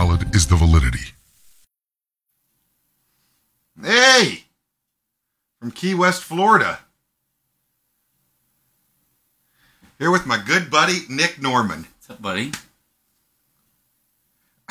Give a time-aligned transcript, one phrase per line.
[0.00, 1.12] how valid is the validity?
[3.82, 4.44] Hey!
[5.58, 6.78] From Key West, Florida.
[9.98, 11.80] Here with my good buddy, Nick Norman.
[11.80, 12.52] What's up, buddy?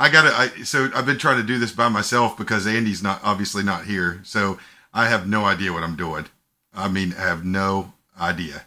[0.00, 0.34] I gotta.
[0.34, 3.84] I, so I've been trying to do this by myself because Andy's not obviously not
[3.84, 4.20] here.
[4.24, 4.58] So
[4.94, 6.24] I have no idea what I'm doing.
[6.72, 8.64] I mean, I have no idea.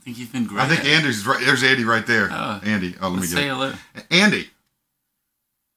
[0.00, 0.62] I think you've been great.
[0.62, 1.44] I think Andy's right.
[1.44, 2.28] There's Andy right there.
[2.32, 2.60] Oh.
[2.64, 2.94] Andy.
[3.00, 3.50] Oh, let me Let's get say it.
[3.50, 3.72] hello.
[4.10, 4.48] Andy.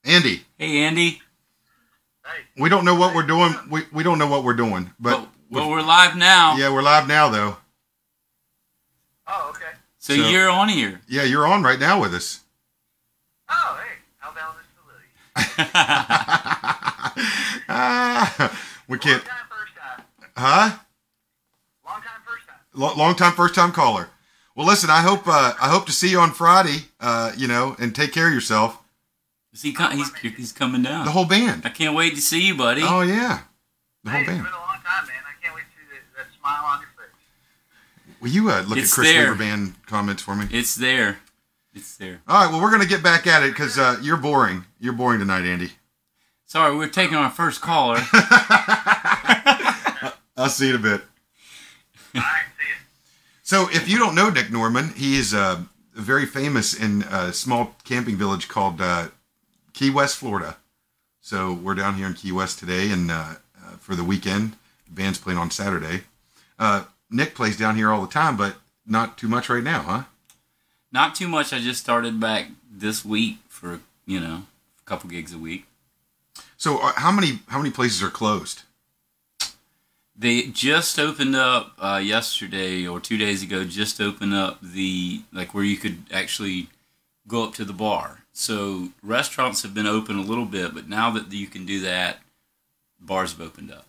[0.05, 0.45] Andy.
[0.57, 1.21] Hey, Andy.
[2.57, 3.53] We don't know what we're doing.
[3.69, 6.55] We, we don't know what we're doing, but Well, well, we're live now.
[6.55, 7.57] yeah, we're live now though.
[9.27, 9.71] Oh, okay.
[9.99, 11.01] So, So- you're on here.
[11.07, 12.39] Yeah, you're on right now with us.
[13.49, 15.69] Oh, hey, how about this facility?
[17.69, 19.23] ah, we can't.
[19.25, 20.05] time, first time.
[20.37, 20.77] Huh?
[21.85, 22.57] Long time, first time.
[22.59, 24.09] Lo- long time, first time caller.
[24.55, 24.89] Well, listen.
[24.89, 26.85] I hope uh, I hope to see you on Friday.
[26.99, 28.79] Uh, you know, and take care of yourself.
[29.53, 31.05] Is he com- he's, he's coming down.
[31.05, 31.63] The whole band.
[31.65, 32.81] I can't wait to see you, buddy.
[32.83, 33.41] Oh yeah,
[34.03, 34.43] the whole hey, it's band.
[34.43, 35.15] been a long time, man.
[35.27, 38.19] I can't wait to see that, that smile on your face.
[38.21, 39.23] Will you uh, look It's at Chris there.
[39.31, 40.47] Weaver band comments for me?
[40.51, 41.19] It's there.
[41.73, 42.21] It's there.
[42.27, 42.51] All right.
[42.51, 44.65] Well, we're gonna get back at it because uh, you're boring.
[44.79, 45.71] You're boring tonight, Andy.
[46.45, 47.97] Sorry, we're taking our first caller.
[50.37, 51.01] I'll see you in a bit.
[52.15, 52.52] All right, see you.
[53.53, 55.61] So, if you don't know Nick Norman, he is uh,
[55.93, 59.09] very famous in a small camping village called uh,
[59.73, 60.57] Key West, Florida.
[61.21, 64.55] So, we're down here in Key West today, and uh, uh, for the weekend,
[64.87, 66.05] the band's playing on Saturday.
[66.57, 68.55] Uh, Nick plays down here all the time, but
[68.87, 70.03] not too much right now, huh?
[70.91, 71.53] Not too much.
[71.53, 74.47] I just started back this week for you know
[74.81, 75.65] a couple gigs a week.
[76.57, 78.63] So, uh, how many how many places are closed?
[80.15, 83.63] They just opened up uh, yesterday or two days ago.
[83.63, 86.69] Just opened up the like where you could actually
[87.27, 88.19] go up to the bar.
[88.31, 92.19] So restaurants have been open a little bit, but now that you can do that,
[92.99, 93.85] bars have opened up.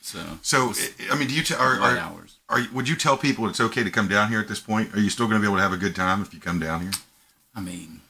[0.00, 0.72] So So,
[1.10, 2.36] I mean, do you t- are, are, hours.
[2.48, 4.94] are would you tell people it's okay to come down here at this point?
[4.94, 6.58] Are you still going to be able to have a good time if you come
[6.58, 6.92] down here?
[7.54, 8.00] I mean,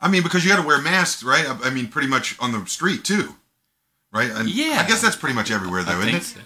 [0.00, 1.44] I mean, because you got to wear masks, right?
[1.46, 3.36] I I mean, pretty much on the street too,
[4.12, 4.30] right?
[4.30, 4.80] And Yeah.
[4.84, 6.22] I guess that's pretty much everywhere, though, I isn't it?
[6.24, 6.40] so.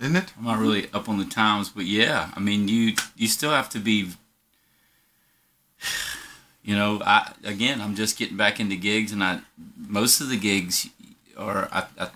[0.00, 0.32] Isn't it?
[0.38, 3.68] I'm not really up on the times, but yeah, I mean, you you still have
[3.70, 4.10] to be.
[6.62, 9.40] You know, I again, I'm just getting back into gigs, and I
[9.76, 10.88] most of the gigs
[11.36, 12.10] are I, I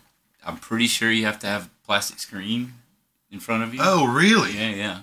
[0.47, 2.75] I'm pretty sure you have to have plastic screen
[3.31, 3.81] in front of you.
[3.83, 4.53] Oh, really?
[4.53, 4.99] yeah, yeah.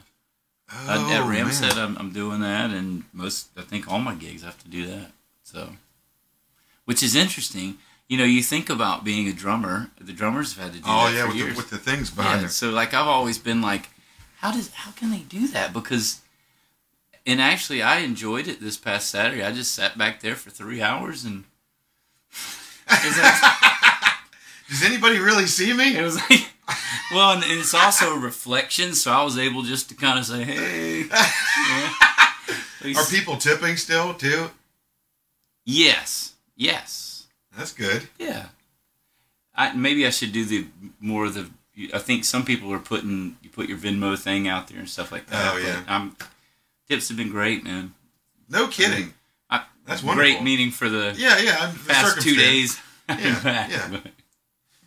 [0.73, 1.77] Oh, at, at Ramstead, man.
[1.77, 5.11] I'm, I'm doing that, and most I think all my gigs have to do that.
[5.43, 5.69] So,
[6.85, 7.77] which is interesting.
[8.11, 9.89] You know, you think about being a drummer.
[9.97, 12.11] The drummers have had to do Oh that yeah, for with the, with the things
[12.11, 13.87] behind Yeah, so like I've always been like,
[14.39, 15.71] how does how can they do that?
[15.71, 16.19] Because,
[17.25, 19.41] and actually I enjoyed it this past Saturday.
[19.41, 21.45] I just sat back there for three hours and.
[22.91, 24.11] It was like,
[24.69, 25.95] Does anybody really see me?
[25.95, 26.49] it was like
[27.13, 30.43] well, and it's also a reflection, so I was able just to kind of say,
[30.43, 31.03] "Hey."
[32.83, 32.99] Yeah.
[32.99, 34.49] Are people tipping still too?
[35.63, 37.10] Yes, yes,
[37.57, 38.07] That's good.
[38.19, 38.47] yeah.
[39.55, 40.67] I maybe I should do the
[40.99, 41.49] more of the.
[41.93, 45.11] I think some people are putting you put your Venmo thing out there and stuff
[45.11, 45.53] like that.
[45.53, 45.81] Oh, yeah.
[45.87, 46.15] I'm,
[46.87, 47.93] tips have been great, man.
[48.49, 49.13] No kidding.
[49.49, 50.43] I, That's great wonderful.
[50.43, 51.57] meeting for the Yeah, yeah.
[51.59, 52.79] I'm- past two days.
[53.09, 53.99] Yeah, yeah.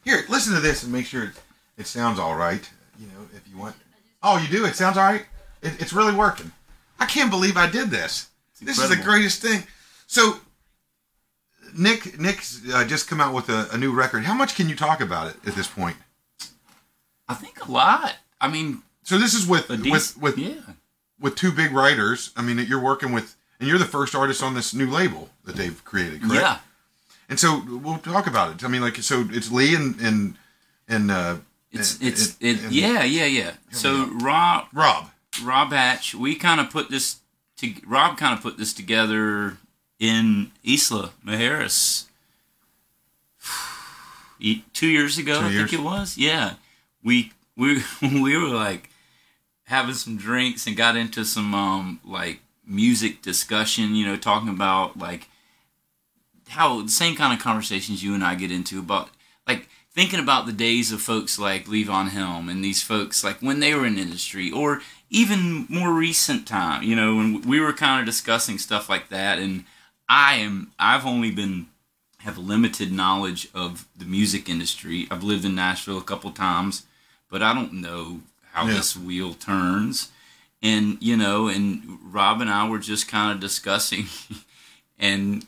[0.05, 1.31] Here, listen to this and make sure it,
[1.77, 2.67] it sounds all right.
[2.99, 3.75] You know, if you want.
[4.23, 4.65] Oh, you do.
[4.65, 5.27] It sounds all right.
[5.61, 6.51] It, it's really working.
[6.99, 8.29] I can't believe I did this.
[8.63, 9.65] This is the greatest thing.
[10.07, 10.39] So,
[11.77, 14.25] Nick, Nick's uh, just come out with a, a new record.
[14.25, 15.97] How much can you talk about it at this point?
[17.29, 18.17] I think a lot.
[18.41, 20.55] I mean, So this is with a with with yeah,
[21.21, 22.31] with two big writers.
[22.37, 25.31] I mean, that you're working with, and you're the first artist on this new label
[25.45, 26.35] that they've created, correct?
[26.43, 26.59] yeah.
[27.29, 28.65] And so we'll talk about it.
[28.65, 30.35] I mean, like, so it's Lee and and
[30.87, 31.37] and uh,
[31.73, 32.63] It's and- it's and- it.
[32.65, 33.53] and Yeah, yeah, yeah.
[33.71, 35.11] So Rob Rob.
[35.43, 37.17] Rob Hatch, we kind of put this.
[37.59, 39.57] To, Rob kind of put this together
[40.05, 42.05] in Isla Mujeres
[44.73, 45.41] two years ago.
[45.41, 45.71] Two I years.
[45.71, 46.19] think it was.
[46.19, 46.55] Yeah,
[47.03, 48.91] we we we were like
[49.65, 53.95] having some drinks and got into some um like music discussion.
[53.95, 55.29] You know, talking about like
[56.49, 59.09] how the same kind of conversations you and I get into about
[59.49, 63.61] like thinking about the days of folks like Levon Helm and these folks like when
[63.61, 68.01] they were in industry or even more recent time, you know, when we were kind
[68.01, 69.65] of discussing stuff like that and
[70.09, 71.67] I am I've only been
[72.19, 75.07] have limited knowledge of the music industry.
[75.11, 76.87] I've lived in Nashville a couple times,
[77.31, 78.21] but I don't know
[78.53, 78.75] how Yeah.
[78.75, 80.11] this wheel turns.
[80.63, 84.07] and you know, and Rob and I were just kind of discussing,
[84.99, 85.47] and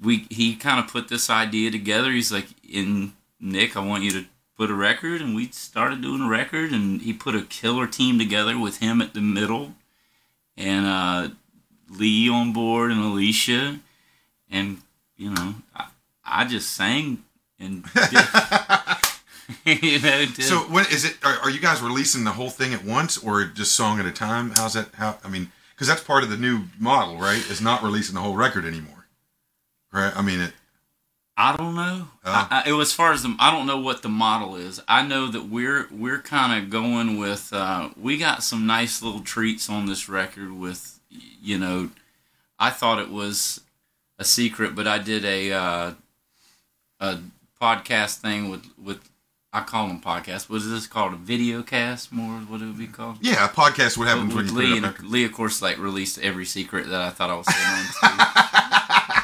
[0.00, 2.10] we he kind of put this idea together.
[2.12, 4.24] He's like, "In Nick, I want you to
[4.56, 8.18] put a record," and we started doing a record, and he put a killer team
[8.18, 9.74] together with him at the middle,
[10.56, 11.28] and uh,
[11.98, 13.80] Lee on board and Alicia,
[14.50, 14.78] and
[15.16, 15.86] you know, I,
[16.24, 17.24] I just sang
[17.58, 17.84] and.
[17.94, 18.26] Did,
[19.82, 21.16] you know, did, So when is it?
[21.24, 24.12] Are, are you guys releasing the whole thing at once, or just song at a
[24.12, 24.50] time?
[24.50, 24.88] How's that?
[24.94, 27.38] How I mean, because that's part of the new model, right?
[27.50, 29.06] Is not releasing the whole record anymore,
[29.92, 30.12] right?
[30.16, 30.52] I mean, it.
[31.36, 32.08] I don't know.
[32.24, 32.48] Oh.
[32.50, 34.80] I, I, it was as far as the, I don't know what the model is.
[34.86, 37.52] I know that we're we're kind of going with.
[37.52, 40.52] Uh, we got some nice little treats on this record.
[40.52, 40.91] With
[41.42, 41.90] you know,
[42.58, 43.60] I thought it was
[44.18, 45.92] a secret, but I did a uh,
[47.00, 47.18] a
[47.60, 49.08] podcast thing with with.
[49.54, 50.48] I call them podcasts.
[50.48, 51.12] What is this called?
[51.12, 52.10] A video cast?
[52.10, 52.38] More?
[52.38, 53.18] What it would be called?
[53.20, 53.98] Yeah, a podcast.
[53.98, 54.98] What happens with Lee and?
[55.00, 57.84] Lee, of course, like released every secret that I thought I was on.
[59.18, 59.22] to.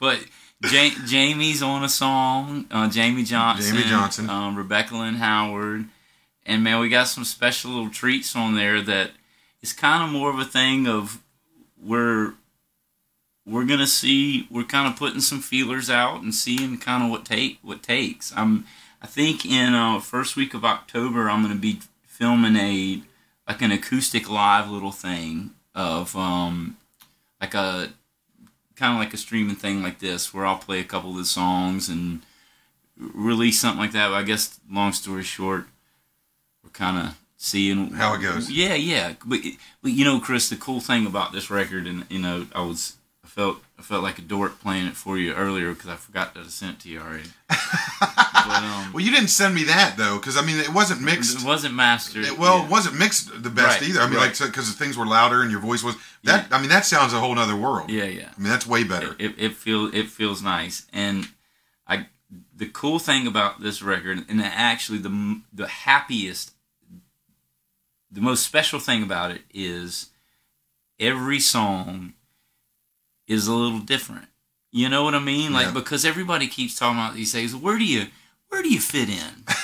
[0.00, 0.18] but
[0.62, 2.66] ja- Jamey's on a song.
[2.72, 3.76] Uh, Jamey Johnson.
[3.76, 4.28] Jamey Johnson.
[4.28, 5.84] Um, Rebecca Lynn Howard.
[6.44, 9.12] And man, we got some special little treats on there that
[9.64, 11.22] is kind of more of a thing of
[11.82, 12.34] we're
[13.46, 14.46] we're gonna see.
[14.50, 18.32] We're kind of putting some feelers out and seeing kind of what take what takes.
[18.36, 18.66] I'm.
[19.00, 23.02] I think in uh, first week of October, I'm to be filming a
[23.48, 26.76] like an acoustic live little thing of um,
[27.40, 27.88] like a
[28.76, 31.24] kind of like a streaming thing like this, where I'll play a couple of the
[31.24, 32.20] songs and
[32.98, 34.08] release something like that.
[34.08, 35.66] But I guess long story short,
[36.62, 38.50] we're kind of seeing How it goes.
[38.50, 39.14] Yeah, yeah.
[39.24, 39.40] But,
[39.82, 42.96] but you know, Chris, the cool thing about this record, and you know, I was
[43.24, 46.34] I felt I felt like a dork playing it for you earlier because I forgot
[46.34, 47.28] that I sent it to you already.
[47.48, 51.38] but, um, Well, you didn't send me that though, because I mean, it wasn't mixed.
[51.40, 52.24] it wasn't mastered.
[52.24, 52.64] It- well, yeah.
[52.66, 54.00] it wasn't mixed the best Right, either.
[54.00, 54.38] I mean, right.
[54.40, 56.46] like because the things were louder and your voice was that.
[56.52, 57.90] I mean, that sounds a whole other world.
[57.90, 58.28] yeah, yeah.
[58.36, 59.16] I mean, that's way better.
[59.18, 61.28] It, it feels it feels nice, and
[61.86, 62.06] I
[62.56, 66.52] the cool thing about this record, and actually the the happiest,
[68.14, 70.10] the most special thing about it is
[70.98, 72.14] every song
[73.26, 74.26] is a little different.
[74.70, 75.52] You know what I mean?
[75.52, 75.72] Like Yeah.
[75.72, 77.54] because everybody keeps talking about these things.
[77.54, 78.06] Where do you
[78.48, 79.44] where do you fit in?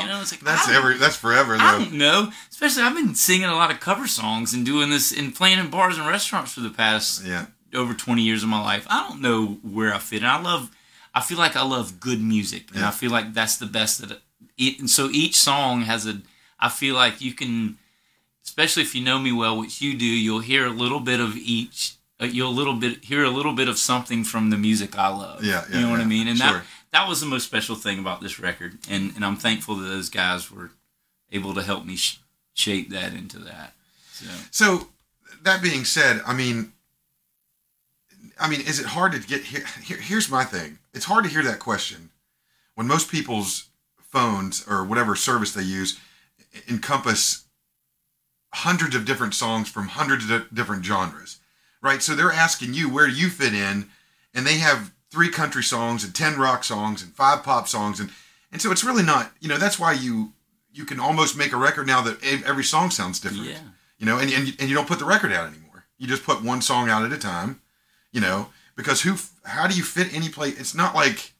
[0.00, 0.96] You know, it's like that's I every.
[0.98, 1.84] That's forever I though.
[1.84, 2.32] don't know.
[2.50, 5.70] Especially, I've been singing a lot of cover songs and doing this and playing in
[5.70, 7.46] bars and restaurants for the past Yeah.
[7.72, 8.84] over 20 years of my life.
[8.90, 10.28] I don't know where I fit in.
[10.28, 10.72] I love,
[11.14, 12.70] I feel like I love good music.
[12.72, 12.88] And Yeah.
[12.88, 14.20] I feel like that's the best that
[14.58, 16.20] it, and so each song has a,
[16.64, 17.76] I feel like you can,
[18.42, 21.36] especially if you know me well, which you do, you'll hear a little bit of
[21.36, 24.98] each, uh, you'll a little bit, hear a little bit of something from the music
[24.98, 25.44] I love.
[25.44, 26.26] Yeah, yeah, You know what I mean?
[26.26, 26.52] And sure.
[26.52, 28.78] that, that was the most special thing about this record.
[28.88, 30.70] And, and I'm thankful that those guys were
[31.30, 32.18] able to help me sh-
[32.54, 33.74] shape that into that.
[34.12, 34.26] So.
[34.50, 34.86] So
[35.42, 36.72] that being said, I mean,
[38.40, 39.66] I mean, is it hard to get here?
[39.82, 40.78] here here's my thing.
[40.94, 42.08] It's hard to hear that question
[42.74, 46.00] when most people's phones or whatever service they use
[46.68, 47.44] encompass
[48.52, 51.38] hundreds of different songs from hundreds of different genres,
[51.82, 52.02] right?
[52.02, 53.88] So they're asking you where do you fit in,
[54.32, 58.10] and they have three country songs and ten rock songs and five pop songs, and
[58.52, 60.32] and so it's really not, you know, that's why you
[60.72, 63.58] you can almost make a record now that every song sounds different Yeah.
[63.98, 65.84] you know, and, and, and you don't put the record out anymore.
[65.98, 67.60] You just put one song out at a time,
[68.10, 70.58] you know, because who, how do you fit any place?
[70.58, 71.32] It's not like,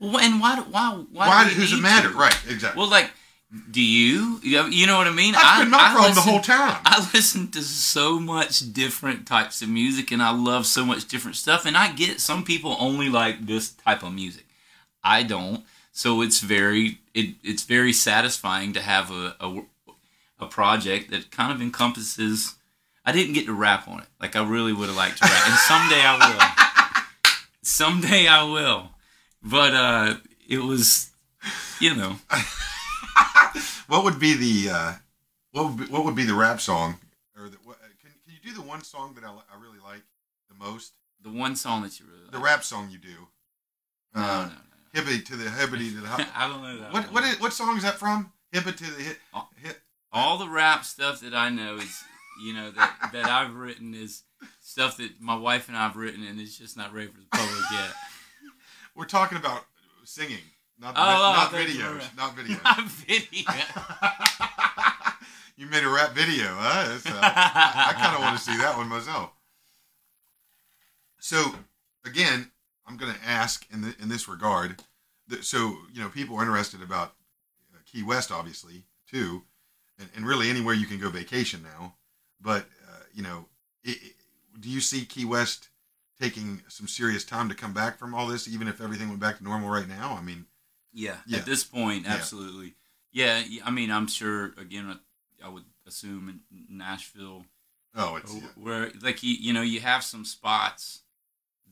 [0.00, 0.56] Well, and why?
[0.68, 1.04] Why?
[1.12, 1.28] Why?
[1.28, 2.08] why, do does it matter?
[2.10, 2.14] to?
[2.16, 2.80] Right, exactly.
[2.80, 3.12] Well, like,
[3.70, 4.40] do you?
[4.42, 5.32] You know- what I mean?
[5.32, 6.80] That's I, been my I problem the whole time.
[6.84, 11.36] I listen to so much different types of music, and I love so much different
[11.36, 11.66] stuff.
[11.66, 14.46] And I get some people only like this type of music.
[15.04, 15.64] I don't.
[15.92, 19.62] So it's very it, it's very satisfying to have a, a
[20.40, 22.54] a project that kind of encompasses.
[23.04, 25.46] I didn't get to rap on it like I really would have liked to rap,
[25.46, 27.32] and someday I will.
[27.64, 28.90] Someday I will,
[29.42, 30.14] but uh,
[30.48, 31.10] it was,
[31.80, 32.16] you know,
[33.86, 34.92] what would be the, uh,
[35.52, 36.96] what would be, what would be the rap song?
[37.36, 40.02] Or the, what, can, can you do the one song that I, I really like
[40.48, 40.92] the most?
[41.22, 42.32] the one song that you really like.
[42.32, 43.28] The rap song you do.
[44.14, 44.52] No, Uh, no, no.
[44.94, 46.20] Hibbity to the hibbity to the hop.
[46.36, 46.92] I don't know that.
[46.92, 47.14] what, one.
[47.14, 48.30] what, is, what song is that from?
[48.52, 49.18] Hibbit to the hit.
[49.32, 49.48] Oh.
[49.56, 49.80] hit.
[50.12, 52.04] all the rap stuff that I know is,
[52.44, 54.24] you know, that that I've written is
[54.60, 57.64] stuff that my wife and I've written, and it's just not ready for the public
[57.72, 57.92] yet.
[58.94, 59.64] We're talking about
[60.04, 60.44] singing,
[60.82, 62.16] not, Oh, oh, not I thought you videos.
[62.16, 62.64] Not videos.
[62.64, 63.50] Not video.
[65.56, 66.98] you made a rap video, huh?
[67.06, 69.30] Uh, I, I kind of want to see that one myself.
[71.20, 71.54] So,
[72.04, 72.50] again,
[72.86, 74.82] I'm going to ask in the, in this regard.
[75.28, 77.14] That, so, you know, people are interested about
[77.72, 79.42] uh, Key West, obviously, too,
[79.98, 81.94] and, and really anywhere you can go vacation now.
[82.40, 83.46] But uh, you know,
[83.84, 84.12] it, it-
[84.60, 85.68] do you see Key West
[86.20, 89.38] taking some serious time to come back from all this, even if everything went back
[89.38, 90.14] to normal right now?
[90.18, 90.44] I mean,
[90.92, 91.38] Yeah, Yeah.
[91.38, 92.74] at this point, absolutely.
[93.12, 94.52] Yeah, I mean, I'm sure.
[94.56, 97.44] Again, I- I would assume in Nashville,
[97.94, 101.00] oh, it's where like you, you know, you have some spots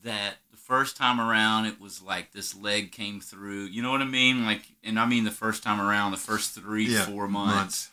[0.03, 3.65] that the first time around it was like this leg came through.
[3.65, 4.45] You know what I mean?
[4.45, 7.91] Like, and I mean the first time around, the first three, Yeah, four months,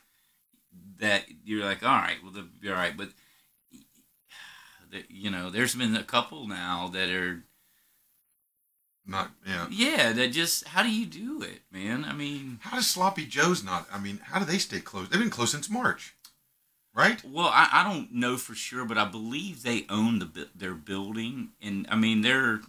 [0.98, 2.96] that you're like, all right, well, they'll be all right.
[2.96, 3.10] But
[5.08, 7.44] you know, there's been a couple now that are
[9.08, 9.66] not yeah.
[9.70, 12.04] yeah, that just how do you do it, man?
[12.04, 12.58] I mean.
[12.62, 13.88] How does Sloppy Joe's not?
[13.92, 15.10] I mean, how do they stay closed?
[15.10, 16.14] They've been closed since March,
[16.94, 17.22] right?
[17.24, 21.50] Well, I, I don't know for sure, but I believe they own the their building,
[21.62, 22.60] and I mean they're.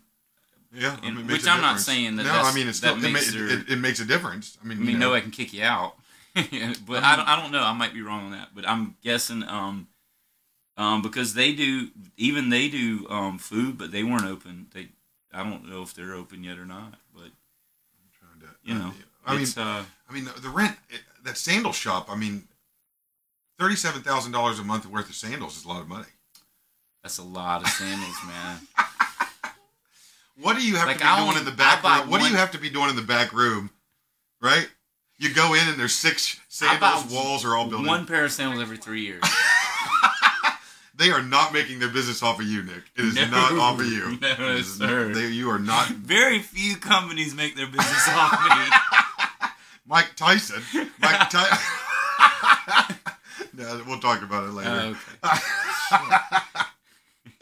[0.71, 3.03] Yeah, And- it makes which I'm not saying that No, I mean it's that still
[3.03, 4.55] it, makes ma- their- it, it makes a difference.
[4.63, 5.95] I mean, I you know, no, I can kick you out,
[6.35, 7.27] but I don't.
[7.27, 7.63] I don't know.
[7.63, 9.43] I might be wrong on that, but I'm guessing.
[9.43, 9.87] Um,
[10.77, 14.67] um, because they do even they do um food, but they weren't open.
[14.73, 14.89] They
[15.33, 18.91] I don't know if they're open yet or not, but I'm trying to- you know,
[19.25, 22.09] I mean, uh, I mean the, the rent it, that sandal shop.
[22.09, 22.47] I mean,
[23.59, 26.07] thirty-seven thousand dollars a month worth of sandals is a lot of money.
[27.03, 28.59] that's a lot of sandals, man.
[30.41, 32.09] What do you have Like, to be I doing in the back room?
[32.09, 33.69] What do you have to be doing in the back room?
[34.41, 34.69] Right?
[35.17, 37.11] You go in and there's six sandals.
[37.13, 37.85] Walls are all built.
[37.85, 39.21] One pair of sandals every three years.
[40.99, 42.83] They are not making their business off of you, Nick.
[42.97, 43.27] It is No.
[43.29, 44.19] not off of you.
[44.21, 45.05] No, is sir.
[45.07, 49.47] not- they- you are not Very few companies make their business off me.
[49.87, 50.61] Mike Tyson.
[50.99, 51.57] Mike Tyson.
[53.53, 54.95] no, we'll talk about it later.
[55.21, 55.99] Oh,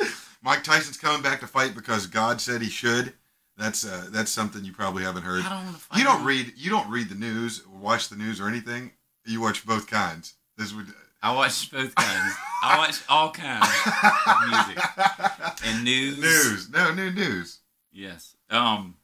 [0.01, 0.11] okay.
[0.43, 3.13] Mike Tyson's coming back to fight because God said he should.
[3.57, 5.43] That's uh, that's something you probably haven't heard.
[5.43, 5.97] I don't want to fight.
[5.97, 6.27] You don't him.
[6.27, 8.91] read you don't read the news watch the news or anything.
[9.25, 10.35] You watch both kinds.
[10.57, 10.87] This would
[11.21, 12.35] I watch both kinds.
[12.63, 16.19] I watch all kinds of music and news.
[16.19, 16.69] news.
[16.69, 17.59] No, new news.
[17.91, 18.35] Yes.
[18.49, 18.95] Um.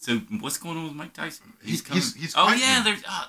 [0.00, 1.52] So what's going on with Mike Tyson?
[1.64, 2.02] He's- coming.
[2.02, 3.02] he's- he's oh fighting yeah, there's.
[3.08, 3.24] Uh,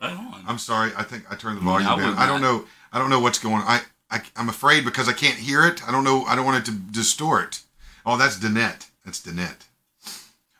[0.00, 0.44] right on.
[0.46, 0.92] I'm sorry.
[0.96, 2.14] I think I turned the volume I down.
[2.16, 2.64] I don't know.
[2.92, 3.56] I don't know what's going.
[3.56, 3.62] on.
[3.66, 5.86] I, I I'm afraid because I can't hear it.
[5.86, 6.24] I don't know.
[6.24, 7.60] I don't want it to distort.
[8.06, 8.86] Oh, that's Danette.
[9.04, 9.66] That's Danette.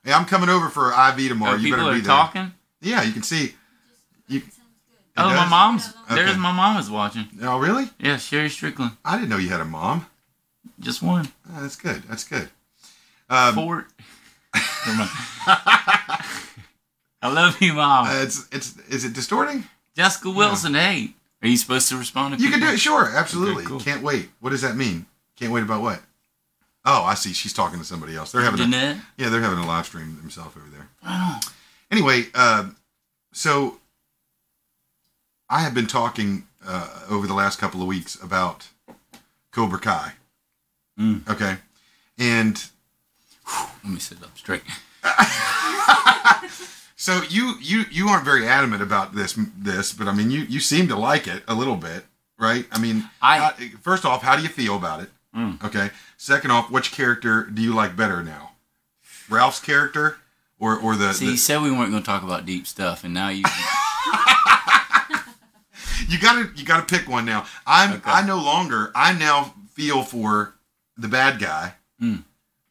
[0.04, 1.54] Hey, I'm coming over for IV tomorrow.
[1.54, 2.02] oh, you better be are there.
[2.02, 2.52] talking.
[2.80, 3.54] Yeah, you can see.
[4.28, 4.42] You,
[5.18, 5.92] Oh, my mom's.
[6.10, 6.14] Okay.
[6.14, 7.26] There's my mom is watching.
[7.42, 7.90] oh, really?
[7.98, 8.92] Yeah, Sherry Strickland.
[9.04, 10.06] I didn't know you had a mom.
[10.80, 11.28] Just one.
[11.50, 12.02] Oh, that's good.
[12.04, 12.48] That's good.
[13.28, 13.86] Um, Fort.
[14.54, 16.22] I
[17.22, 18.06] love you, mom.
[18.06, 19.64] uh, it's it's is it distorting?
[19.96, 20.74] Jessica Wilson.
[20.74, 22.42] Hey, are you supposed to respond to?
[22.42, 22.78] You can do it.
[22.78, 23.64] Sure, absolutely.
[23.64, 23.80] cool.
[23.80, 24.28] Can't wait.
[24.40, 25.06] What does that mean?
[25.36, 26.00] Can't wait about what?
[26.84, 27.32] Oh, I see.
[27.32, 28.32] She's talking to somebody else.
[28.32, 30.88] They're having a, yeah, they're having a live stream themselves over there.
[31.04, 31.40] Right
[31.90, 32.70] Anyway, uh,
[33.32, 33.78] so
[35.50, 38.68] I have been talking uh, over the last couple of weeks about
[39.50, 40.12] Cobra Kai.
[40.98, 41.28] Mm.
[41.28, 41.56] Okay,
[42.18, 42.62] and
[43.46, 43.66] on.
[43.84, 44.62] Let me sit up straight.
[46.96, 50.60] so you you you aren't very adamant about this this, but I mean you you
[50.60, 52.04] seem to like it a little bit,
[52.38, 52.66] right?
[52.72, 55.10] I mean, I- how- first off, how do you feel about it?
[55.34, 55.62] Mm.
[55.64, 55.90] Okay.
[56.16, 58.50] Second off, which character do you like better now,
[59.30, 60.18] Ralph's character
[60.58, 63.04] or or the, See, the you said we weren't going to talk about deep stuff,
[63.04, 63.44] and now you.
[66.08, 67.46] you gotta you gotta pick one now.
[67.66, 68.10] I'm Okay.
[68.10, 70.54] I no longer I now feel for
[70.96, 72.16] the bad guy, Hmm.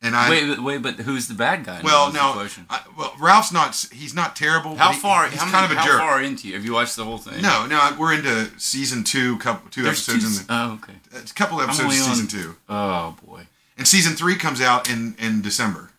[0.02, 1.82] and I wait, wait, but who's the bad guy?
[1.84, 2.34] well now.
[2.70, 4.76] I, well Ralph's not he's not terrible.
[4.76, 5.30] how he- far?
[5.30, 6.00] He's how kind many, of a how jerk.
[6.00, 6.56] far into you?
[6.56, 7.42] Have you watched the whole thing?
[7.42, 10.94] No, no, we're into season two, couple two There's episodes two, in the Oh, okay.
[11.18, 13.48] a couple episodes of season on- two, Oh boy.
[13.78, 15.92] and season three comes out in in December.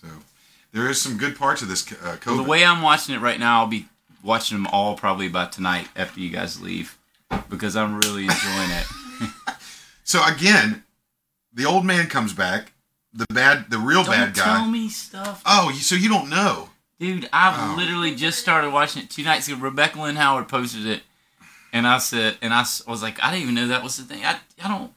[0.00, 0.08] So
[0.72, 2.16] there is some good parts of this uh.
[2.26, 3.88] Well, the way I'm watching it right now, I'll be
[4.26, 6.98] watching them all probably by tonight after you guys leave,
[7.48, 8.86] because I'm really enjoying it.
[10.04, 10.82] so again,
[11.52, 12.72] the old man comes back.
[13.14, 14.44] The bad, the real Don't bad guy.
[14.44, 16.70] tell me stuff, Oh, so you don't know?
[16.98, 17.28] dude.
[17.32, 17.74] I've Oh.
[17.76, 19.56] literally just started watching it two nights ago.
[19.58, 21.02] Rebecca Lynn Howard posted it,
[21.72, 24.24] and I said, and I was like, I didn't even know that was the thing.
[24.24, 24.92] I I don't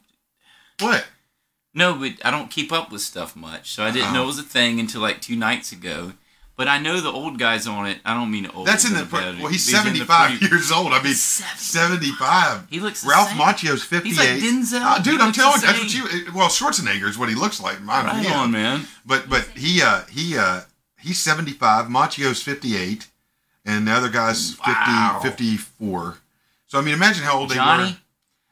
[0.79, 1.05] What?
[1.74, 4.13] No, but I don't keep up with stuff much, so I didn't Oh.
[4.15, 6.13] know it was a thing until like two nights ago.
[6.59, 7.99] But I know the old guy's on it.
[8.03, 8.67] I don't mean old.
[8.67, 9.03] That's in the.
[9.03, 10.91] a bad- Well, he's in the seventy five pretty- years old.
[10.91, 12.67] I mean, seventy five.
[12.69, 13.37] He looks Ralph same.
[13.37, 15.01] Macchio's fifty He's like Denzel.
[15.01, 16.33] dude, He I'm telling you, that's what you.
[16.35, 17.77] Well, Schwarzenegger is what he looks like.
[17.77, 18.33] in My Right opinion.
[18.33, 18.85] on, man.
[19.05, 20.61] But but he uh he uh
[20.99, 21.85] he's seventy five.
[21.85, 23.07] Macchio's fifty eight,
[23.65, 24.73] and the other guy's 50,
[25.23, 26.17] 54.
[26.67, 27.91] So I mean, imagine how old they Johnny.
[27.91, 27.97] were.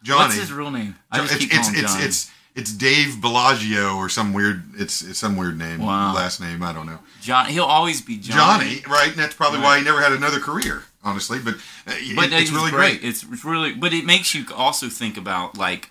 [0.04, 0.20] Johnny.
[0.28, 0.96] What's his real name?
[1.12, 2.06] I just it's, keep it's, calling it's, Johnny.
[2.06, 4.64] it's it's Dave Bellagio or some weird.
[4.78, 5.80] It's, it's some weird name.
[5.80, 6.14] Wow.
[6.14, 7.00] Last name I don't know.
[7.22, 7.46] John.
[7.48, 8.82] He'll always be Johnny.
[8.82, 9.10] Johnny, right?
[9.12, 10.84] And that's probably why he never had another career.
[11.04, 11.54] honestly, but,
[11.86, 13.00] uh, But it- it's really great.
[13.00, 13.08] great.
[13.10, 15.90] It's really, but it makes you also think about like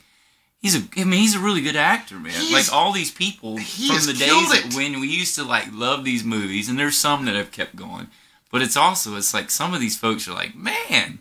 [0.61, 0.83] he's a.
[0.97, 2.33] I mean, he's a really good actor, man.
[2.33, 6.05] He's- like all these people from the days that when we used to like love
[6.05, 8.09] these movies, and there's some that have kept going.
[8.51, 11.21] But it's also it's like some of these folks are like, man,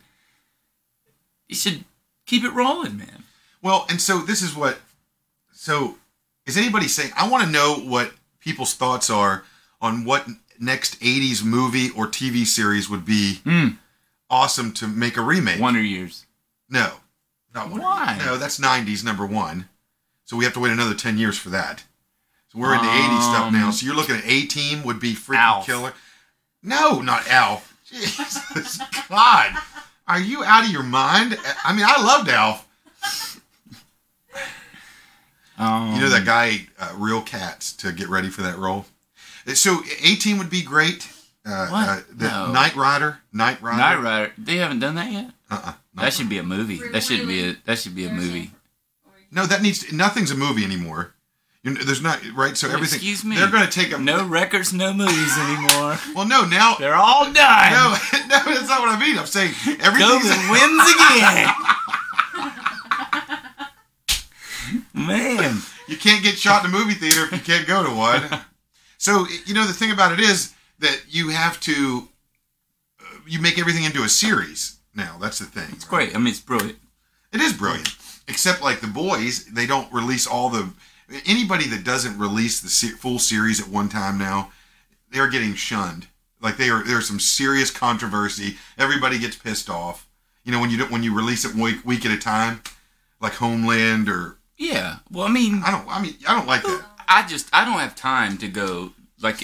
[1.47, 1.85] you should
[2.25, 3.23] keep it rolling, man.
[3.61, 4.79] Well, and so this is what.
[5.65, 5.95] So,
[6.45, 7.10] is anybody saying?
[7.17, 9.43] I want to know what people's thoughts are
[9.81, 10.27] on what
[10.60, 13.77] next '80s movie or TV series would be Mm.
[14.29, 15.60] awesome to make a remake.
[15.60, 16.27] Wonder Years.
[16.69, 16.98] No,
[17.55, 17.81] not one.
[17.81, 18.15] Why?
[18.24, 19.67] No, that's '90s number one.
[20.25, 21.84] So we have to wait another ten years for that.
[22.51, 23.65] So we're into '80s stuff now.
[23.65, 25.65] Um, So you're looking at A Team would be freaking Alf.
[25.65, 25.93] killer.
[26.62, 27.75] No, not Alf.
[27.89, 28.77] Jesus
[29.10, 29.57] God,
[30.07, 31.39] are you out of your mind?
[31.63, 32.64] I mean, I loved Alf.
[35.57, 38.85] Um, You know that guy, uh, Real Cats, to get ready for that role.
[39.53, 41.07] So A Team would be great.
[41.45, 41.89] Uh, What?
[41.89, 42.51] Uh, the No.
[42.51, 43.77] Knight Rider, Knight Rider.
[43.77, 44.33] Knight Rider.
[44.38, 45.31] They haven't done that yet.
[45.50, 45.74] Uh-uh.
[45.95, 46.81] That should be a movie.
[46.91, 47.55] That shouldn't be a.
[47.65, 48.51] That should be a movie.
[49.31, 49.91] No, that needs.
[49.93, 51.13] Nothing's a movie anymore.
[51.63, 52.55] You know, there's not right.
[52.57, 52.97] So everything.
[52.97, 53.35] Excuse me.
[53.38, 55.97] They're going to take a No records, no movies anymore.
[56.15, 56.75] Well, no, now.
[56.79, 57.71] They're all done.
[57.71, 59.17] No, no, that's not what I mean.
[59.17, 60.24] I'm saying everything's.
[60.24, 61.50] Golden wins again.
[65.07, 65.57] Man,
[65.88, 68.24] You can't get shot in a movie theater if you can't go to one.
[68.97, 72.07] So you know the thing about it is that you have to.
[73.00, 75.17] Uh, you make everything into a series now.
[75.19, 75.67] That's the thing.
[75.74, 76.15] it's great.
[76.15, 76.79] I mean, it's brilliant.
[77.33, 77.89] It is brilliant.
[78.29, 80.70] Except like the boys, they don't release all the.
[81.27, 84.51] Anybody that doesn't release the se- full series at one time now,
[85.11, 86.07] they're getting shunned.
[86.41, 88.55] Like they are, there's some serious controversy.
[88.77, 90.07] Everybody gets pissed off.
[90.46, 92.61] You know when you don't, when you release it week week at a time,
[93.20, 94.98] like Homeland or Yeah.
[95.11, 95.87] Well, I mean, I don't.
[95.89, 96.85] I mean I don't like that.
[97.07, 98.91] I just I don't have time to go
[99.22, 99.44] like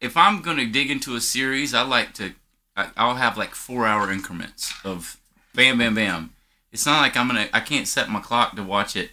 [0.00, 2.32] if I'm gonna dig into a series, I like to
[2.76, 5.16] I, I'll have like four hour increments of
[5.54, 6.32] bam bam bam.
[6.72, 9.10] It's not like I'm gonna I can't set my clock to watch it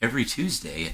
[0.00, 0.92] every Tuesday at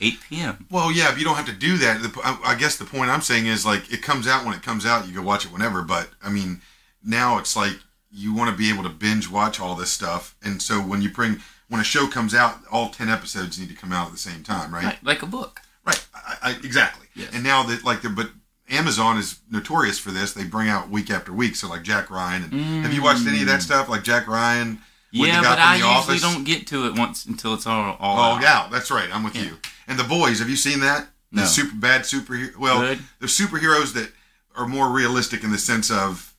[0.00, 0.66] eight p.m.
[0.70, 3.10] Well, yeah, if you don't have to do that, the, I, I guess the point
[3.10, 5.06] I'm saying is like it comes out when it comes out.
[5.06, 5.82] You can watch it whenever.
[5.82, 6.62] But I mean,
[7.04, 7.78] now it's like
[8.10, 11.10] you want to be able to binge watch all this stuff, and so when you
[11.10, 14.18] bring when a show comes out, all ten episodes need to come out at the
[14.18, 14.84] same time, right?
[14.84, 15.60] Right, like a book.
[15.86, 16.06] Right.
[16.14, 17.06] I, I, exactly.
[17.14, 17.30] Yes.
[17.32, 18.30] And now that like the but
[18.68, 20.32] Amazon is notorious for this.
[20.34, 21.56] They bring out week after week.
[21.56, 22.44] So like Jack Ryan.
[22.44, 23.88] And Have you watched any of that stuff?
[23.88, 24.78] Like Jack Ryan.
[25.10, 26.20] Yeah, but I usually Office?
[26.22, 28.42] don't get to it once until it's all all Oh out.
[28.42, 29.08] yeah, that's right.
[29.12, 29.42] I'm with Yeah.
[29.44, 29.56] you.
[29.88, 31.08] And the boys, have you seen that?
[31.32, 31.46] The No.
[31.46, 32.56] super bad superhero.
[32.56, 33.00] Well, Good.
[33.18, 34.12] they're superheroes that
[34.56, 36.32] are more realistic in the sense of,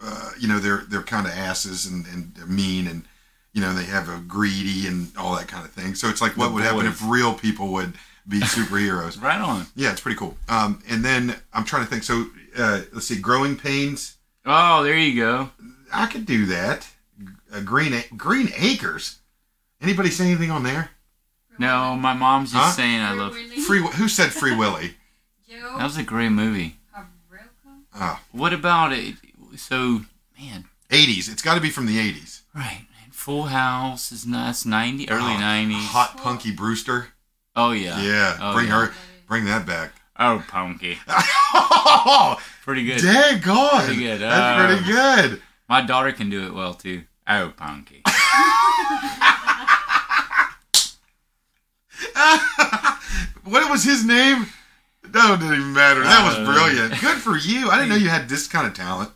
[0.00, 3.04] uh, you know, they're they're kind of asses and and they're mean and
[3.56, 5.94] you know they have a greedy and all that kind of thing.
[5.94, 7.94] So it's like what The would happen if real people would
[8.28, 9.20] be superheroes.
[9.30, 9.66] Right on.
[9.74, 10.36] yeah, it's pretty cool.
[10.48, 12.02] Um, and then I'm trying to think.
[12.02, 12.26] So
[12.58, 14.16] uh, let's see, growing pains.
[14.44, 15.50] Oh, there you go.
[15.92, 16.86] I could do that.
[17.52, 19.18] Uh, green Green Acres.
[19.80, 20.90] Anybody say anything on there?
[21.58, 22.70] No, my mom's just Huh?
[22.72, 23.34] saying I love.
[23.66, 23.80] Free.
[23.80, 24.94] Who said Free Willy?
[25.78, 26.76] That was a great movie.
[27.94, 28.22] Ah.
[28.32, 29.14] What about it?
[29.56, 30.02] So,
[30.38, 31.30] man, 80s.
[31.30, 32.40] It's got to be from the 80s.
[32.54, 32.85] right?
[33.26, 35.84] Full House is that's ninety, early Oh, nineties.
[35.88, 37.08] Hot Punky Brewster.
[37.56, 38.00] Oh yeah.
[38.00, 38.86] Yeah, Oh, bring yeah.
[38.86, 38.94] her,
[39.26, 39.90] bring that back.
[40.16, 40.98] Oh, Punky.
[41.08, 43.02] oh, Pretty good.
[43.02, 43.84] dang God.
[43.86, 44.20] Pretty good.
[44.20, 45.42] That's Uh, pretty good.
[45.68, 47.02] My daughter can do it well too.
[47.26, 48.02] Oh, Punky.
[53.44, 54.46] what was his name?
[55.12, 56.02] No, it didn't even matter.
[56.02, 57.00] That was Uh, brilliant.
[57.00, 57.70] Good for you.
[57.70, 59.10] I didn't know you had this kind of talent.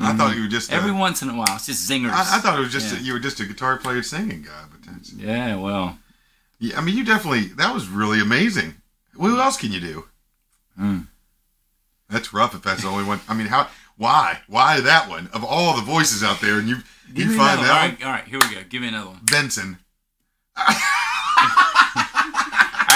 [0.00, 0.70] I thought you were just.
[0.70, 2.10] A, Every once in a while, it's just zingers.
[2.10, 2.98] I, I thought it was just Yeah.
[3.00, 5.12] a, you were just a guitar player singing guy, but that's.
[5.12, 5.98] Yeah, well,
[6.58, 7.48] Yeah, I mean, you definitely.
[7.54, 8.74] That was really amazing.
[9.12, 10.04] Who else can you do?
[10.76, 10.98] Hmm.
[12.10, 13.20] That's rough if that's the only one.
[13.28, 13.68] I mean, how?
[13.96, 14.40] Why?
[14.48, 15.28] Why that one?
[15.32, 16.76] Of all the voices out there, and you
[17.12, 18.04] give you find that one?
[18.06, 18.62] All right, here we go.
[18.68, 19.20] Give me another one.
[19.30, 19.78] Benson.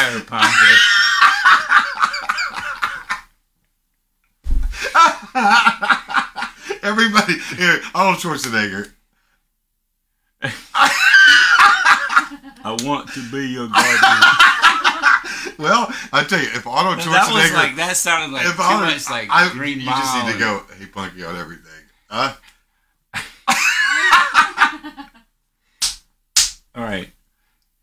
[0.01, 0.49] Oh, Punky.
[6.89, 8.91] Everybody here, Arnold Schwarzenegger.
[12.65, 14.01] I want to be your guardian.
[15.59, 18.63] Well, I tell you, if Arnold Schwarzenegger, that was like that sounded like if too
[18.63, 19.99] Arnold, much like I, Green you Mile.
[19.99, 22.33] just need to go, hey, Punky on everything, huh?
[26.77, 27.11] All right,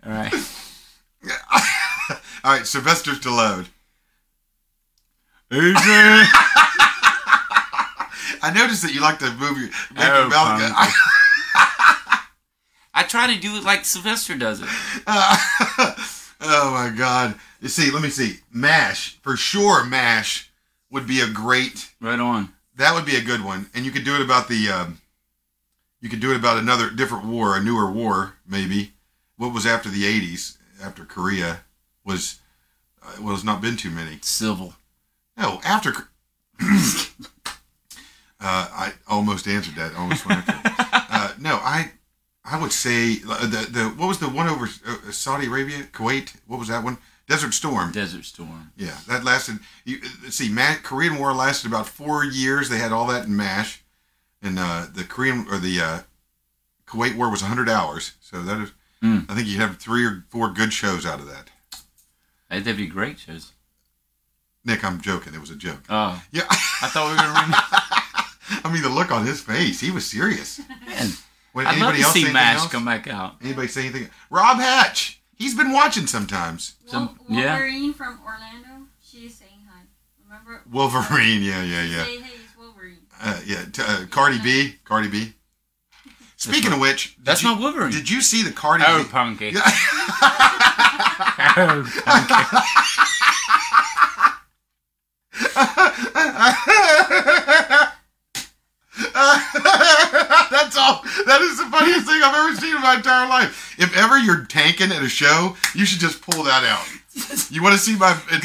[0.06, 0.34] all right.
[2.46, 3.68] All right, Sylvester Stallone.
[5.52, 6.26] Adrian.
[8.46, 10.62] I noticed that you like to move your make Oh, your mouth.
[12.94, 14.68] I try to do it like Sylvester does it.
[15.08, 15.96] oh
[16.40, 17.34] my God!
[17.60, 18.42] You see, let me see.
[18.54, 19.84] Mash for sure.
[19.84, 20.52] Mash
[20.92, 21.92] would be a great.
[22.00, 22.54] Right on.
[22.76, 25.02] That would be a good one, and you could do it about the um,
[26.00, 28.92] you could do it about another different war, a newer war, maybe.
[29.38, 31.62] What was after the '80s, after Korea,
[32.06, 32.42] was
[33.02, 34.20] uh, well, it's not been too many.
[34.22, 34.76] Civil.
[35.36, 36.10] No, after.
[38.46, 39.96] uh, I almost answered that.
[39.96, 40.72] Almost went after.
[41.12, 41.92] uh, no, I,
[42.44, 46.34] I would say uh, the the what was the one over uh, Saudi Arabia, Kuwait?
[46.48, 46.98] What was that one?
[47.28, 47.92] Desert Storm.
[47.92, 48.72] Desert Storm.
[48.78, 49.58] Yeah, that lasted.
[49.84, 52.70] You, see, Ma- Korean War lasted about four years.
[52.70, 53.82] They had all that in Mash,
[54.44, 56.00] and uh, the Korean or the uh,
[56.86, 58.14] Kuwait War was hundred hours.
[58.22, 58.72] So that is,
[59.04, 59.30] Mm.
[59.30, 61.50] I think you have three or four good shows out of that.
[62.50, 63.52] Hey, That'd be great shows.
[64.64, 65.34] Nick, I'm joking.
[65.36, 65.84] It was a joke.
[65.90, 68.02] Oh, Yeah, I thought we were gonna.
[68.64, 69.80] I mean the look on his face.
[69.80, 70.60] He was serious.
[70.88, 71.10] Man,
[71.54, 72.72] When I'd love anybody to else see anything Mash else?
[72.72, 73.36] come back out.
[73.44, 74.10] Anybody say anything?
[74.30, 75.22] Rob Hatch.
[75.36, 76.76] He's been watching sometimes.
[76.86, 77.54] Some- Wol- yeah.
[77.54, 78.88] Wolverine from Orlando.
[79.04, 79.82] She's saying hi.
[80.24, 80.62] Remember?
[80.72, 81.42] Wolverine.
[81.42, 82.04] Yeah, yeah, yeah.
[82.06, 83.00] Say hey, it's Wolverine.
[83.22, 83.66] Uh, yeah.
[83.72, 84.76] T- uh, Cardi B.
[84.86, 85.34] Cardi B.
[86.38, 87.92] Speaking of which, That's you, not Wolverine.
[87.92, 89.10] Did you see the Cardi Oh, B?
[89.10, 89.54] Punky.
[91.58, 92.36] Oh, Punky.
[100.52, 101.02] That's all.
[101.26, 103.76] That is the funniest thing I've ever seen in my entire life.
[103.80, 106.86] If ever you're tanking at a show, you should just pull that out.
[107.50, 108.42] You want to see my Good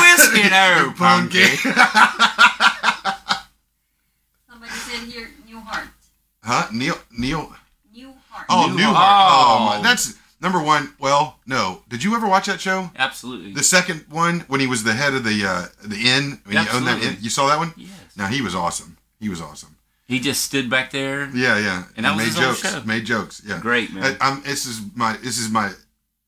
[0.00, 1.42] whiskey, no, Punky.
[4.48, 5.88] Somebody said here, Newhart.
[6.44, 6.68] Huh?
[6.72, 6.94] Neil?
[7.16, 7.52] Neil?
[7.92, 8.46] New Heart.
[8.48, 8.78] Oh, Newhart.
[8.78, 8.94] Newhart.
[8.94, 9.64] Oh, Oh.
[9.76, 9.82] my.
[9.82, 10.94] That's number one.
[11.00, 11.82] Well, no.
[11.88, 12.90] Did you ever watch that show?
[12.96, 13.52] Absolutely.
[13.54, 16.68] The second one when he was the head of the uh, the inn when he
[16.72, 17.08] owned that Absolutely.
[17.08, 17.16] inn.
[17.20, 17.72] You saw that one?
[17.76, 17.90] yes.
[18.16, 18.96] Now he was awesome.
[19.18, 19.76] He was awesome.
[20.10, 21.30] He just stood back there.
[21.32, 21.84] Yeah, yeah.
[21.96, 22.60] And that was made jokes.
[22.68, 22.82] show.
[22.84, 23.40] Made jokes.
[23.46, 23.60] Yeah.
[23.60, 24.16] Great, man.
[24.20, 25.16] I, I'm, this is my.
[25.22, 25.70] This is my.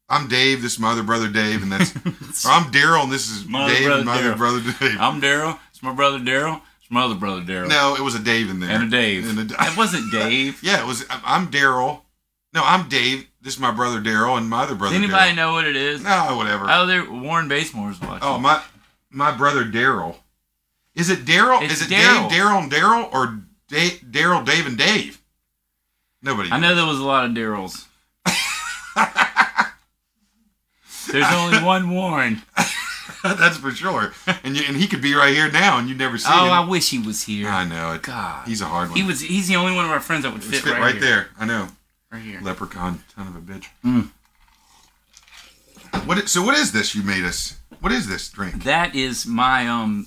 [0.08, 0.62] I'm Dave.
[0.62, 1.94] This is my other brother Dave, and that's.
[2.46, 4.96] or I'm Daryl, and this is My Dave, brother and my other brother Dave.
[5.00, 5.58] I'm Daryl.
[5.70, 6.60] It's my brother Daryl.
[6.80, 7.68] It's my other brother Daryl.
[7.68, 8.70] no, it was a Dave in there.
[8.70, 9.28] And a Dave.
[9.28, 10.62] And a, That wasn't Dave.
[10.62, 11.04] yeah, it was.
[11.10, 12.02] I'm- Daryl.
[12.54, 13.26] No, I'm Dave.
[13.40, 14.94] This is my brother Daryl, and my other brother.
[14.94, 15.36] Does anybody Daryl.
[15.36, 16.04] know what it is?
[16.04, 16.66] No, whatever.
[16.68, 17.10] Oh, there.
[17.10, 18.20] Warren Basemore's watching.
[18.22, 18.62] Oh, my
[19.10, 20.16] my brother Daryl.
[20.94, 21.62] Is it Daryl?
[21.62, 22.28] Is it Daryl.
[22.28, 23.40] Dave, Daryl, and Daryl, or
[23.72, 25.18] Da- Daryl, Dave, and Dave?
[26.20, 26.50] Nobody.
[26.52, 27.86] I know there was a lot of Daryls.
[31.10, 32.42] There's only one Warren.
[33.24, 34.12] That's for sure.
[34.44, 36.38] And you, and he could be right here now, and you never see him.
[36.38, 36.52] Oh, him.
[36.52, 37.48] I wish he was here.
[37.48, 38.02] I know it.
[38.02, 38.98] God, He's a hard one.
[38.98, 39.20] he was.
[39.22, 41.00] He's the only one of our friends that would fit, fit right, right, here.
[41.00, 41.28] there.
[41.38, 41.68] I know.
[42.10, 42.40] Right here.
[42.42, 43.66] Leprechaun, son of a bitch.
[43.84, 44.10] Mm.
[46.06, 46.28] What?
[46.28, 47.56] So what is this you made us?
[47.80, 48.64] What is this drink?
[48.64, 50.06] That is my um,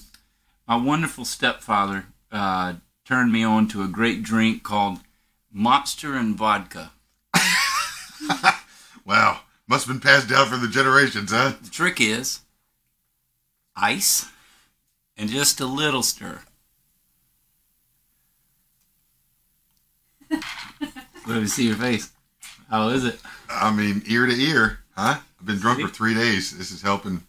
[0.67, 2.73] my wonderful stepfather uh,
[3.05, 4.99] turned me on to a great drink called
[5.51, 6.91] Monster and Vodka.
[9.05, 11.53] Wow, must have been passed down for the generations, huh?
[11.61, 12.39] The trick is
[13.75, 14.25] ice
[15.15, 16.41] and just a little stir.
[20.31, 22.11] Let me see your face.
[22.69, 23.19] How is it?
[23.47, 25.19] I mean, ear to ear, huh?
[25.39, 26.57] I've been drunk for three days.
[26.57, 27.21] This is helping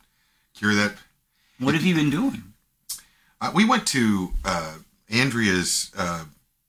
[0.55, 0.95] cure that.
[1.59, 2.43] What have you been doing?
[3.39, 4.77] Uh, we went to uh,
[5.11, 6.25] Andrea's uh,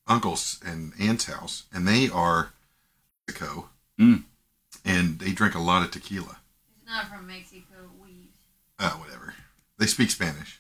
[0.08, 2.52] uncle's and aunt's house, and they are
[3.28, 3.70] Mexico,
[4.00, 4.24] Mm.
[4.86, 6.38] and they drink a lot of tequila.
[6.78, 7.64] It's not from Mexico.
[8.04, 8.30] We.
[8.78, 9.34] Uh, whatever.
[9.80, 10.60] They speak Spanish.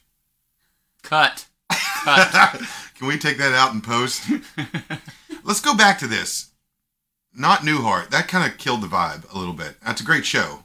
[1.04, 1.46] Cut.
[2.04, 2.62] Cut.
[2.96, 4.24] Can we take that out in post?
[5.44, 6.50] Let's go back to this.
[7.34, 8.10] Not Newhart.
[8.10, 9.76] That kind of killed the vibe a little bit.
[9.86, 10.64] That's a great show.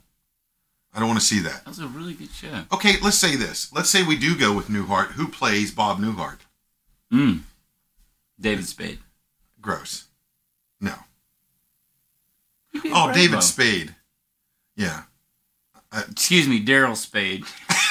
[0.95, 1.65] I don't want to see that.
[1.65, 2.65] That was a really good show.
[2.73, 3.71] Okay, let's say this.
[3.73, 5.13] Let's say we do go with Newhart.
[5.13, 6.39] Who plays Bob Newhart?
[7.13, 7.41] Mm.
[8.41, 8.99] David Spade.
[9.61, 10.07] Gross.
[10.81, 10.95] No.
[12.73, 13.43] He'd be a Oh, David Bob.
[13.43, 13.95] Spade.
[14.77, 15.03] Yeah.
[15.93, 17.45] Excuse me, Daryl Spade.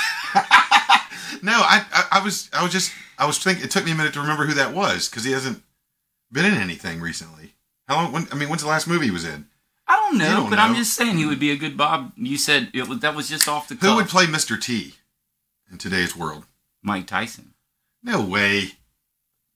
[1.44, 3.64] No, I, I, I was, I was just, I was thinking.
[3.66, 5.64] It took me a minute to remember who that was because he hasn't
[6.32, 7.54] been in anything recently.
[7.88, 8.12] How long?
[8.12, 9.48] When, I mean, when's the last movie he was in?
[9.88, 12.12] I don't know, don't but I'm just saying he would be a good Bob.
[12.16, 13.90] You said it that was just off the cuff.
[13.90, 14.60] Who would play Mr.
[14.62, 14.94] T
[15.72, 16.46] in today's world?
[16.84, 17.54] Mike Tyson.
[18.04, 18.74] No way.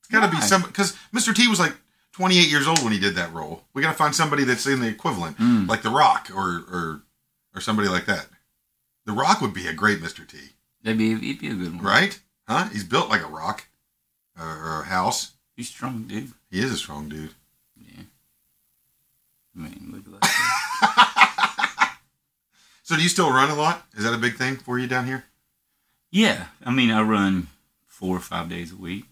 [0.08, 1.34] It's got to be some because Mr.
[1.34, 1.74] T was like
[2.12, 3.64] 28 years old when he did that role.
[3.74, 5.68] We got to find somebody that's in the equivalent, Mm.
[5.68, 7.02] like The Rock or or
[7.54, 8.26] or somebody like that.
[9.04, 10.26] The Rock would be a great Mr.
[10.26, 10.38] T,
[10.82, 11.84] That'd be, he'd be a good one.
[11.84, 12.18] right?
[12.48, 12.68] Huh?
[12.72, 13.66] He's built like a rock
[14.38, 15.32] or, or a house.
[15.56, 16.32] He's strong, dude.
[16.50, 17.34] He is a strong dude.
[17.76, 18.02] Yeah.
[19.56, 21.92] I mean, look at that.
[22.82, 23.84] So do you still run a lot?
[23.96, 25.24] Is that a big thing for you down here?
[26.12, 27.48] yeah, I mean, I run
[27.84, 29.06] four or five days a week.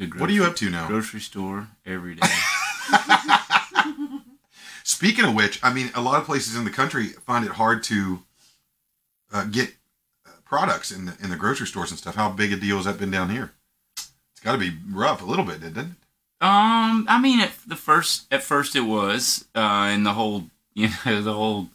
[0.00, 0.86] A What are you up to now?
[0.88, 2.26] Grocery store every day.
[4.82, 7.82] Speaking of which, I mean, a lot of places in the country find it hard
[7.84, 8.22] to
[9.32, 9.74] uh, get
[10.26, 12.14] uh, products in the in the grocery stores and stuff.
[12.16, 13.52] How big a deal has that been down here?
[13.96, 15.86] It's got to be rough a little bit, didn't it?
[16.42, 20.88] Um, I mean, at the first at first it was, uh, and the whole you
[21.04, 21.68] know the whole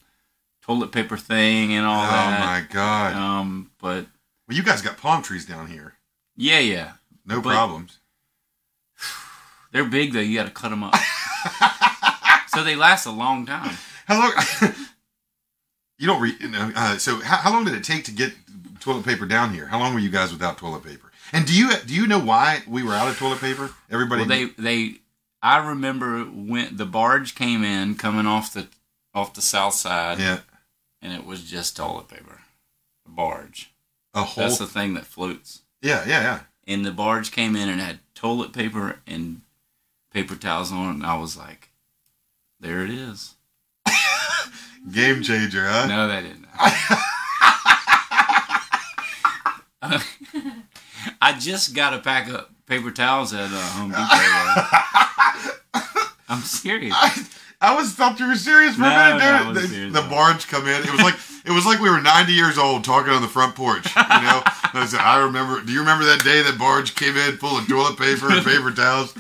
[0.63, 2.41] toilet paper thing and all oh that.
[2.41, 3.13] Oh my god!
[3.15, 4.07] Um, but
[4.47, 5.93] well, you guys got palm trees down here.
[6.35, 6.93] yeah, yeah,
[7.25, 7.99] No But- problems.
[9.75, 10.21] They're big though.
[10.21, 10.95] You got to cut them up,
[12.47, 13.75] so they last a long time.
[14.05, 14.33] How long?
[15.99, 16.39] you don't read.
[16.39, 18.31] You know, uh, so how, how long did it take to get
[18.79, 19.65] toilet paper down here?
[19.65, 21.11] How long were you guys without toilet paper?
[21.33, 23.71] And do you do you know why we were out of toilet paper?
[23.91, 24.21] Everybody.
[24.21, 24.99] Well, they they
[25.41, 28.67] I remember when the barge came in coming off the
[29.13, 30.39] off the south side, yeah.
[31.01, 32.39] and it was just toilet paper.
[33.05, 33.73] A barge.
[34.13, 34.45] A whole.
[34.45, 35.63] That's the thing that floats.
[35.81, 36.39] yeah, yeah, yeah.
[36.65, 39.41] And the barge came in and had toilet paper and
[40.15, 41.71] paper towels on and I was like,
[42.62, 43.34] "There it is."
[44.91, 45.88] Game changer, huh?
[45.88, 46.45] No, that didn't.
[51.21, 54.06] I just got a pack of paper towels at uh, Home Depot.
[56.30, 56.95] I'm serious.
[56.95, 57.12] I,
[57.60, 59.25] I was thought you were serious for No, a minute no.
[59.25, 60.82] I wasn't the, serious the barge come in.
[60.82, 63.54] It was like it was like we were 90 years old talking on the front
[63.54, 63.86] porch.
[63.93, 64.41] You know,
[64.73, 65.60] I, said, I remember.
[65.62, 68.71] Do you remember that day that barge came in full of toilet paper and paper
[68.71, 69.13] towels?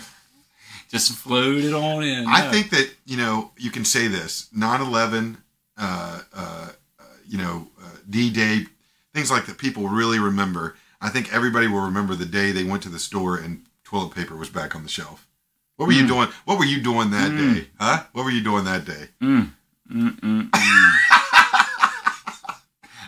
[0.95, 2.25] Just floated on in.
[2.25, 5.35] I think that you know you can say this 9/11,
[5.77, 8.65] uh, uh, uh, you know, uh, D-Day,
[9.13, 9.57] things like that.
[9.57, 10.77] People really remember.
[11.01, 14.37] I think everybody will remember the day they went to the store and toilet paper
[14.37, 15.27] was back on the shelf.
[15.75, 16.07] What were you Mm.
[16.07, 16.29] doing?
[16.45, 17.55] What were you doing that Mm.
[17.55, 17.67] day?
[17.77, 18.03] Huh?
[18.13, 19.09] What were you doing that day?
[19.21, 19.51] Mm,
[19.91, 20.49] mm, mm, mm.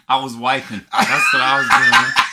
[0.09, 0.81] I was wiping.
[0.91, 2.26] That's what I was doing.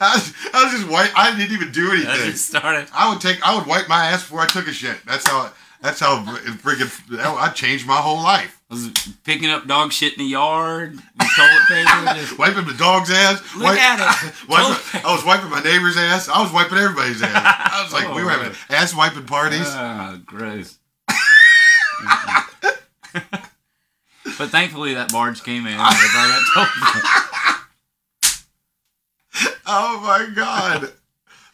[0.00, 1.10] I was, I was just white.
[1.16, 2.30] I didn't even do I anything.
[2.32, 2.88] just started.
[2.94, 3.40] I would take.
[3.46, 4.96] I would wipe my ass before I took a shit.
[5.06, 5.50] That's how.
[5.82, 6.90] That's how freaking.
[7.20, 8.60] I changed my whole life.
[8.70, 8.88] I was
[9.24, 10.98] picking up dog shit in the yard,
[11.36, 12.14] toilet paper.
[12.14, 13.40] Just, Wiping the dog's ass.
[13.54, 14.34] Look wipe- at it.
[14.48, 15.00] wiping-.
[15.04, 16.28] I was wiping my neighbor's ass.
[16.28, 17.30] I was wiping everybody's ass.
[17.72, 19.66] I was like, Oh, we were having ass wiping parties.
[19.66, 20.78] Ah, gross.
[24.38, 25.74] but thankfully, that barge came in.
[25.74, 27.25] everybody got paper.
[29.66, 30.92] Oh my god.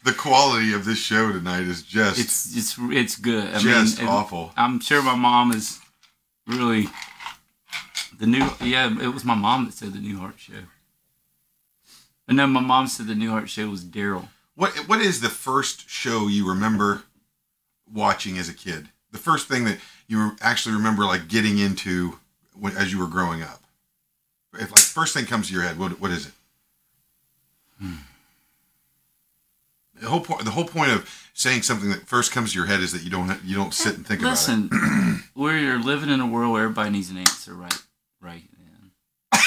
[0.03, 3.53] the quality of this show tonight is just It's it's it's good.
[3.53, 4.51] I just mean, awful.
[4.55, 5.79] I'm sure my mom is
[6.45, 6.87] really
[8.19, 8.49] the new.
[8.61, 10.53] Yeah, it was my mom that said the Newhart Show.
[12.27, 14.27] And then my mom said the Newhart Show was Daryl.
[14.55, 17.03] What what is the first show you remember
[17.91, 18.89] watching as a kid?
[19.11, 22.19] The first thing that you actually remember like getting into
[22.53, 23.63] when, as you were growing up.
[24.53, 26.33] If like first thing comes to your head, what what is it?
[27.83, 27.95] Hmm.
[29.99, 32.79] The whole point the whole point of saying something that first comes to your head
[32.79, 34.83] is that you don't you don't sit and think Listen, about it.
[34.83, 37.81] Listen, we're living in a world where everybody needs an answer right
[38.21, 38.91] right then.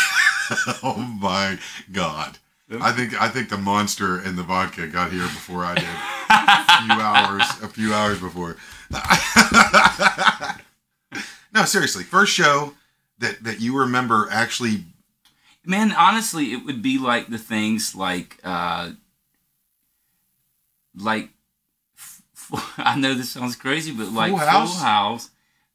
[0.82, 1.58] oh my
[1.90, 2.38] god.
[2.80, 5.84] I think I think the monster and the vodka got here before I did.
[6.30, 8.56] a few hours, a few hours before.
[11.54, 12.74] no, seriously, first show
[13.18, 14.84] that that you remember actually.
[15.66, 18.90] Man, honestly, it would be like the things like, uh,
[20.96, 21.30] like,
[21.98, 24.80] f- f- I know this sounds crazy, but like Full Full House?
[24.80, 25.30] House,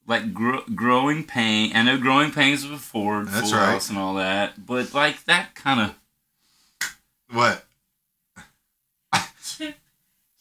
[0.08, 1.76] like gro- Growing Pain.
[1.76, 3.66] I know Growing Pains was before That's Full right.
[3.74, 5.96] House and all that, but like that kind of.
[7.34, 7.66] What?
[9.44, 9.76] Chip,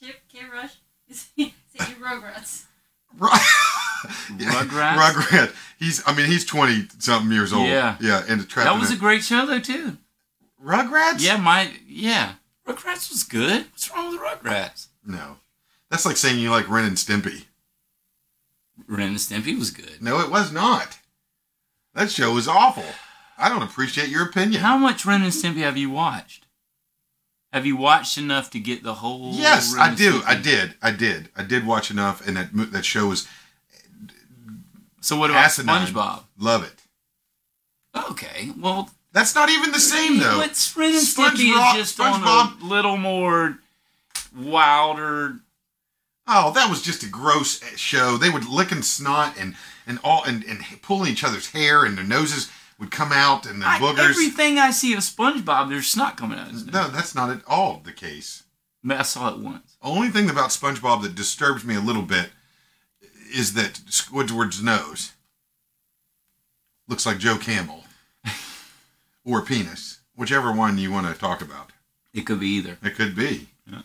[0.01, 0.41] Chip, K.
[0.53, 0.75] Rush,
[1.11, 1.55] City
[2.01, 2.65] Rugrats.
[3.19, 4.97] Rugrats?
[4.97, 5.53] Rugrat.
[5.81, 6.03] He's.
[6.07, 7.67] I mean, he's twenty something years old.
[7.67, 7.97] Yeah.
[8.01, 9.97] Yeah, and That was a great show though too.
[10.63, 11.25] Rugrats.
[11.25, 12.35] Yeah, my yeah.
[12.69, 13.65] Rugrats was good.
[13.73, 14.89] What's wrong with Rugrats?
[15.05, 15.39] No,
[15.91, 17.47] that's like saying you like Ren and Stimpy.
[18.87, 20.03] Ren and Stimpy was good.
[20.03, 20.99] No, it was not.
[21.95, 22.85] That show was awful.
[23.39, 24.61] I don't appreciate your opinion.
[24.61, 26.47] How much Ren and Stimpy have you watched?
[27.55, 29.33] Have you watched enough to get the whole?
[29.33, 30.21] Yes, I do.
[30.21, 30.27] Stimpy?
[30.27, 30.75] I did.
[30.83, 31.29] I did.
[31.35, 33.27] I did watch enough, and that that show was
[35.01, 35.87] So what about Asinine.
[35.87, 36.25] SpongeBob?
[36.39, 36.83] love it.
[38.11, 40.39] Okay, well, That's not even the same though.
[40.39, 43.59] What's Ren and Stimpy SpongeBob- is just on a little more
[44.37, 45.37] wilder.
[46.27, 48.17] Oh, that was just a gross show.
[48.17, 51.97] They would lick and snot and and all and, and pulling each other's hair, and
[51.99, 54.11] their noses would come out, and the I, boogers.
[54.11, 56.47] everything I see of SpongeBob, there's snot coming out.
[56.47, 56.73] of his nose.
[56.75, 58.45] No, that's not at all the case.
[58.89, 59.77] I saw it once.
[59.83, 62.31] Only thing about SpongeBob that disturbs me a little bit
[63.31, 65.13] is that Squidward's nose
[66.89, 67.85] looks like Joe Camel
[69.25, 71.73] or penis, whichever one you want to talk about.
[72.13, 72.77] It could be either.
[72.83, 73.83] It could be, Yeah.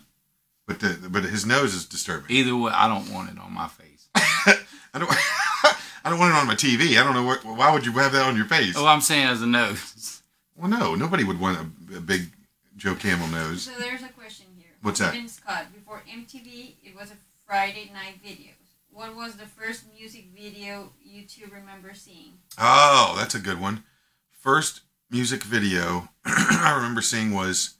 [0.66, 2.30] but the, but his nose is disturbing.
[2.30, 4.08] Either way, I don't want it on my face.
[4.14, 5.10] I don't.
[6.04, 7.00] I don't want it on my TV.
[7.00, 7.44] I don't know what.
[7.44, 8.74] Why would you have that on your face?
[8.76, 10.22] Oh, I'm saying as a nose.
[10.56, 11.58] Well, no, nobody would want
[11.92, 12.28] a, a big
[12.76, 13.62] Joe Camel nose.
[13.62, 14.70] So there's a question here.
[14.82, 15.12] What's that?
[15.14, 15.66] Vince Scott.
[15.74, 17.14] Before MTV, it was a
[17.46, 18.55] Friday night videos.
[18.96, 22.38] What was the first music video you two remember seeing?
[22.58, 23.84] Oh, that's a good one.
[24.30, 24.80] First
[25.10, 27.74] music video I remember seeing was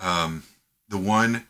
[0.00, 0.42] um,
[0.88, 1.46] the one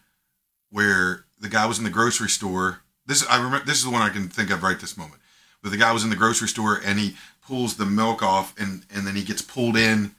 [0.71, 2.81] where the guy was in the grocery store.
[3.07, 3.65] This I remember.
[3.65, 5.23] This is the one I can think of right this moment.
[5.63, 8.85] But the guy was in the grocery store and he pulls the milk off and
[8.95, 10.15] and then he gets pulled in.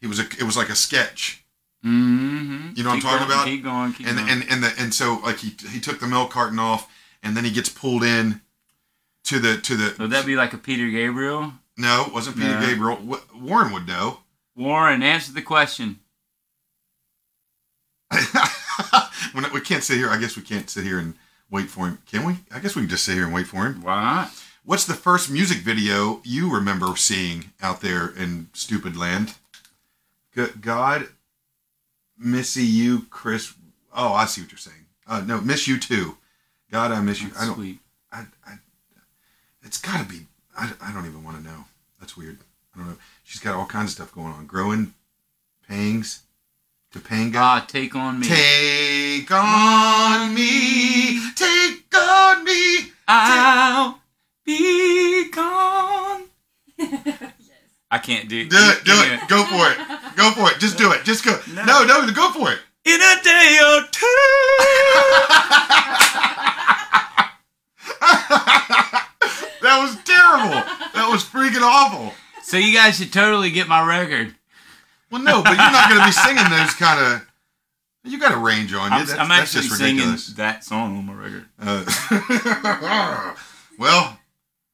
[0.00, 0.24] He was a.
[0.24, 1.44] It was like a sketch.
[1.84, 2.70] Mm-hmm.
[2.74, 3.46] You know what I'm talking going, about?
[3.46, 3.92] Keep going.
[3.92, 4.30] Keep and going.
[4.30, 6.90] and and the and so like he he took the milk carton off
[7.24, 8.40] and then he gets pulled in
[9.24, 11.52] to the to the Would that be like a Peter Gabriel?
[11.76, 12.66] no it wasn't Peter No.
[12.66, 13.20] Gabriel.
[13.34, 14.20] Warren would know.
[14.54, 15.98] Warren, answer the question.
[19.52, 20.08] we can't sit here.
[20.08, 21.14] I guess we can't sit here and
[21.50, 21.98] wait for him.
[22.06, 22.36] Can we?
[22.52, 23.82] I guess we can just sit here and wait for him.
[23.82, 24.30] Why not?
[24.64, 29.34] what's the first music video you remember seeing out there in stupid land?
[30.60, 31.08] God
[32.18, 33.54] Missy you Chris
[33.94, 34.86] oh I see what you're saying.
[35.06, 36.16] Uh, no miss you too
[36.74, 37.78] God I miss you I don't Sweet.
[38.10, 38.54] I, I,
[39.62, 40.22] it's got to be.
[40.58, 41.66] I, I don't even want to know.
[42.00, 42.38] That's weird.
[42.74, 42.96] I don't know.
[43.22, 44.46] She's got all kinds of stuff going on.
[44.46, 44.92] Growing
[45.68, 46.24] pangs,
[46.92, 47.36] Topanga.
[47.36, 48.26] Ah, take on me.
[48.26, 52.90] Take on me, take on me.
[53.06, 54.00] I'll
[54.44, 56.24] be gone.
[56.76, 57.30] yes.
[57.92, 58.48] I can't do.
[58.48, 59.28] Do it, do it.
[59.28, 60.16] Go for it.
[60.16, 60.58] Go for it.
[60.58, 61.04] Just do it.
[61.04, 61.38] Just go.
[61.54, 61.64] No.
[61.66, 62.58] No, no, go for it.
[62.84, 64.06] In a day or two.
[69.64, 69.80] That
[70.36, 70.90] was terrible.
[70.94, 72.12] That was freaking awful.
[72.42, 74.34] so you guys should totally get my record.
[75.10, 77.26] Well, no, but you're not going to be singing those kind of.
[78.06, 78.96] You got a range on you.
[78.98, 80.26] I'm, That's, I'm that's actually just singing ridiculous.
[80.34, 81.46] that song on my record.
[81.58, 81.84] Uh,
[83.78, 84.18] well,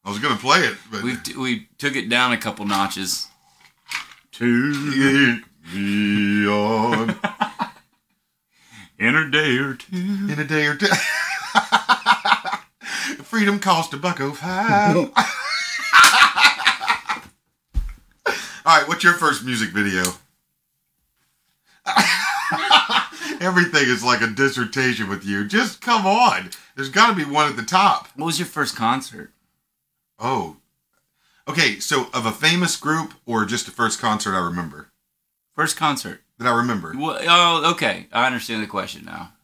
[0.05, 3.29] I was going to play it, but We we took it down a couple notches.
[4.33, 4.49] take
[5.73, 7.17] me on
[8.99, 9.95] In a day or two.
[9.97, 10.87] in a day or two.
[13.31, 14.97] Freedom cost a buck oh five.
[18.67, 20.03] All right, what's your first music video?
[23.41, 25.47] Everything is like a dissertation with you.
[25.47, 26.51] Just come on.
[26.75, 28.09] There's got to be one at the top.
[28.17, 29.31] What was your first concert?
[30.19, 30.57] Oh.
[31.47, 34.89] Okay, so of a famous group or just the first concert I remember?
[35.55, 36.23] First concert.
[36.39, 36.95] That I remember.
[36.99, 38.09] Well, oh, okay.
[38.11, 39.35] I understand the question now.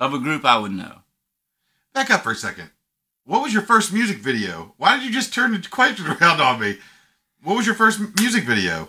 [0.00, 1.03] Of a group I would know.
[1.94, 2.70] Back up for a second.
[3.24, 4.74] What was your first music video?
[4.76, 6.78] Why did you just turn the question around on me?
[7.42, 8.88] What was your first music video?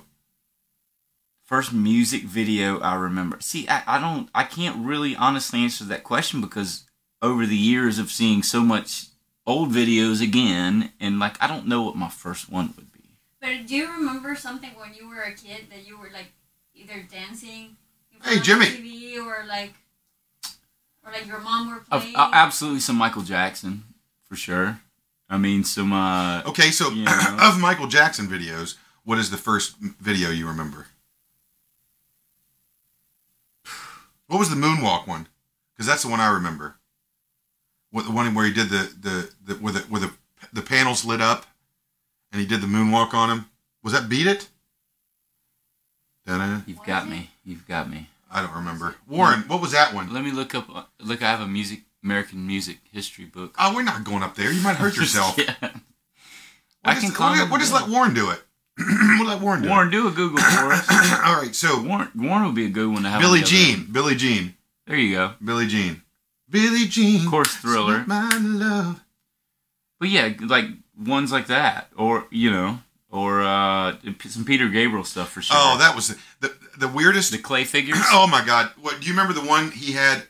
[1.43, 3.37] First music video I remember.
[3.39, 6.85] See, I, I don't, I can't really honestly answer that question because
[7.21, 9.05] over the years of seeing so much
[9.45, 13.17] old videos again, and like, I don't know what my first one would be.
[13.39, 16.31] But do you remember something when you were a kid that you were like
[16.73, 17.77] either dancing
[18.23, 18.65] Hey, Jimmy.
[18.65, 19.73] TV or like
[21.05, 22.15] or like your mom were playing?
[22.15, 23.83] uh, absolutely some Michael Jackson,
[24.23, 24.79] for sure.
[25.29, 27.37] I mean, some, uh, Okay, so Yeah.
[27.41, 30.87] of Michael Jackson videos, what is the first video you remember?
[34.27, 35.27] What was the moonwalk one?
[35.73, 36.75] Because that's the one I remember.
[37.91, 40.11] What the one where he did the the, the where the where the
[40.51, 41.45] the panels lit up,
[42.31, 43.45] and he did the moonwalk on him.
[43.83, 44.47] Was that Beat It?
[46.25, 46.61] Da-da.
[46.65, 47.29] you've got me.
[47.43, 48.09] You've got me.
[48.35, 48.95] I don't remember.
[49.07, 50.13] Warren, what was that one?
[50.13, 50.67] Let me look up,
[50.99, 53.55] look, I have a music, American music history book.
[53.57, 54.51] Oh, we're not going up there.
[54.51, 55.37] You might hurt yourself.
[55.37, 55.55] yeah.
[55.61, 55.71] We'll
[56.83, 58.41] I just- can climb We'll, we'll just let Warren do it.
[58.77, 60.85] we'll let Warren do Warren, do a Google for us.
[60.89, 61.19] it.
[61.25, 61.55] All right.
[61.55, 63.21] So Warren, Warren would be a good one to have.
[63.21, 63.87] Billie on the other Jean.
[63.91, 64.55] Billy Jean.
[64.85, 65.33] There you go.
[65.43, 66.01] Billy Jean.
[66.49, 67.21] Billy Jean.
[67.25, 68.03] Of course, Thriller.
[68.05, 69.01] My love.
[69.99, 70.65] But yeah, like
[70.99, 72.79] ones like that, or you know,
[73.15, 73.95] or uh,
[74.27, 75.55] some Peter Gabriel stuff for sure.
[75.57, 77.31] Oh, that was the the, the weirdest.
[77.31, 77.97] the clay figures.
[78.11, 78.71] Oh my God!
[78.81, 79.33] What do you remember?
[79.33, 80.23] The one he had?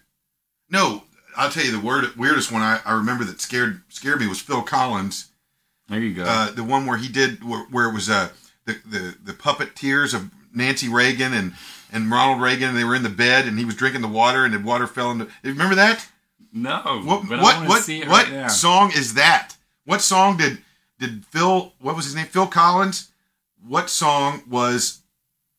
[0.69, 1.03] No,
[1.35, 4.39] I'll tell you the word, weirdest one I, I remember that scared scared me was
[4.41, 5.31] Phil Collins.
[5.89, 6.23] There you go.
[6.27, 8.29] Uh, the one where he did where, where it was uh,
[8.65, 11.53] the the the puppet tears of Nancy Reagan and
[11.91, 14.45] and Ronald Reagan, and they were in the bed, and he was drinking the water,
[14.45, 15.27] and the water fell into.
[15.43, 16.07] Remember that?
[16.53, 19.55] no, What but what what what song is that?
[19.85, 20.59] What song did
[20.99, 21.73] did Phil?
[21.79, 22.27] What was his name?
[22.27, 23.09] Phil Collins.
[23.65, 25.01] What song was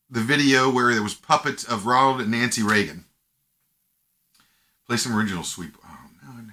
[0.09, 3.05] the video where there was puppets of Ronald and Nancy Reagan?
[4.87, 5.77] Play some original sweep.
[5.85, 6.53] Oh no,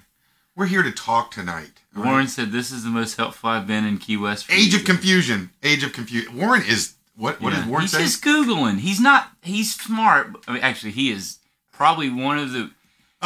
[0.56, 1.82] we're here to talk tonight.
[1.96, 2.10] all right?
[2.10, 4.46] Warren said this is the most helpful I've been in Key West.
[4.46, 5.50] for Age of confusion.
[5.62, 6.36] Age of confusion.
[6.36, 7.40] Warren is what?
[7.40, 7.60] What Yeah.
[7.60, 8.02] did Warren He's say?
[8.02, 8.80] just googling.
[8.80, 9.30] He's not.
[9.42, 10.34] He's smart.
[10.48, 11.38] I mean, actually, he is
[11.72, 12.70] probably one of the.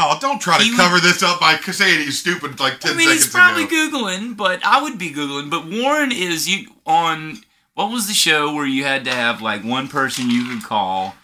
[0.01, 2.95] Oh, don't try to He cover this up by saying he's stupid like ten I
[2.95, 3.75] mean, seconds he's probably ago.
[3.91, 5.51] googling, but I would be googling.
[5.51, 7.39] But Warren is you on
[7.75, 11.15] what was the show where you had to have like one person you could call,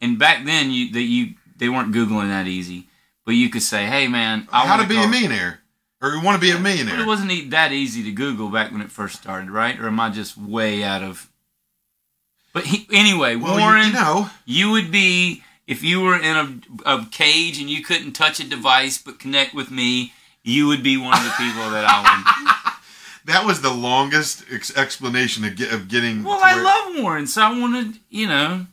[0.00, 2.86] and back then you that you they weren't googling that easy.
[3.24, 5.60] But you could say, "Hey, man, I How to be call- a millionaire,
[6.02, 7.00] or you want to be a But millionaire?
[7.00, 9.78] it wasn't that easy to Google back when it first started, right?
[9.80, 11.28] Or am I just way out of?
[12.52, 16.60] But he, anyway, well, you- Warren, you know, you would be if you were in
[16.84, 20.12] a, a cage and you couldn't touch a device but connect with me.
[20.42, 22.74] You would be one of the people that I would.
[23.26, 26.24] that was the longest ex- explanation of, get, of getting.
[26.24, 28.66] Well, to I where- love Warren, so I wanted, you know,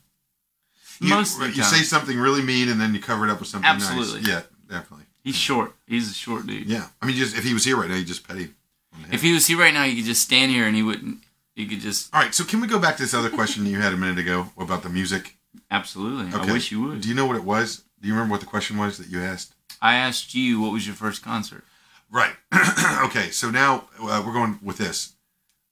[1.02, 1.74] you, most of the you time.
[1.74, 4.22] say something really mean and then you cover it up with something Absolutely.
[4.22, 4.30] nice.
[4.30, 5.06] Yeah, definitely.
[5.22, 5.74] he's short.
[5.86, 6.68] He's a short dude.
[6.68, 8.56] Yeah, I mean, just if he was here right now, you just pet him.
[8.94, 9.16] on the head.
[9.16, 11.18] If he was here right now, you could just stand here and he wouldn't.
[11.56, 13.82] You could just All right, so can we go back to this other question you
[13.82, 15.35] had a minute ago about the music?
[15.72, 16.34] Absolutely.
[16.38, 16.50] Okay.
[16.50, 17.02] I wish you would.
[17.02, 17.84] Do you know what it was?
[18.02, 19.54] Do you remember what the question was that you asked?
[19.82, 21.64] I asked you what was your first concert.
[22.10, 22.34] Right.
[23.06, 25.14] okay, so now uh, we're going with this.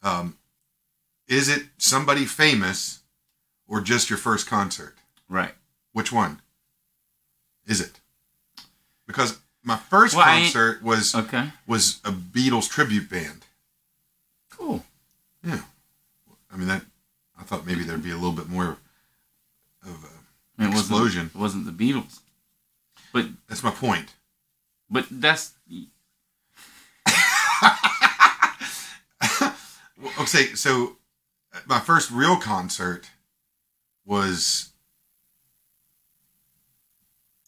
[0.01, 0.38] Um,
[1.27, 3.01] is it somebody famous
[3.67, 4.95] or just your first concert?
[5.29, 5.53] Right.
[5.93, 6.41] Which one
[7.65, 7.99] is it?
[9.07, 11.49] Because my first Well, concert was Okay.
[11.67, 13.45] was a Beatles tribute band.
[14.49, 14.84] Cool.
[15.43, 15.61] Yeah,
[16.51, 16.84] I mean that.
[17.39, 18.77] I thought maybe there'd be a little bit more
[19.86, 20.63] of a.
[20.63, 21.31] It wasn't, Explosion.
[21.34, 22.19] it wasn't the Beatles.
[23.11, 24.13] But That's my point.
[24.89, 25.53] but that's
[30.19, 30.97] Okay, so
[31.53, 33.09] uh, my first real concert
[34.05, 34.69] was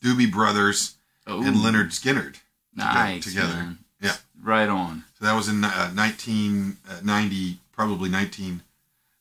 [0.03, 0.95] Doobie Brothers
[1.27, 2.31] oh, and Leonard Skinner
[2.73, 3.53] nice, together.
[3.53, 3.77] man.
[4.01, 4.15] Yeah.
[4.41, 5.03] Right on.
[5.19, 8.61] So that was in uh, 1990, probably 19,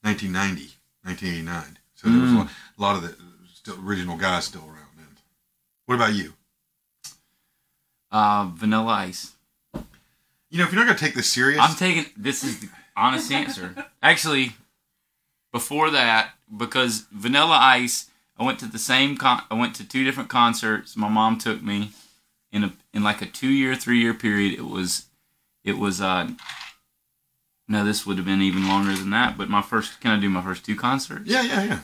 [0.02, 1.78] 1990, 1989.
[1.94, 2.38] So there was a Mm.
[2.38, 2.48] lot,
[2.78, 3.16] a lot of the
[3.52, 5.06] still original guys still around then.
[5.86, 6.34] What about you?
[8.10, 9.32] Uh, Vanilla Ice.
[10.50, 12.68] You know, if you're not going to take this serious, I'm taking this is the
[12.96, 13.74] honest answer.
[14.02, 14.52] Actually,
[15.52, 18.08] before that, because Vanilla Ice,
[18.38, 19.42] I went to the same con.
[19.50, 20.96] I went to two different concerts.
[20.96, 21.90] My mom took me
[22.52, 24.54] in a in like a two year, three year period.
[24.56, 25.06] It was,
[25.64, 26.00] it was.
[26.00, 26.28] uh
[27.66, 29.36] No, this would have been even longer than that.
[29.36, 31.28] But my first, can I do my first two concerts?
[31.28, 31.78] yeah, yeah, yeah.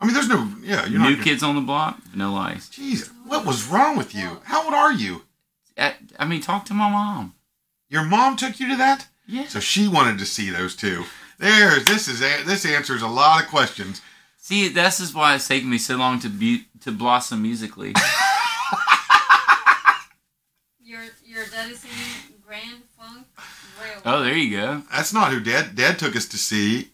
[0.00, 1.24] I mean, there's no, yeah, you're New not.
[1.24, 2.70] Kids on the Block, no lies.
[2.70, 4.40] Jeez, what was wrong with you?
[4.44, 5.22] How old are you?
[5.76, 7.34] I, I mean, talk to my mom.
[7.88, 9.46] Your mom took you to that, Yeah.
[9.48, 11.04] so she wanted to see those two.
[11.38, 14.00] There's this is a, this answers a lot of questions.
[14.38, 17.92] See, this is why it's taken me so long to be to blossom musically.
[20.82, 21.96] Your your dad is singing
[22.44, 23.26] Grand Funk
[23.80, 24.02] Railroad.
[24.04, 24.82] oh, there you go.
[24.90, 26.88] That's not who Dad Dad took us to see.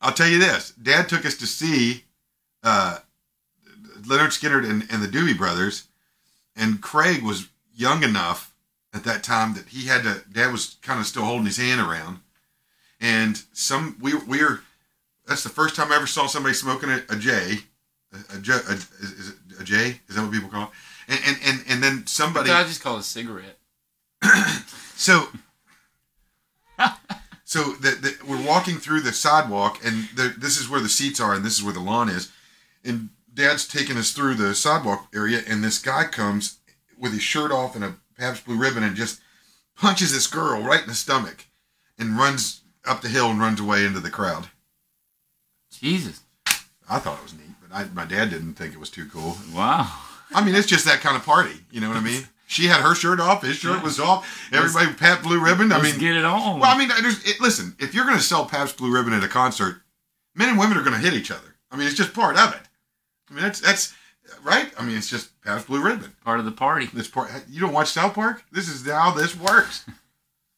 [0.00, 2.04] I'll tell you this: Dad took us to see
[2.62, 2.98] uh,
[4.06, 5.88] Leonard Skinner and, and the Doobie Brothers,
[6.56, 8.54] and Craig was young enough
[8.92, 10.22] at that time that he had to.
[10.32, 12.20] Dad was kind of still holding his hand around,
[13.00, 14.62] and some we we're.
[15.26, 17.58] That's the first time I ever saw somebody smoking a, a J.
[18.12, 20.00] A, a, J- a, is, a J?
[20.08, 20.70] Is that what people call it?
[21.08, 22.50] And and and, and then somebody.
[22.50, 23.58] I just call it a cigarette.
[25.00, 25.28] So,
[27.50, 31.18] so the, the, we're walking through the sidewalk, and the, this is where the seats
[31.18, 32.30] are, and this is where the lawn is.
[32.84, 36.60] And Dad's taking us through the sidewalk area, and this guy comes
[36.96, 39.20] with his shirt off and a Pabst Blue Ribbon, and just
[39.74, 41.46] punches this girl right in the stomach,
[41.98, 44.46] and runs up the hill and runs away into the crowd.
[45.72, 46.20] Jesus.
[46.88, 49.36] I thought it was neat, but I, my dad didn't think it was too cool.
[49.52, 49.92] Wow.
[50.32, 51.56] I mean, it's just that kind of party.
[51.72, 52.28] You know what I mean?
[52.50, 54.50] She had her shirt off, his shirt was off.
[54.52, 55.70] Everybody Pat Blue Ribbon.
[55.70, 56.58] I mean, get it on.
[56.58, 59.22] Well, I mean, there's, it, listen, if you're going to sell Pabst Blue Ribbon at
[59.22, 59.82] a concert,
[60.34, 61.54] men and women are going to hit each other.
[61.70, 62.60] I mean, it's just part of it.
[63.30, 63.94] I mean, that's that's
[64.42, 64.68] right.
[64.76, 66.16] I mean, it's just Pabst Blue Ribbon.
[66.24, 66.86] Part of the party.
[66.92, 68.42] This part, you don't watch South Park.
[68.50, 69.86] This is how this works.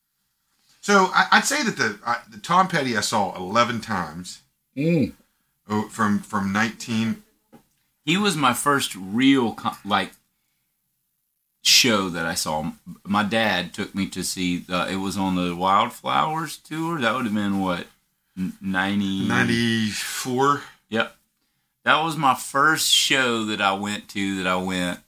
[0.81, 4.41] so I, I'd say that the, I, the Tom Petty I saw 11 times
[4.75, 5.13] mm.
[5.69, 7.23] oh, from from 19.
[8.07, 10.13] He was my first real like
[11.63, 12.73] show that I saw.
[13.05, 14.65] My dad took me to see.
[14.69, 17.01] Uh, it was on the Wildflowers tour.
[17.01, 17.87] That would have been what
[18.37, 20.63] N- ninety 94.
[20.89, 21.17] Yep.
[21.85, 24.37] That was my first show that I went to.
[24.43, 25.01] That I went.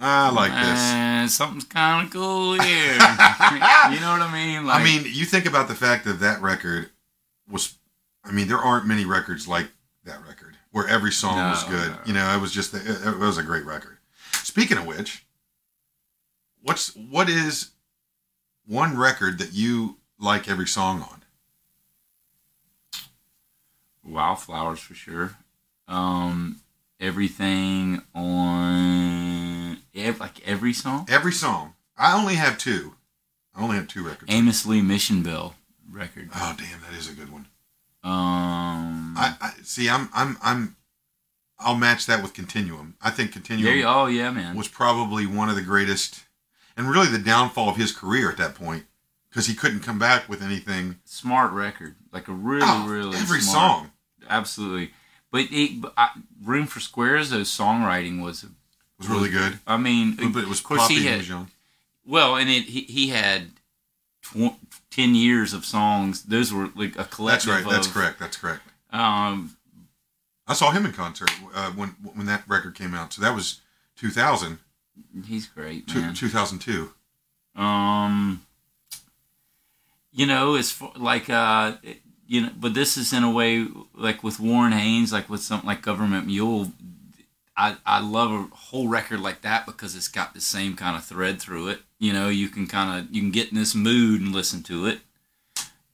[0.00, 0.80] I like this.
[0.80, 2.92] "Eh, something's kind of cool here.
[2.94, 4.66] you know what I mean?
[4.66, 6.90] Like, I mean, you think about the fact that that record
[7.48, 7.74] was.
[8.24, 9.68] I mean, there aren't many records like
[10.04, 11.90] that record where every song No, was good.
[11.92, 11.98] no.
[12.06, 13.98] You know, it was just it was a great record.
[14.32, 15.24] Speaking of which,
[16.62, 17.70] what's what is
[18.66, 21.22] one record that you like every song on?
[24.04, 25.36] Wildflowers for sure.
[25.86, 26.60] Um,
[27.00, 31.06] everything on ev- like every song.
[31.08, 31.74] Every song.
[31.96, 32.94] I only have two.
[33.54, 34.32] I only have two records.
[34.32, 35.54] Amos Lee Mission Bell
[35.90, 36.30] record.
[36.34, 37.46] oh, damn, that is a good one.
[38.04, 39.88] Um, I, I see.
[39.88, 40.76] I'm I'm I'm
[41.60, 42.96] I'll match that with Continuum.
[43.00, 44.56] I think Continuum There you, oh yeah, man.
[44.56, 46.24] was probably one of the greatest,
[46.76, 48.84] and really the downfall of his career at that point
[49.28, 50.98] because he couldn't come back with anything.
[51.04, 53.90] smart record, like a really, Oh, really every smart- song
[54.28, 54.92] absolutely.
[55.30, 56.10] But, it, but I,
[56.44, 58.44] Room for Squares, though, songwriting was.
[58.98, 59.58] was really good.
[59.66, 61.50] I mean, But it was of poppy he had was young.
[62.06, 63.50] well, and it he, he had
[64.22, 64.54] tw-
[64.90, 66.24] ten years of songs.
[66.24, 67.50] Those were like a collection.
[67.52, 67.72] That's right.
[67.72, 68.18] That's correct.
[68.18, 68.60] That's correct.
[68.90, 69.56] Um,
[70.46, 73.12] I saw him in concert uh, when when that record came out.
[73.14, 73.62] So that was
[73.96, 74.58] 2000,
[75.26, 76.14] he's great, man.
[76.14, 76.92] 2002.
[77.54, 78.44] Um,
[80.12, 83.66] you know, it's for, like uh, it- you know, but this is in a way
[83.94, 86.72] like with Warren Haynes, like with something like Government Mule.
[87.54, 91.04] I I love a whole record like that because it's got the same kind of
[91.04, 91.80] thread through it.
[91.98, 94.86] You know, you can kind of you can get in this mood and listen to
[94.86, 95.00] it.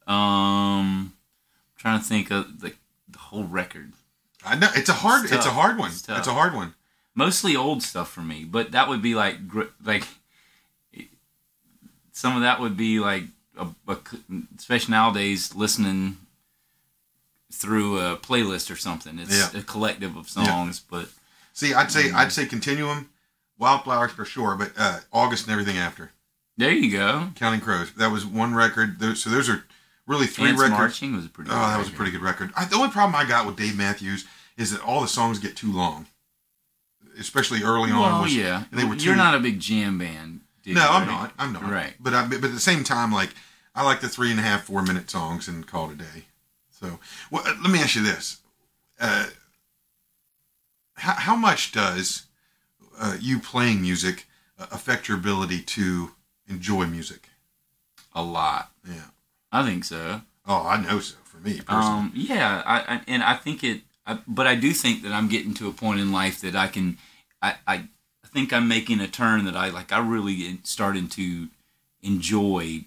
[0.07, 2.75] Um, I'm trying to think of the
[3.09, 3.93] the whole record.
[4.45, 5.25] I know it's a hard.
[5.25, 5.91] It's It's, a hard one.
[5.91, 6.75] It's It's, a hard one.
[7.15, 9.37] Mostly old stuff for me but that would be like
[9.85, 10.05] like
[12.13, 13.25] some of that would be like
[13.57, 13.97] a, a
[14.57, 16.17] especially nowadays listening
[17.53, 19.61] through a playlist or something it's Yeah.
[19.61, 21.09] a collective of songs but
[21.55, 22.17] See, I'd say Mm-hmm.
[22.17, 23.11] I'd say Continuum,
[23.59, 26.13] Wildflowers for sure, but uh, August and everything after.
[26.57, 27.93] there you go Counting Crows.
[27.95, 29.01] That was one record.
[29.01, 29.65] Those, so those are
[30.07, 30.79] really three Ants records.
[30.79, 32.53] marching was a pretty Oh, good that was a pretty good record.
[32.57, 34.25] I, the only problem I got with Dave Matthews
[34.57, 36.07] is that all the songs get too long,
[37.19, 38.01] especially early on.
[38.01, 41.33] well was- yeah they were you're not a big jam band dude, No, I'm not.
[41.39, 41.63] I'm not.
[41.71, 43.31] right But I, but at the same time, like
[43.75, 46.25] I like the three and a half, four minute songs and call it a day.
[46.71, 46.99] So,
[47.31, 48.39] well, uh, let me ask you this:
[49.01, 49.27] uh,
[50.97, 52.27] how, how much does
[52.99, 54.27] uh, you playing music
[54.59, 56.13] uh, affect your ability to
[56.49, 57.29] enjoy music?
[58.15, 59.11] a lot Yeah.
[59.53, 61.17] i think so Oh, I know so.
[61.25, 64.73] For me personally, Um, yeah, I, I and I think it, I, but I do
[64.73, 66.97] think that I'm getting to a point in life that I can,
[67.43, 67.89] I, I
[68.27, 69.93] think I'm making a turn that I like.
[69.93, 71.49] I really starting to
[72.03, 72.85] enjoy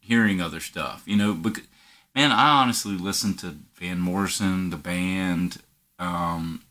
[0.00, 1.34] hearing other stuff, you know.
[1.34, 1.64] Because
[2.14, 5.58] man, I honestly listen to Van Morrison, the band.
[5.98, 6.62] Um,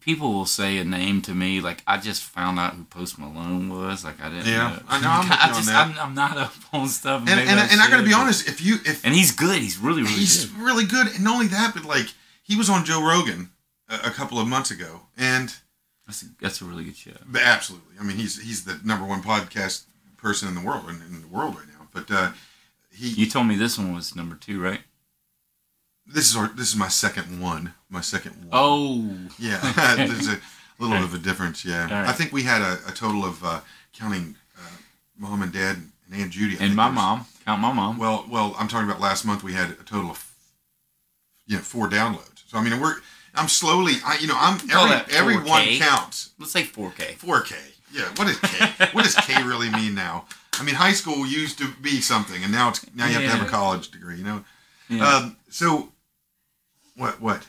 [0.00, 3.68] people will say a name to me like I just found out who Post Malone
[3.68, 4.04] was.
[4.04, 4.46] Like I didn't.
[4.46, 4.78] Yeah, know.
[4.88, 5.70] I know, I'm on just.
[5.70, 7.22] I'm, I'm not up on stuff.
[7.22, 9.60] and and, I and I got to be honest, if you if and he's good.
[9.60, 10.62] He's really, really he's good.
[10.62, 12.06] really good, and not only that, but like
[12.42, 13.50] he was on Joe Rogan
[13.88, 15.54] a, a couple of months ago, and.
[16.06, 17.12] That's a, that's a really good show.
[17.26, 17.96] But Absolutely.
[18.00, 19.84] I mean, he's he's the number one podcast
[20.16, 21.88] person in the world in, in the world right now.
[21.92, 22.32] But uh,
[22.92, 24.80] he You told me this one was number two, right?
[26.06, 27.74] this is our this is my second one.
[27.88, 28.48] My second one.
[28.52, 29.04] Oh,
[29.38, 29.58] yeah.
[29.96, 30.38] There's a
[30.78, 31.64] little bit of a difference.
[31.64, 31.82] Yeah.
[31.82, 32.08] Right.
[32.08, 33.60] I think we had a, a total of uh,
[33.92, 34.76] counting uh,
[35.18, 35.76] mom and dad
[36.10, 36.56] and Aunt Judy.
[36.60, 37.26] I and my mom.
[37.44, 37.98] Count my mom.
[37.98, 39.42] Well, well, I'm talking about last month.
[39.42, 40.32] We had a total of
[41.46, 42.44] you know four downloads.
[42.46, 42.96] So I mean, we're
[43.36, 43.94] I'm slowly.
[44.04, 46.30] I you know I'm every every one counts.
[46.38, 47.18] Let's say 4K.
[47.18, 47.54] 4K.
[47.92, 48.86] Yeah, what is K?
[48.92, 50.26] what does K really mean now?
[50.58, 53.30] I mean, high school used to be something, and now it's now you have to
[53.30, 54.16] have a college degree.
[54.16, 54.44] You know.
[54.88, 55.06] Yeah.
[55.06, 55.92] Um, so,
[56.96, 57.20] what?
[57.20, 57.46] What?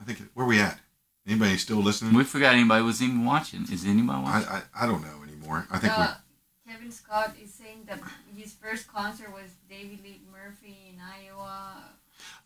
[0.00, 0.78] I think where we at?
[1.26, 2.14] Anybody still listening?
[2.14, 3.62] we forgot anybody was even watching.
[3.70, 4.48] Is anybody I, watching?
[4.48, 5.66] I I don't know anymore.
[5.70, 6.14] I think Uh,
[6.68, 8.00] Kevin Scott is saying that
[8.36, 11.84] his first concert was David Lee Murphy in Iowa.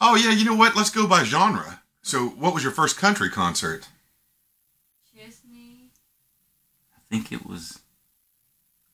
[0.00, 0.76] Oh yeah, you know what?
[0.76, 1.82] Let's go by genre.
[2.06, 3.88] So, what was your first country concert?
[5.12, 5.90] Chesney.
[6.96, 7.80] I think it was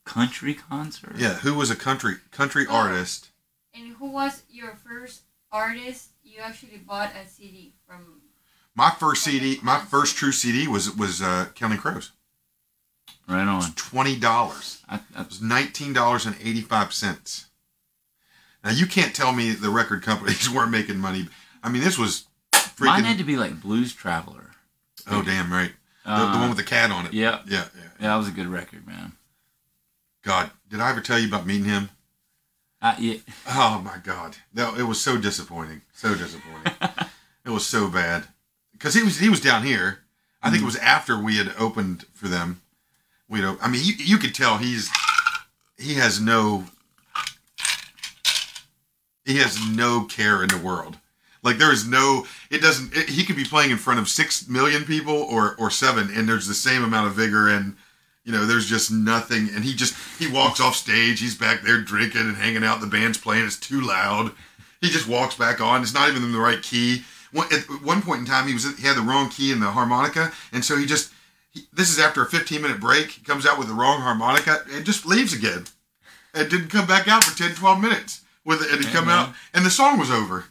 [0.07, 1.17] country concert.
[1.19, 2.75] Yeah, who was a country country Oh.
[2.75, 3.29] artist?
[3.75, 8.23] And who was your first artist you actually bought a CD from?
[8.75, 12.13] My first CD, my first true CD was was uh, Counting Crows.
[13.29, 13.73] Right on.
[13.75, 14.81] Twenty dollars.
[14.89, 17.49] I, I, It was nineteen dollars and eighty five cents.
[18.65, 21.29] Now you can't tell me the record companies weren't making money.
[21.63, 22.25] I mean, this was
[22.87, 24.51] mine had to be like Blues Traveler.
[25.11, 25.73] Oh damn right,
[26.05, 27.13] the, the Uh, one with the cat on it.
[27.13, 27.41] Yeah.
[27.47, 27.83] yeah, yeah.
[28.01, 29.13] Yeah, that was a good record, man.
[30.25, 31.91] God, did I ever tell you about meeting him?
[32.81, 33.17] I, yeah,
[33.49, 36.73] Oh my God, no, it was so disappointing, so disappointing.
[37.45, 38.25] it was so bad
[38.73, 40.01] because he was he was down here.
[40.43, 42.61] I think it was after we had opened for them.
[43.29, 44.91] We, would I mean, you, you could tell he's
[45.79, 46.65] he has no
[49.25, 50.99] he has no care in the world.
[51.43, 52.95] Like there is no, it doesn't.
[52.95, 56.29] It, he could be playing in front of six million people or or seven, and
[56.29, 57.77] there's the same amount of vigor and
[58.25, 59.49] you know there's just nothing.
[59.55, 61.19] And he just he walks off stage.
[61.19, 62.81] He's back there drinking and hanging out.
[62.81, 63.47] The band's playing.
[63.47, 64.33] It's too loud.
[64.83, 65.81] He just walks back on.
[65.81, 67.05] It's not even in the right key.
[67.33, 69.71] One, at one point in time, he was he had the wrong key in the
[69.71, 71.13] harmonica, and so he just.
[71.51, 73.11] He, this is after a 15 minute break.
[73.11, 75.65] He comes out with the wrong harmonica and just leaves again,
[76.33, 78.73] and didn't come back out for 10, 12 minutes with it.
[78.73, 79.19] And he come man.
[79.19, 80.47] out, and the song was over.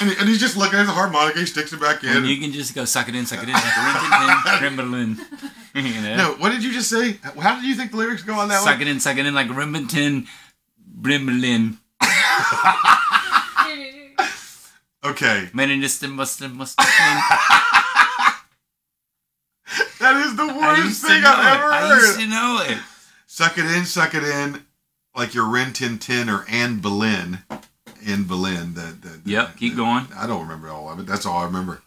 [0.00, 1.38] And, he- and he's just looking at the harmonica.
[1.38, 2.10] He sticks it back in.
[2.16, 5.18] And you can just go suck it in, suck it in, like a Rintin Timberlin.
[5.74, 6.16] you know?
[6.16, 7.18] no, what did you just say?
[7.40, 8.74] How did you think the lyrics go on that Suck one?
[8.74, 10.26] Suck it in, suck it in, like a Rimington
[11.00, 11.78] Brimlin.
[15.04, 18.40] Okay, Man, in this must have must that
[20.24, 21.60] is the worst thing I've it.
[21.60, 22.78] ever I used to know it.
[23.26, 24.64] Suck it in, suck it in,
[25.14, 27.40] like your Rin Tin Tin or Anne Boleyn.
[28.24, 28.74] Boleyn.
[28.74, 30.06] The, the, the- Yep, keep the- going.
[30.16, 31.06] I don't remember all of it.
[31.06, 31.82] That's all I remember.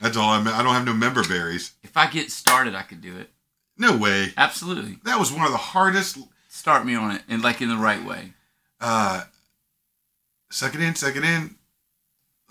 [0.00, 0.38] That's all I.
[0.40, 1.72] I don't have no member berries.
[1.82, 3.30] If I get started, I could do it.
[3.76, 4.32] No way.
[4.36, 4.98] Absolutely.
[5.04, 6.18] That was one of the hardest.
[6.48, 8.32] Start me on it, and like in the right way.
[8.80, 9.24] Uh,
[10.50, 11.56] suck it in, suck it in,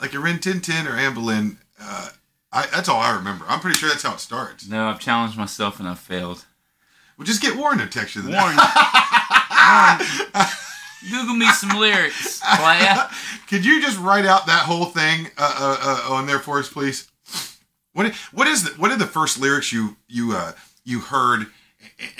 [0.02, 1.58] like your Rin Tin Tin or Anne Boleyn.
[1.82, 2.10] Uh,
[2.52, 3.46] I, that's all I remember.
[3.48, 4.68] I'm pretty sure that's how it starts.
[4.68, 6.46] No, I've challenged myself and I've failed.
[7.18, 8.22] Well, just get Warren to text you.
[8.24, 8.58] Warren,
[11.10, 13.10] Google me some lyrics, playa.
[13.50, 15.78] Could you just write out that whole thing uh, uh,
[16.12, 17.10] uh, on there for us, please?
[17.94, 21.48] What what is the, what are the first lyrics you you uh, you heard,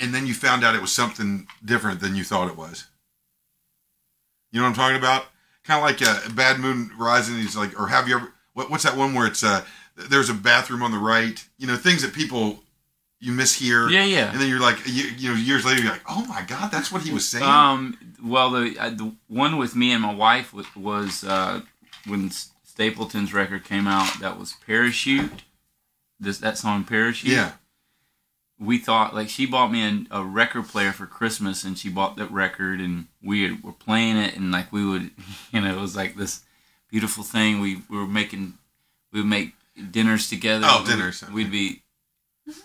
[0.00, 2.86] and then you found out it was something different than you thought it was?
[4.52, 5.26] You know what I'm talking about?
[5.64, 7.36] Kind of like a Bad Moon Rising.
[7.36, 8.32] He's like, or have you ever?
[8.54, 9.64] What, what's that one where it's uh,
[9.96, 11.46] there's a bathroom on the right?
[11.58, 12.62] You know, things that people
[13.20, 13.90] you mishear.
[13.90, 14.30] Yeah, yeah.
[14.30, 16.92] And then you're like, you, you know, years later, you're like, oh my god, that's
[16.92, 17.44] what he was saying.
[17.44, 21.62] Um, well, the uh, the one with me and my wife was, was uh,
[22.06, 22.30] when
[22.64, 24.20] Stapleton's record came out.
[24.20, 25.42] That was Parachute.
[26.20, 27.32] This that song Parachute.
[27.32, 27.52] yeah.
[28.60, 32.16] We thought like she bought me an, a record player for Christmas, and she bought
[32.16, 35.10] that record, and we had, were playing it, and like we would,
[35.52, 36.42] you know, it was like this
[36.90, 37.60] beautiful thing.
[37.60, 38.54] We, we were making,
[39.12, 39.52] we would make
[39.92, 40.66] dinners together.
[40.68, 41.22] Oh, dinners.
[41.30, 41.82] We'd be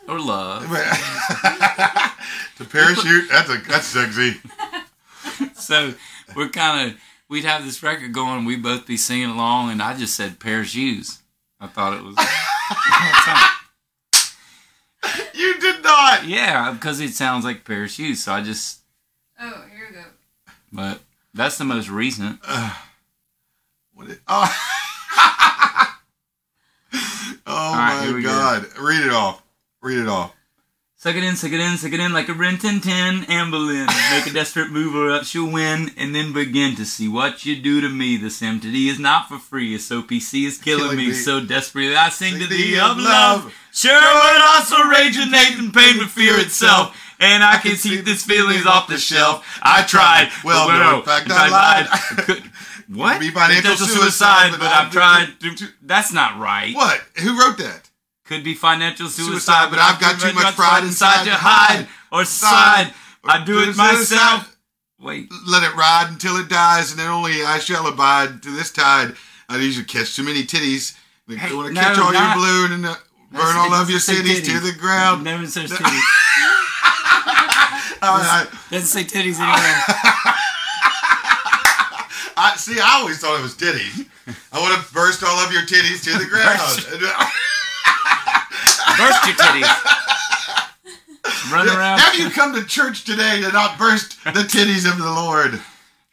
[0.08, 0.64] or love.
[2.58, 4.36] to parachute, that's a that's sexy.
[5.56, 5.94] so
[6.36, 6.98] we're kind of
[7.30, 11.22] we'd have this record going we'd both be singing along and i just said parachutes.
[11.60, 12.16] i thought it was
[15.34, 16.26] You did not.
[16.26, 18.24] yeah because it sounds like parachutes.
[18.24, 18.80] so i just
[19.40, 20.04] Oh, here we go.
[20.72, 21.00] but
[21.34, 22.40] that's the most recent
[23.94, 24.56] What it, oh,
[27.48, 28.30] oh right, my we go.
[28.30, 28.66] God!
[28.80, 29.43] Read it off.
[29.84, 30.34] Read it off.
[30.96, 34.26] suck it in suck it in suck it in like a rin tin tin make
[34.26, 37.82] a desperate move or else you'll win and then begin to see what you do
[37.82, 41.08] to me this empty is not for free this opc is killing, Killing me.
[41.08, 41.14] me.
[41.14, 43.54] so desperately i sing, Sing to thee of love love.
[43.74, 46.96] Sure, but also rage and hate and pain but fear itself.
[47.20, 49.60] And I can keep these feelings off the shelf.
[49.64, 50.30] I tried.
[50.44, 51.88] Well, no, in fact, I lied.
[52.26, 52.44] Could-
[52.88, 53.20] what?
[53.20, 55.30] Be financial Potential suicide, but I've tried.
[55.40, 56.76] To, that's not right.
[56.76, 57.00] What?
[57.24, 57.90] Who wrote that?
[58.26, 61.88] Could be financial suicide, Suicide, but I've got too much pride inside to to hide
[62.12, 62.94] or side.
[63.24, 64.56] I do it myself.
[65.00, 65.30] Wait.
[65.46, 69.16] Let it ride until it dies, and then only I shall abide to this tide.
[69.50, 70.96] I you catch too many titties.
[71.30, 72.96] I Hey, want to no, catch all not- your balloon and uh,
[73.32, 75.24] burn all of your cities to the ground.
[75.26, 76.02] Never says titties.
[78.72, 79.84] Doesn't say titties anywhere.
[82.36, 84.08] I, see, I always thought it was titties.
[84.52, 86.58] I want to burst all of your titties to the ground.
[88.98, 89.94] Burst your titties.
[91.52, 92.00] Run around.
[92.00, 95.62] Have you come to church today to not burst the titties of the Lord?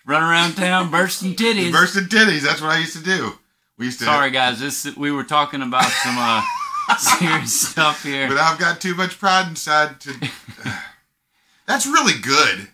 [0.07, 1.73] Run around town bursting titties.
[1.73, 2.43] Bursting titties.
[2.43, 3.33] That's what I used to do.
[3.79, 4.05] We used to.
[4.05, 4.61] Sorry, guys.
[4.61, 6.43] This we were talking about some uh,
[6.99, 8.29] serious stuff here.
[8.29, 10.15] But I've got too much pride inside to.
[11.67, 12.69] That's really good.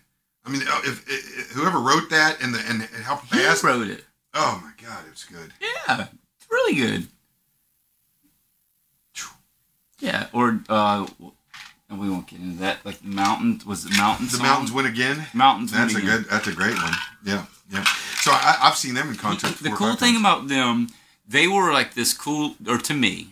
[0.45, 3.63] I mean, if, if whoever wrote that and the and how fast.
[3.63, 4.03] wrote it?
[4.33, 5.53] Oh my God, it's good.
[5.61, 7.07] Yeah, it's really good.
[9.99, 11.07] Yeah, or uh,
[11.89, 12.85] and we won't get into that.
[12.85, 14.31] Like the mountains was it mountains?
[14.37, 15.25] The mountains win again.
[15.33, 15.71] Mountains.
[15.71, 16.09] That's a Again.
[16.21, 16.25] good.
[16.29, 16.93] That's a great one.
[17.25, 17.83] Yeah, yeah.
[18.21, 19.55] So I, I've seen them in concert.
[19.57, 20.19] The or cool thing times.
[20.19, 20.89] about them,
[21.27, 23.29] they were like this cool, or to me,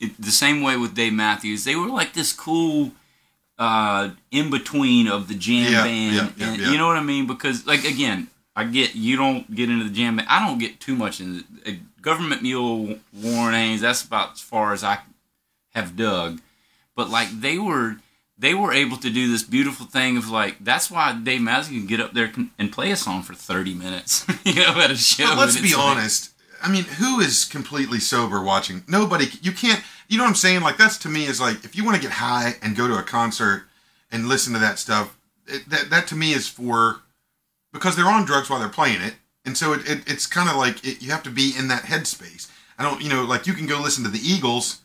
[0.00, 2.92] it, the same way with Dave Matthews, they were like this cool
[3.58, 6.14] uh, in between of the jam Yeah, band.
[6.14, 6.62] yeah, yeah, and.
[6.72, 7.26] You know what I mean?
[7.26, 10.28] Because like again, I get you don't get into the jam band.
[10.30, 13.82] I don't get too much into uh, government mule Warren Haynes.
[13.82, 14.98] That's about as far as I
[15.74, 16.40] have dug.
[16.96, 17.96] But like they were.
[18.38, 21.86] They were able to do this beautiful thing of like that's why Dave Matthews can
[21.86, 25.26] get up there and play a song for thirty minutes, you know, at a show.
[25.26, 26.30] But let's be like- honest.
[26.60, 28.82] I mean, who is completely sober watching?
[28.88, 29.26] Nobody.
[29.42, 29.84] You can't.
[30.08, 30.62] You know what I'm saying?
[30.62, 32.98] Like that's to me is like if you want to get high and go to
[32.98, 33.64] a concert
[34.10, 35.16] and listen to that stuff.
[35.46, 37.02] It, that that to me is for
[37.72, 39.14] because they're on drugs while they're playing it,
[39.44, 41.82] and so it, it it's kind of like it, you have to be in that
[41.82, 42.50] headspace.
[42.78, 43.02] I don't.
[43.02, 44.80] You know, like you can go listen to the Eagles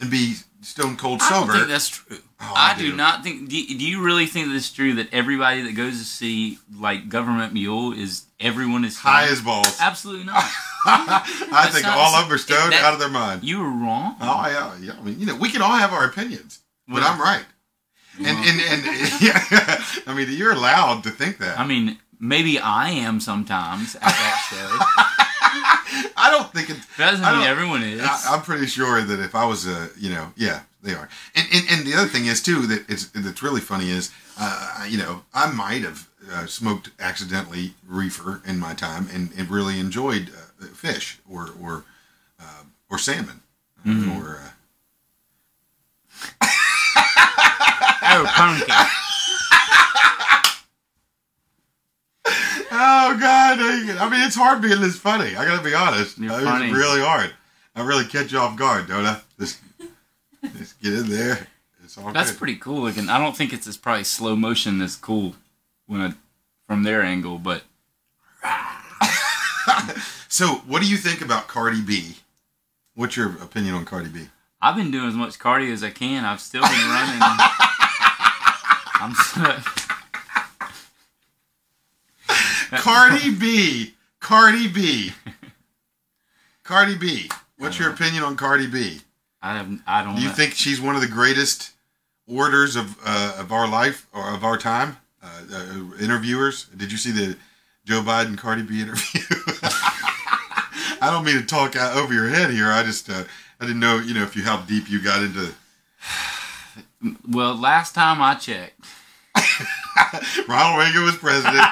[0.00, 1.52] and be stone cold I don't sober.
[1.58, 2.18] think that's true.
[2.40, 2.90] Oh, I I, do.
[2.90, 2.96] do.
[2.96, 3.48] not think.
[3.48, 7.54] Do, do you really think that's true that everybody that goes to see like Government
[7.54, 9.78] Mule is everyone is high as balls.
[9.80, 10.44] Absolutely not.
[10.86, 13.42] I think not- all of them are stoned that- out of their mind.
[13.42, 14.16] you were wrong.
[14.20, 14.92] Oh yeah, yeah.
[15.00, 17.44] I mean, you know, we can all have our opinions, but I'm right.
[18.18, 18.82] And and and
[19.22, 21.58] yeah, I mean, you're allowed to think that.
[21.58, 25.02] I mean, maybe I am sometimes at that show.
[26.16, 26.76] I don't think it.
[26.98, 28.00] That doesn't mean everyone is.
[28.02, 31.08] I, I'm pretty sure that if I was a, you know, yeah, they are.
[31.34, 34.86] And and, and the other thing is too that it's that's really funny is, uh,
[34.88, 39.78] you know, I might have uh, smoked accidentally reefer in my time and, and really
[39.78, 40.30] enjoyed
[40.62, 41.84] uh, fish or or
[42.40, 43.40] uh, or salmon
[43.86, 44.18] Mm-hmm.
[44.20, 44.40] or.
[46.42, 46.46] Uh,
[48.02, 48.74] oh, pumpkin.
[52.78, 53.58] Oh God!
[53.58, 55.34] I mean, it's hard being this funny.
[55.34, 56.18] I gotta be honest.
[56.18, 56.66] You're I mean, funny.
[56.66, 57.32] It's really hard.
[57.74, 59.20] I really catch you off guard, don't I?
[59.38, 59.60] Just,
[60.56, 61.46] just get in there.
[61.84, 62.38] It's all That's good.
[62.38, 63.08] pretty cool looking.
[63.08, 65.34] I don't think it's as probably slow motion as cool
[65.86, 66.14] when I,
[66.66, 67.62] from their angle, but
[70.28, 72.16] So, what do you think about Cardi B?
[72.94, 74.28] What's your opinion on Cardi B?
[74.60, 76.24] I've been doing as much cardio as I can.
[76.24, 77.20] I've still been running.
[79.00, 79.85] I'm so,
[82.78, 83.94] Cardi B.
[84.20, 85.12] Cardi B.
[86.62, 87.30] Cardi B.
[87.58, 89.00] What's your opinion on Cardi B?
[89.42, 90.34] I have I don't Do you know.
[90.34, 91.72] think she's one of the greatest
[92.26, 94.96] orators of uh, of our life or of our time?
[95.22, 96.66] Uh, uh, interviewers.
[96.76, 97.36] Did you see the
[97.84, 99.20] Joe Biden Cardi B interview?
[101.00, 102.70] I don't mean to talk out over your head here.
[102.72, 103.24] I just uh,
[103.60, 105.52] I didn't know you know if you how deep you got into
[107.28, 108.80] well, last time I checked,
[110.48, 111.54] Ronald Reagan was president.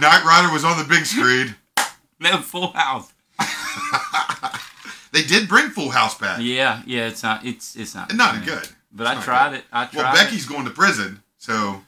[0.00, 1.54] Knight Rider was on the big screen.
[2.20, 3.12] no full house.
[5.12, 6.40] They did bring Full House back.
[6.42, 8.44] Yeah, yeah, it's not it's it's not Not yeah.
[8.46, 8.68] good.
[8.92, 9.58] But It's I tried good.
[9.60, 9.64] it.
[9.72, 10.02] I tried.
[10.02, 10.16] Well, it.
[10.18, 11.82] Becky's going to prison, so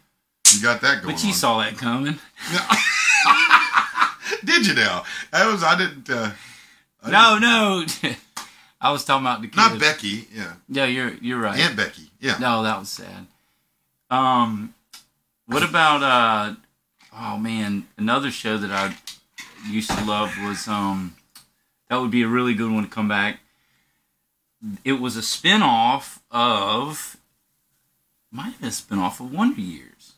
[0.55, 1.35] you got that going But you on.
[1.35, 2.19] saw that coming.
[4.45, 5.03] Did you now?
[5.33, 6.09] That was I didn't.
[6.09, 6.31] Uh,
[7.03, 7.85] I No, no.
[8.81, 9.57] I was talking about the kids.
[9.57, 10.29] Not Becky.
[10.33, 11.59] Yeah, Yeah, you're you're right.
[11.59, 12.11] Aunt Becky.
[12.21, 12.37] Yeah.
[12.39, 13.27] No, that was sad.
[14.11, 14.73] Um,
[15.47, 16.55] what about uh?
[17.19, 18.95] Oh man, another show that I
[19.71, 21.17] used to love was um,
[21.89, 23.41] that would be a really good one to come back.
[24.85, 27.17] It was a spin-off of
[28.31, 30.15] might have been a spin-off of Wonder Years.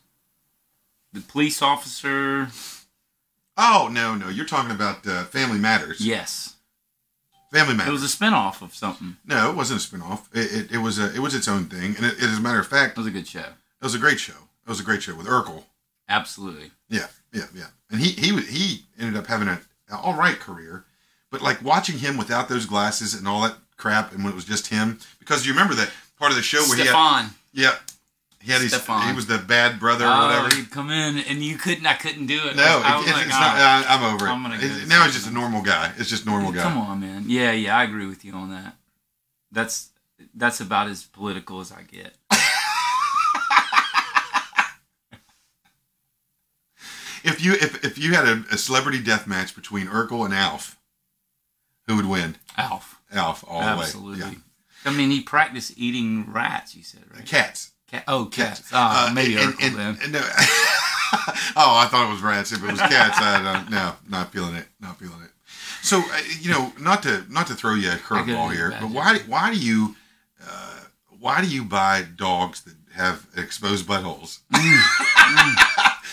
[1.13, 2.49] The police officer,
[3.57, 6.01] Oh no, no, you're talking about uh, Family Matters.
[6.01, 6.55] yes,
[7.51, 7.89] Family Matters.
[7.89, 9.17] it was a spin-off of something.
[9.25, 10.27] no, it wasn't a spinoff.
[10.33, 12.41] It, it, it was a, it was its own thing, and it, it, as a
[12.41, 13.39] matter of fact, It was a good show.
[13.39, 14.33] it was a great show.
[14.69, 15.63] It was a great show with Urkel.
[16.07, 16.69] Absolutely.
[16.89, 17.65] Yeah, yeah, yeah.
[17.89, 19.57] And he he was- he ended up having an
[19.91, 20.85] all right career,
[21.31, 24.45] but like watching him without those glasses and all that crap, and when it was
[24.45, 25.89] just him, because you remember that
[26.19, 27.31] part of the show where he had Stefan.
[27.51, 27.75] yeah
[28.41, 30.55] he had his he was the bad brother or Oh, whatever.
[30.55, 31.87] he'd come in and you couldn't.
[31.87, 32.55] I couldn't do it.
[32.55, 33.99] No, I it, was it's, like, it's "Ah." not.
[33.99, 34.29] I'm over it.
[34.29, 35.91] I'm gonna go It's- now he's just a normal guy.
[35.97, 36.61] It's just normal guy.
[36.61, 37.23] Come on, man.
[37.25, 38.75] Yeah, yeah, I agree with you on that.
[39.51, 39.89] That's
[40.35, 42.13] that's about as political as I get.
[47.23, 50.77] If you if, if you had a, a celebrity death match between Urkel and Alf,
[51.87, 52.37] who would win?
[52.57, 54.19] Alf, Alf all absolutely.
[54.21, 54.35] the way.
[54.85, 56.75] I mean, he practiced eating rats.
[56.75, 57.17] You said Yeah.
[57.17, 57.25] right?
[57.25, 57.71] Cats.
[57.87, 58.03] Cat.
[58.07, 58.59] Oh, cats.
[58.59, 58.69] Cats.
[58.73, 59.97] Ah, Uh, maybe and- Urkel and- then.
[60.03, 60.19] and no.
[61.55, 62.51] oh, I thought it was rats.
[62.51, 63.69] If it was cats, I don't.
[63.71, 64.67] No, not feeling it.
[64.79, 65.31] Not feeling it.
[65.81, 69.19] So uh, you know, not to not to throw you a curveball here, but why
[69.27, 69.95] why do you
[70.45, 70.79] uh,
[71.19, 74.39] why do you buy dogs that have exposed buttholes?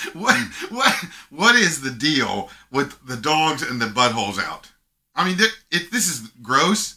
[0.13, 0.37] what
[0.71, 0.95] what
[1.31, 4.71] what is the deal with the dogs and the buttholes out?
[5.15, 5.39] I mean,
[5.71, 6.97] it, this is gross.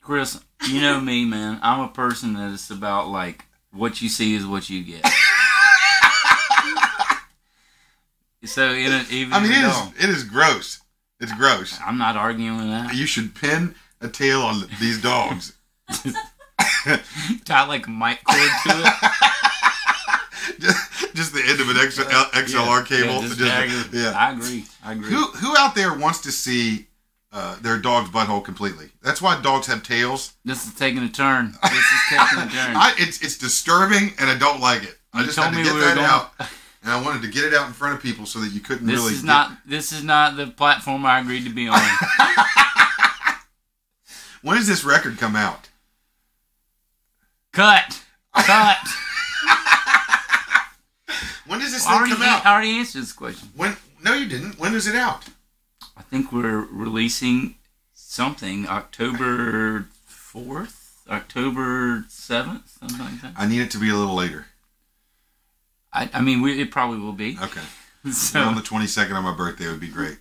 [0.00, 1.58] Chris, you know me, man.
[1.62, 5.04] I'm a person that is about like what you see is what you get.
[8.44, 10.80] so in a, even I mean, it is it is gross.
[11.20, 11.78] It's gross.
[11.84, 12.94] I'm not arguing with that.
[12.94, 15.54] You should pin a tail on these dogs.
[17.44, 18.92] Tie like mic cord to it.
[20.60, 23.14] Just, just the end of an X, XLR cable.
[23.14, 24.12] Yeah, Just- just yeah.
[24.16, 24.64] I agree.
[24.84, 25.10] I agree.
[25.10, 26.86] Who who out there wants to see
[27.32, 28.90] uh, their dog's butthole completely?
[29.02, 30.34] That's why dogs have tails.
[30.44, 31.54] This is taking a turn.
[31.62, 32.50] This is taking a turn.
[32.76, 34.96] I, it's it's disturbing, and I don't like it.
[35.12, 36.32] I just told had to me get we that going- out,
[36.82, 38.86] and I wanted to get it out in front of people so that you couldn't
[38.86, 39.14] this really.
[39.14, 39.52] is get- not.
[39.66, 41.80] This is not the platform I agreed to be on.
[44.42, 45.70] When does this record come out?
[47.52, 48.02] Cut.
[48.34, 48.76] Cut.
[51.46, 52.46] When does this I thing come out?
[52.46, 53.48] I already answered this question.
[53.56, 53.76] When?
[54.02, 54.58] No, you didn't.
[54.58, 55.24] When is it out?
[55.96, 57.56] I think we're releasing
[57.92, 61.02] something October fourth.
[61.08, 63.34] October seventh, something like that.
[63.36, 64.46] I need it to be a little later.
[65.92, 67.38] I, I mean, we, it probably will be.
[67.40, 67.60] Okay.
[68.12, 70.18] So, on the 22nd on my birthday would be great.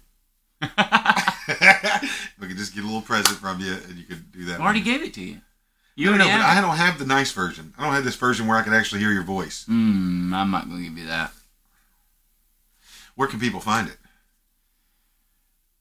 [0.61, 4.61] we could just get a little present from you and you could do that.
[4.61, 5.41] I already gave it to you.
[5.95, 7.73] You no, already but have I don't have the nice version.
[7.77, 9.65] I don't have this version where I can actually hear your voice.
[9.69, 11.31] Mm, I'm not going to give you that.
[13.15, 13.97] Where can people find it?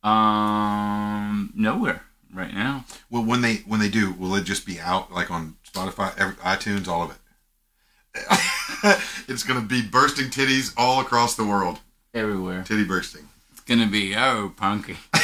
[0.07, 2.03] Um, nowhere
[2.35, 2.85] right now.
[3.11, 6.35] Well, when they when they do, will it just be out like on Spotify, every,
[6.37, 7.17] iTunes, all of it?
[9.29, 11.79] it's going to be bursting titties all across the world.
[12.13, 12.63] Everywhere.
[12.65, 13.29] Titty bursting.
[13.53, 14.99] It's going to be, oh, punky.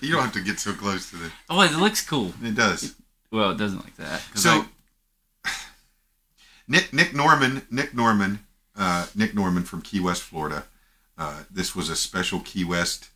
[0.00, 1.30] You don't have to get so close to the.
[1.48, 2.32] Oh, it looks cool.
[2.42, 2.94] It does.
[3.36, 4.22] Well, it doesn't like that.
[4.34, 4.64] So,
[5.44, 5.50] I-
[6.68, 8.40] Nick Nick Norman Nick Norman
[8.76, 10.64] uh, Nick Norman from Key West, Florida.
[11.18, 13.08] Uh, this was a special Key West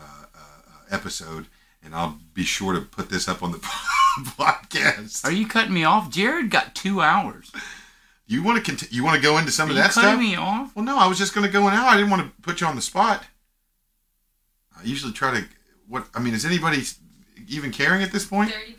[0.00, 1.46] uh, uh, episode,
[1.82, 3.58] and I'll be sure to put this up on the
[4.20, 5.24] podcast.
[5.24, 6.10] are you cutting me off?
[6.10, 7.50] Jared got two hours.
[8.26, 10.10] You want to cont- you want to go into some Are of you that cutting
[10.10, 10.20] stuff?
[10.20, 10.76] me off?
[10.76, 11.86] Well, no, I was just going to go in now.
[11.88, 13.24] I didn't want to put you on the spot.
[14.78, 15.46] I usually try to.
[15.88, 16.82] What I mean is anybody
[17.48, 18.50] even caring at this point?
[18.50, 18.77] Thirty people.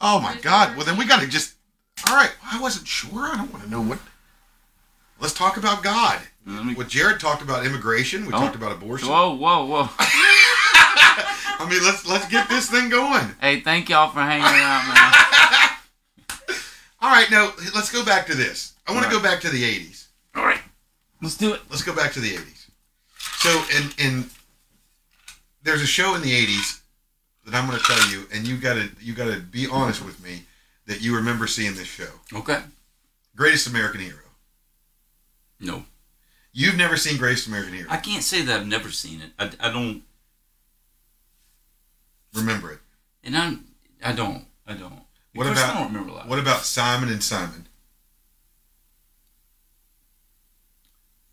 [0.00, 0.76] Oh my God!
[0.76, 1.54] Well, then we got to just.
[2.08, 3.26] All right, I wasn't sure.
[3.26, 3.98] I don't want to know what.
[5.20, 6.20] Let's talk about God.
[6.46, 8.24] Me- What Jared talked about immigration.
[8.26, 8.38] We Oh.
[8.38, 9.08] talked about abortion.
[9.08, 9.88] Whoa, whoa, whoa.
[9.98, 13.34] I mean, let's let's get this thing going.
[13.40, 16.56] hey, thank y'all for hanging out, man.
[17.02, 18.72] All right, now let's go back to this.
[18.86, 19.12] I want Right.
[19.12, 20.06] to go back to the '80s.
[20.34, 20.60] All right,
[21.20, 21.60] let's do it.
[21.68, 22.66] Let's go back to the '80s.
[23.38, 24.30] So, in in
[25.62, 26.79] there's a show in the '80s
[27.44, 30.04] that I'm going to tell you, and you got to you got to be honest
[30.04, 30.42] with me
[30.86, 32.60] that you remember seeing this show, Okay.
[33.36, 34.16] Greatest American Hero.
[35.60, 35.84] No,
[36.52, 37.88] You've never seen Greatest American Hero.
[37.90, 39.30] I can't say that I've never seen it.
[39.38, 40.02] I, I don't,
[42.34, 42.78] Remember it.
[43.24, 43.64] and I'm,
[44.04, 45.00] I don't, I don't.
[45.34, 46.28] What Of course, about- I don't remember a lot.
[46.28, 47.66] What about Simon and Simon?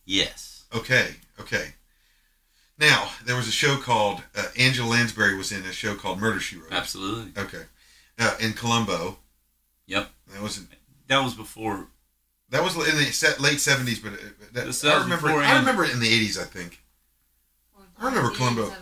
[0.05, 0.65] Yes.
[0.73, 1.73] Okay, okay.
[2.79, 6.39] Now there was a show called uh, Angela Lansbury was in a show called Murder
[6.39, 6.71] She Wrote.
[6.71, 7.31] Absolutely.
[7.41, 7.63] Okay,
[8.19, 9.17] uh, in Colombo.
[9.87, 10.09] Yep.
[10.33, 10.65] That was
[11.07, 11.87] That was before.
[12.49, 14.17] that was in the late seventies, but uh,
[14.53, 15.29] that, I remember.
[15.29, 16.37] I remember it in the eighties.
[16.37, 16.81] I think.
[17.99, 18.69] I remember Columbo.
[18.69, 18.75] I.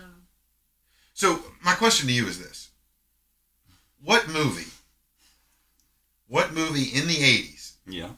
[1.13, 2.71] So my question to you is this:
[4.03, 4.71] What movie?
[6.27, 8.09] What movie in the eighties Yeah.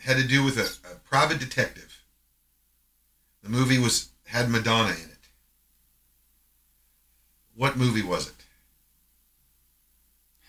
[0.00, 2.00] had to do with a, a private detective?
[3.42, 5.28] The movie was had Madonna in it.
[7.54, 8.34] What movie was it?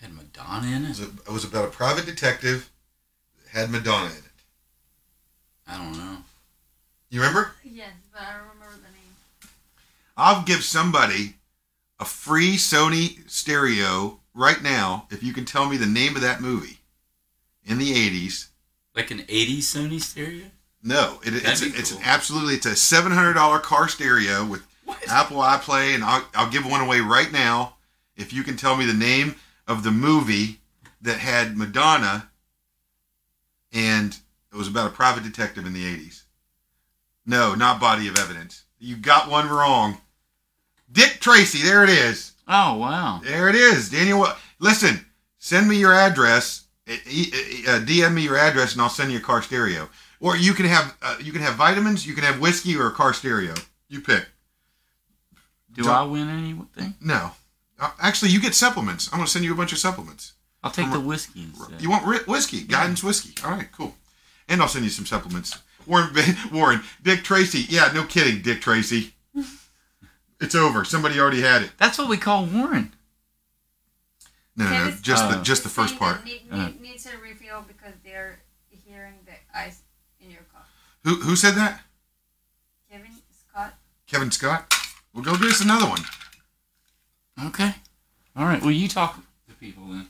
[0.00, 0.88] Had Madonna in It it.
[0.88, 2.68] was, a, it was about a private detective
[3.36, 4.22] that had Madonna in it.
[5.68, 6.16] I don't know.
[7.10, 7.52] You remember?
[7.62, 9.50] Yes, but I don't remember the name.
[10.16, 11.36] I'll give somebody
[12.00, 16.40] a free Sony stereo right now if you can tell me the name of that
[16.40, 16.78] movie
[17.64, 18.48] in the 80s.
[18.96, 20.46] Like an '80s Sony stereo.
[20.82, 22.00] No, it, it's, it's cool.
[22.04, 24.98] absolutely it's a $700 car stereo with What?
[25.08, 27.74] Apple iPlay, and I'll, I'll give one away right now
[28.16, 29.34] if you can tell me the name
[29.66, 30.60] of the movie
[31.02, 32.28] that had Madonna
[33.72, 34.16] and
[34.52, 36.22] it was about a private detective in the 80s.
[37.26, 38.62] No, not Body of Evidence.
[38.78, 40.00] You got one wrong.
[40.90, 42.32] Dick Tracy, there it is.
[42.46, 43.20] Oh wow.
[43.24, 43.90] There it is.
[43.90, 44.26] Daniel,
[44.60, 45.04] listen,
[45.38, 46.64] send me your address.
[46.86, 49.88] eh, eh, uh, DM me your address and I'll send you a car stereo.
[50.26, 52.90] Or you can have uh, you can have vitamins, you can have whiskey, or a
[52.92, 53.54] car stereo.
[53.88, 54.26] You pick.
[55.72, 56.94] Do Don't- I win anything?
[57.00, 57.32] No,
[57.78, 59.08] uh, actually, you get supplements.
[59.12, 60.32] I'm gonna send you a bunch of supplements.
[60.64, 61.80] I'll take From- the whiskey instead.
[61.80, 62.62] You want ri- whiskey?
[62.62, 63.34] Guidance whiskey.
[63.44, 63.94] All right, cool.
[64.48, 65.58] And I'll send you some supplements.
[65.86, 66.10] Warren,
[66.52, 67.64] Warren, Dick Tracy.
[67.68, 69.14] Yeah, no kidding, Dick Tracy.
[70.38, 70.84] It's over.
[70.84, 71.70] Somebody already had it.
[71.78, 72.92] That's what we call Warren.
[74.54, 76.16] No, no, no Kevin- just the Uh, just the first part.
[76.18, 76.66] that Need, Uh.
[76.66, 78.40] need, needs a refill because they're
[78.86, 79.78] hearing the ice
[80.20, 80.62] in your car.
[81.06, 81.80] Who who said that?
[82.90, 83.12] Kevin
[83.48, 83.74] Scott.
[84.08, 84.74] Kevin Scott.
[85.14, 86.00] Well, go get us another one.
[87.46, 87.72] Okay.
[88.34, 88.60] All right.
[88.60, 89.16] Well, you talk
[89.48, 90.08] to people then.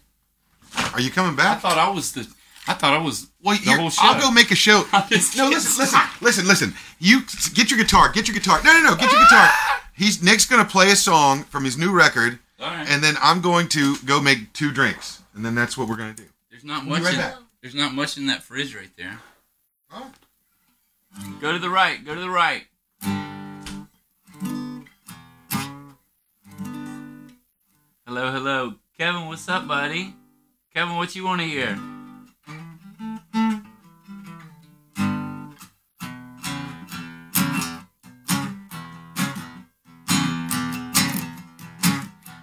[0.94, 1.58] Are you coming back?
[1.58, 2.26] I thought I was the.
[2.66, 4.00] I thought I was Well, the whole show.
[4.04, 4.84] I'll go make a show.
[4.92, 6.74] No, listen, listen, listen, listen.
[6.98, 7.20] You
[7.54, 8.10] get your guitar.
[8.10, 8.60] Get your guitar.
[8.64, 8.96] No, no, no.
[8.96, 9.50] Get your guitar.
[9.92, 12.86] He's Nick's gonna play a song from his new record, All right.
[12.88, 16.12] and then I'm going to go make two drinks, and then that's what we're gonna
[16.14, 16.24] do.
[16.50, 17.02] there's not We'll much.
[17.04, 17.34] right in, back.
[17.62, 19.20] There's not much in that fridge right there.
[19.92, 20.10] Oh.
[21.40, 22.04] Go to the right.
[22.04, 22.64] Go to the right.
[28.06, 29.26] Hello, hello, Kevin.
[29.26, 30.14] What's up, buddy?
[30.72, 31.78] Kevin, what you want to hear?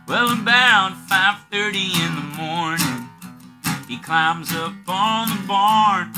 [0.08, 3.10] Well, bound 5:30 in the morning.
[3.88, 6.12] He climbs up on the barn,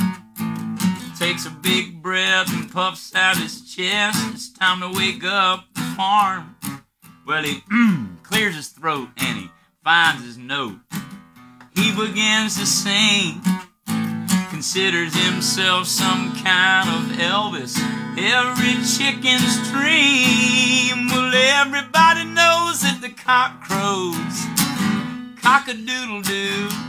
[1.26, 4.16] takes a big breath and puffs out his chest.
[4.32, 6.56] It's time to wake up the farm.
[7.26, 9.50] Well, he mm, clears his throat and he
[9.84, 10.78] finds his note.
[11.74, 13.42] He begins to sing,
[14.52, 17.76] considers himself some kind of Elvis.
[18.20, 21.08] Every chicken's dream.
[21.08, 24.46] Well, everybody knows that the cock crows.
[25.42, 26.85] Cock a doodle doo.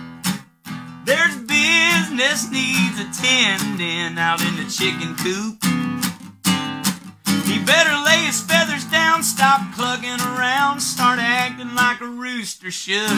[1.06, 5.62] There's business needs attending out in the chicken coop.
[7.46, 13.08] He better lay his feathers down, stop clucking around, start acting like a rooster should.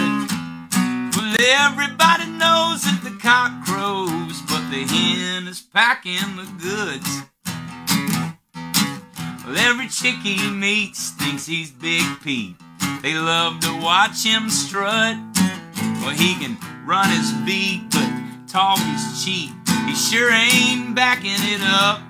[1.16, 7.22] Well, everybody knows that the cock crows, but the hen is packing the goods.
[9.47, 12.57] Well, every chick he meets thinks he's Big Pete.
[13.01, 15.16] They love to watch him strut.
[16.03, 16.59] Well, he can
[16.89, 18.09] run his beat, but
[18.49, 19.51] talk is cheap.
[19.84, 22.01] He sure ain't backing it up.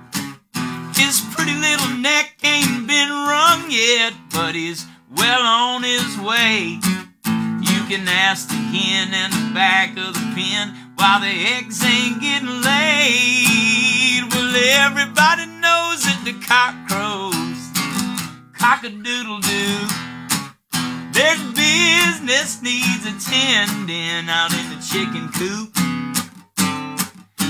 [0.95, 4.85] His pretty little neck ain't been wrung yet, but he's
[5.17, 6.79] well on his way.
[7.59, 12.21] You can ask the hen in the back of the pen while the eggs ain't
[12.21, 14.31] getting laid.
[14.31, 17.59] Well, everybody knows that the cock crows.
[18.57, 20.08] Cock a doodle doo.
[21.19, 25.75] There's business needs attending out in the chicken coop.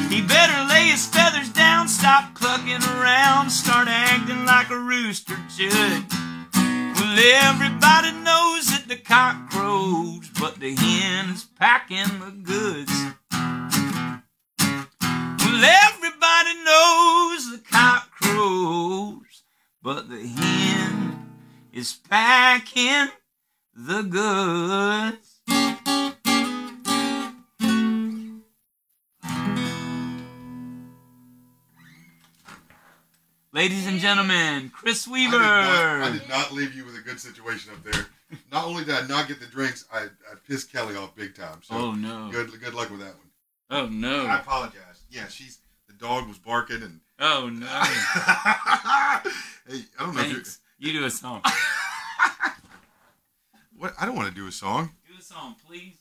[0.09, 6.03] He better lay his feathers down, stop clucking around, start acting like a rooster should.
[6.51, 12.91] Well, everybody knows that the cock crows, but the hen's packing the goods.
[15.45, 19.43] Well, everybody knows the cock crows,
[19.83, 21.37] but the hen
[21.71, 23.09] is packing
[23.85, 25.39] the goods.
[33.51, 35.31] Ladies and gentlemen, Chris I Weaver.
[35.31, 38.05] did, not, I did not leave you with a good situation up there.
[38.51, 41.61] Not only did I not get the drinks, I, I pissed Kelly off big time.
[41.63, 42.29] So oh no!
[42.31, 43.29] good good luck with that one.
[43.71, 44.25] Oh no!
[44.25, 45.03] I apologize.
[45.09, 46.99] Yeah, she's the dog was barking and.
[47.19, 47.65] Oh no!
[49.67, 50.21] hey, I don't know.
[50.21, 50.59] If Thanks.
[50.77, 51.41] You do a song.
[53.79, 54.91] what I don't want to do a song.
[55.07, 55.95] Do a song, please.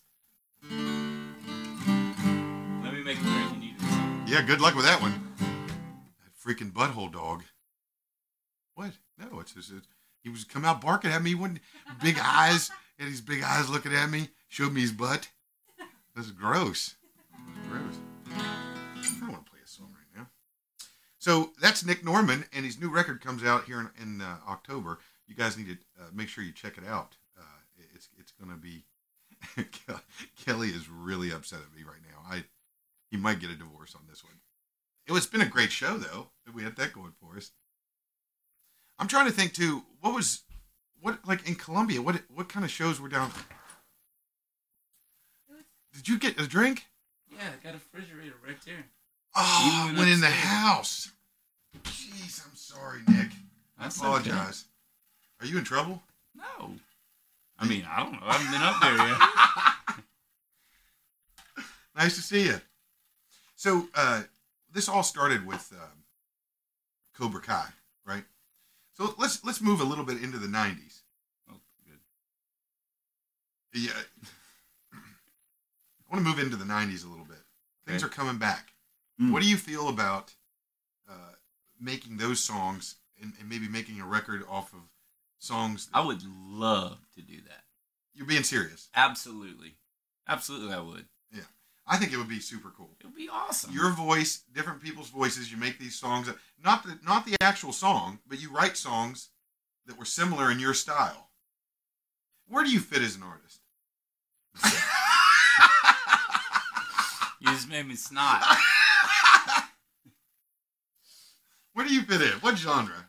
[2.82, 4.24] Let me make and you song.
[4.26, 5.34] Yeah, good luck with that one.
[5.38, 7.44] That freaking butthole dog.
[8.74, 8.92] What?
[9.16, 9.86] No, it's just it's,
[10.22, 11.36] he was come out barking at me.
[11.36, 11.60] One
[12.02, 14.28] big eyes, had his big eyes looking at me.
[14.48, 15.28] Showed me his butt.
[16.16, 16.96] This is gross.
[17.70, 17.98] Gross.
[18.32, 20.26] I don't want to play a song right now.
[21.18, 24.98] So that's Nick Norman, and his new record comes out here in, in uh, October.
[25.28, 27.16] You guys need to uh, make sure you check it out.
[28.38, 28.84] It's gonna be.
[30.44, 32.30] Kelly is really upset at me right now.
[32.30, 32.44] I
[33.10, 34.34] he might get a divorce on this one.
[35.06, 36.28] It was been a great show though.
[36.44, 37.52] that We had that going for us.
[38.98, 39.84] I'm trying to think too.
[40.00, 40.42] What was
[41.00, 42.02] what like in Colombia?
[42.02, 43.30] What what kind of shows were down?
[45.94, 46.86] Did you get a drink?
[47.30, 48.84] Yeah, I got a refrigerator right there.
[49.34, 51.10] Oh, went in the house.
[51.82, 53.30] Jeez, I'm sorry, Nick.
[53.78, 54.64] I That's apologize.
[55.40, 56.02] Are you in trouble?
[56.34, 56.72] No.
[57.58, 58.18] I mean, I don't know.
[58.22, 59.18] I haven't been up there yet.
[61.96, 62.60] Nice to see you.
[63.56, 64.22] So uh,
[64.72, 66.04] this all started with um,
[67.16, 67.66] Cobra Kai,
[68.06, 68.22] right?
[68.94, 71.02] So let's let's move a little bit into the '90s.
[71.50, 71.98] Oh, good.
[73.82, 73.90] Yeah,
[74.92, 74.96] I
[76.14, 77.38] want to move into the '90s a little bit.
[77.84, 78.12] Things Okay.
[78.12, 78.74] are coming back.
[79.20, 79.32] Mm.
[79.32, 80.34] What do you feel about
[81.10, 81.32] uh,
[81.80, 84.82] making those songs and, and maybe making a record off of
[85.38, 85.88] songs?
[85.92, 87.64] I would love to do that.
[88.14, 88.88] You're being serious.
[88.94, 89.76] Absolutely.
[90.26, 91.06] Absolutely, I would.
[91.32, 91.42] Yeah.
[91.86, 92.96] I think it would be super cool.
[93.00, 93.72] It would be awesome.
[93.72, 95.50] your voice, different people's voices.
[95.50, 96.28] You make these songs,
[96.62, 99.28] not the not the actual song, but you write songs
[99.86, 101.30] that were similar in your style.
[102.48, 103.60] Where do you fit as an artist?
[107.40, 108.42] you just made me snot.
[111.72, 112.32] Where do you fit in?
[112.40, 113.07] What genre?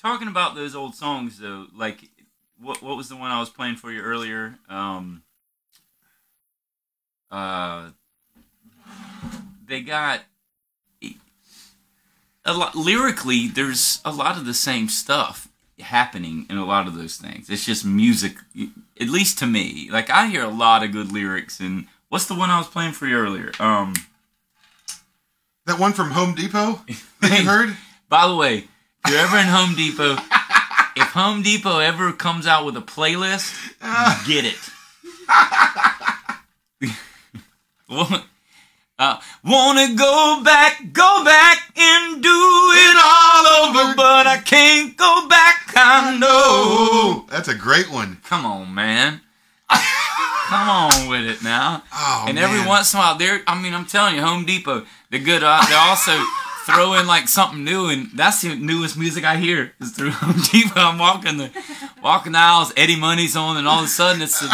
[0.00, 2.08] Talking about those old songs, though, like
[2.60, 4.58] what what was the one I was playing for you earlier?
[4.68, 5.22] Um,
[7.30, 7.90] uh,
[9.66, 10.20] they got
[12.44, 13.48] a lot lyrically.
[13.48, 15.48] There's a lot of the same stuff
[15.80, 17.50] happening in a lot of those things.
[17.50, 18.36] It's just music,
[19.00, 19.88] at least to me.
[19.90, 21.60] Like I hear a lot of good lyrics.
[21.60, 23.52] And what's the one I was playing for you earlier?
[23.60, 23.94] Um,
[25.66, 26.80] That one from Home Depot
[27.20, 27.76] that you heard?
[28.08, 28.68] by the way,
[29.04, 30.16] if you're ever in Home Depot,
[30.96, 33.54] if Home Depot ever comes out with a playlist,
[34.26, 34.58] get it.
[39.00, 45.28] Uh, wanna go back, go back and do it all over, but I can't go
[45.28, 45.72] back.
[45.76, 47.24] I know.
[47.30, 48.18] That's a great one.
[48.24, 49.20] Come on, man.
[49.68, 51.84] Come on with it now.
[51.92, 52.66] Oh, and every man.
[52.66, 55.44] once in a while, they're, I mean, I'm telling you, Home Depot, they're good.
[55.44, 56.12] Uh, they also
[56.68, 60.40] throw in like something new, and that's the newest music I hear is through Home
[60.52, 60.80] Depot.
[60.80, 61.50] I'm walking the
[62.02, 64.48] walking the aisles, Eddie Money's on, and all of a sudden it's the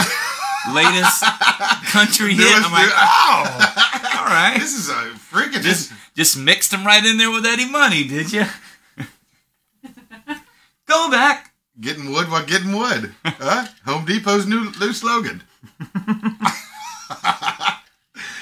[0.73, 1.23] latest
[1.87, 2.47] country hit.
[2.47, 4.57] I'm like, oh, all right.
[4.59, 5.62] This is a freaking.
[5.62, 8.45] Just just mixed them right in there with Eddie Money, did you?
[10.87, 11.53] Go back.
[11.81, 13.15] Getting wood while getting wood.
[13.25, 13.67] Huh?
[13.87, 15.43] Home Depot's new new slogan.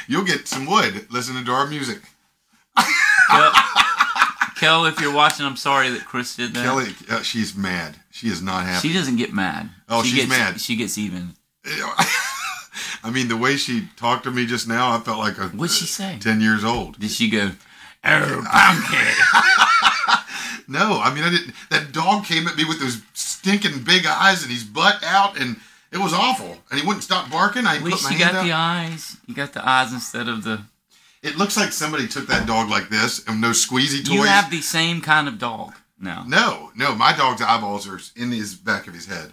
[0.08, 2.02] You'll get some wood listening to our music.
[3.32, 3.52] Kel,
[4.56, 6.64] Kel, if you're watching, I'm sorry that Chris did that.
[6.64, 7.96] Kelly, uh, she's mad.
[8.10, 8.88] She is not happy.
[8.88, 9.70] She doesn't get mad.
[9.88, 10.60] Oh, she she's gets, mad.
[10.60, 11.34] She gets even.
[13.04, 15.74] I mean, the way she talked to me just now, I felt like a What'd
[15.74, 16.18] she say?
[16.20, 16.98] ten years old.
[17.00, 17.52] Did she go?
[18.04, 19.14] Oh, pumpkin.
[20.68, 21.54] No, I mean, I didn't.
[21.70, 25.56] That dog came at me with those stinking big eyes and his butt out, and
[25.90, 26.56] it was awful.
[26.70, 27.66] And he wouldn't stop barking.
[27.66, 28.44] I At put least my you hand got out.
[28.44, 29.16] the eyes.
[29.26, 30.62] You got the eyes instead of the.
[31.22, 34.14] It looks like somebody took that dog like this and no squeezy toys.
[34.14, 36.24] You have the same kind of dog now.
[36.26, 39.32] No, no, my dog's eyeballs are in his back of his head,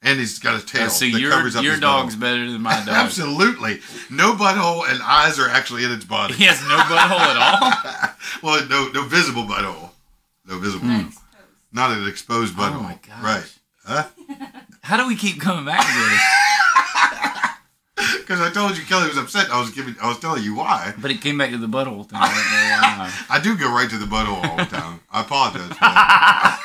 [0.00, 2.48] and he's got a tail Uh, so that your covers up your his dog's better
[2.50, 2.88] than my dog.
[2.90, 6.34] Absolutely, no butthole and eyes are actually in its body.
[6.34, 8.14] He has no butthole at all.
[8.42, 9.90] Well, no, no visible butthole,
[10.46, 11.18] no visible, Exposed.
[11.72, 12.76] not an exposed butthole.
[12.76, 13.22] Oh my gosh.
[13.22, 13.54] Right?
[13.84, 14.04] Huh?
[14.82, 16.20] How do we keep coming back to this?
[18.18, 19.50] Because I told you Kelly was upset.
[19.50, 20.92] I was giving, I was telling you why.
[20.98, 22.18] But it came back to the butthole thing.
[22.20, 23.12] I don't know why.
[23.30, 25.00] I do go right to the butthole all the time.
[25.10, 25.70] I apologize.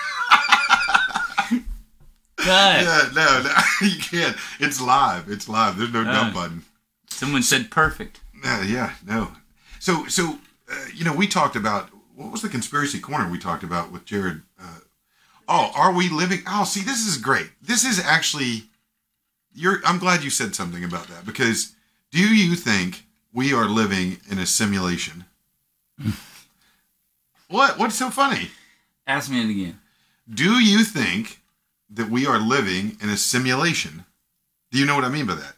[2.36, 2.84] Cut.
[2.84, 3.53] yeah, no, no,
[3.88, 4.36] you can't.
[4.59, 5.29] It's live.
[5.29, 5.77] It's live.
[5.77, 6.41] There's no dump Uh.
[6.41, 6.63] button.
[7.09, 8.19] Someone said perfect.
[8.43, 9.31] Yeah, yeah, no.
[9.79, 13.63] So, so uh, you know, we talked about what was the conspiracy corner we talked
[13.63, 14.41] about with Jared.
[14.61, 14.79] Uh,
[15.47, 16.39] oh, are we living?
[16.47, 17.49] Oh, see, this is great.
[17.61, 18.63] This is actually.
[19.54, 19.82] You're.
[19.86, 21.74] I'm glad you said something about that because
[22.12, 25.26] do you think we are living in a simulation?
[27.47, 27.78] what?
[27.78, 28.49] What's so funny?
[29.06, 29.80] Ask me it again.
[30.34, 31.41] Do you think
[31.89, 34.06] that we are living in a simulation?
[34.72, 35.56] Do you know what I mean by that?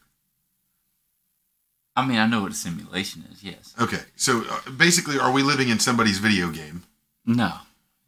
[1.96, 3.42] I mean, I know what a simulation is.
[3.44, 3.74] Yes.
[3.80, 6.84] Okay, so uh, basically, are we living in somebody's video game?
[7.26, 7.54] No,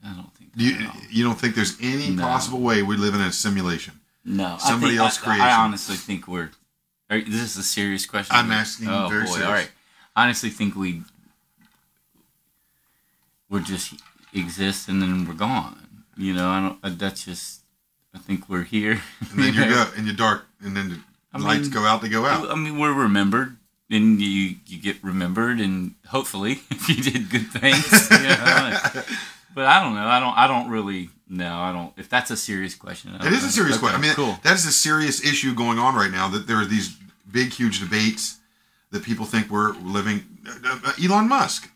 [0.03, 0.51] I don't think.
[0.55, 2.23] You you don't think there's any No.
[2.23, 3.93] possible way we live in a simulation?
[4.29, 5.41] No, Somebody think, else I, creation.
[5.45, 6.51] I honestly think we're.
[7.09, 8.35] Are, this is a serious question.
[8.35, 9.31] I'm asking Oh very boy!
[9.31, 9.47] serious.
[9.47, 9.71] All right.
[10.15, 11.01] I honestly think we.
[13.49, 13.93] We're just
[14.33, 16.03] exist and then we're gone.
[16.17, 16.79] You know, I don't.
[16.83, 17.61] uh, That's just.
[18.13, 19.01] I think we're here.
[19.31, 20.99] And then you go and you dark, and then the
[21.33, 22.01] I lights mean- go out.
[22.01, 22.49] They go out.
[22.49, 23.55] I mean, we're remembered,
[23.89, 28.09] and you you get remembered, and hopefully, if you did good things.
[28.11, 28.79] you know,
[29.55, 30.05] but I don't know.
[30.07, 30.37] I don't.
[30.37, 31.09] I don't really.
[31.29, 31.93] No, I don't.
[31.97, 33.99] If that's a serious question, It is a serious Okay, question.
[33.99, 34.37] I mean, cool.
[34.43, 36.27] that is a serious issue going on right now.
[36.29, 36.95] That there are these
[37.29, 38.37] big, huge debates
[38.91, 40.23] that people think we're living.
[40.65, 41.69] Uh, Elon Musk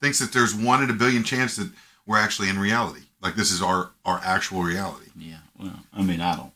[0.00, 1.70] thinks that there's one in a billion chance that
[2.06, 3.02] we're actually in reality.
[3.22, 5.10] Like this is our our actual reality.
[5.16, 5.36] Yeah.
[5.58, 6.52] Well, I mean, I don't.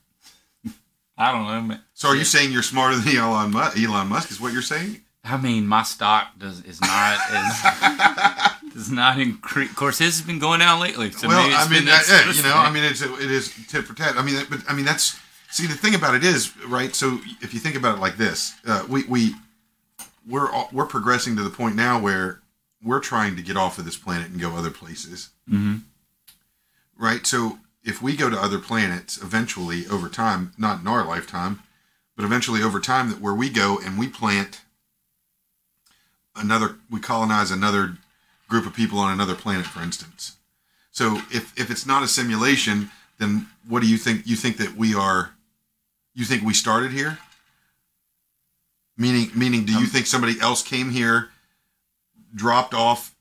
[1.19, 1.61] I don't know.
[1.63, 1.81] man.
[1.95, 3.79] So are you saying you're smarter than Elon Musk?
[3.79, 5.03] Elon Musk is what you're saying?
[5.25, 9.71] I mean, my stock does is not is does not increase.
[9.71, 11.11] Of course, his has been going down lately.
[11.11, 12.55] So well, maybe it's I mean, that, yeah, you know.
[12.55, 14.17] I mean, it's it is tit for tat.
[14.17, 15.19] I mean, but I mean, that's
[15.51, 16.95] see the thing about it is right.
[16.95, 19.35] So if you think about it like this, uh, we we
[20.29, 22.41] we're all, we're progressing to the point now where
[22.83, 25.83] we're trying to get off of this planet and go other places, Mhm.
[26.97, 27.25] right?
[27.27, 31.63] So if we go to other planets, eventually over time, not in our lifetime,
[32.17, 34.61] but eventually over time, that where we go and we plant
[36.35, 37.99] another, we colonize another
[38.53, 40.37] group of people on another planet, for instance.
[40.91, 41.05] So
[41.39, 44.27] if if it's not a simulation, then what do you think?
[44.27, 45.21] You think that we are?
[46.15, 47.19] You think we started here?
[48.97, 51.31] Meaning, meaning, do you Um, think somebody else came here,
[52.35, 53.15] dropped off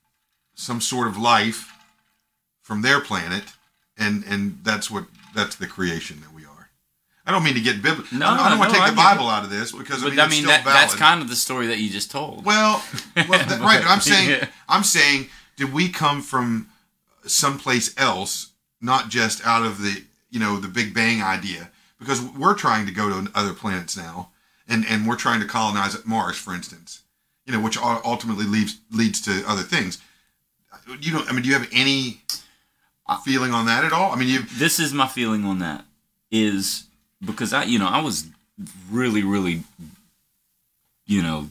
[0.53, 1.71] some sort of life
[2.61, 3.45] from their planet,
[3.97, 6.30] and and that's what that's the creation that?
[7.25, 8.17] I don't mean to get biblical.
[8.17, 9.03] No, I don't want no, to take the it.
[9.03, 11.67] Bible out of this because I mean, I mean, that, that's kind of the story
[11.67, 12.45] that you just told.
[12.45, 12.83] Well,
[13.15, 13.83] well that, right.
[13.85, 14.47] I'm saying, Yeah.
[14.67, 16.69] I'm saying, did we come from
[17.25, 21.69] someplace else, not just out of the, you know, the Big Bang idea?
[21.99, 24.31] Because we're trying to go to other planets now,
[24.67, 27.01] and and we're trying to colonize Mars, for instance.
[27.45, 29.99] You know, which ultimately leads leads to other things.
[30.99, 31.29] You don't.
[31.29, 32.21] I mean, do you have any
[33.23, 34.11] feeling on that at all?
[34.11, 34.39] I mean, you.
[34.57, 35.85] this is my feeling on that
[36.31, 36.85] is
[37.23, 38.27] because I, you know, I was
[38.89, 39.63] really, really,
[41.05, 41.49] you know,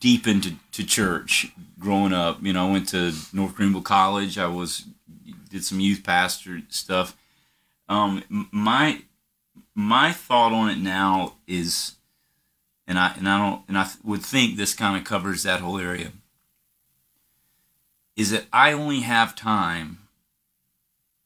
[0.00, 2.42] deep into to church growing up.
[2.42, 4.38] You know, I went to North Greenville College.
[4.38, 4.84] I was
[5.50, 7.16] did some youth pastor stuff.
[7.88, 9.02] Um, my
[9.74, 11.92] my thought on it now is,
[12.86, 15.78] and I and I don't and I would think this kind of covers that whole
[15.78, 16.12] area.
[18.16, 19.98] Is that I only have time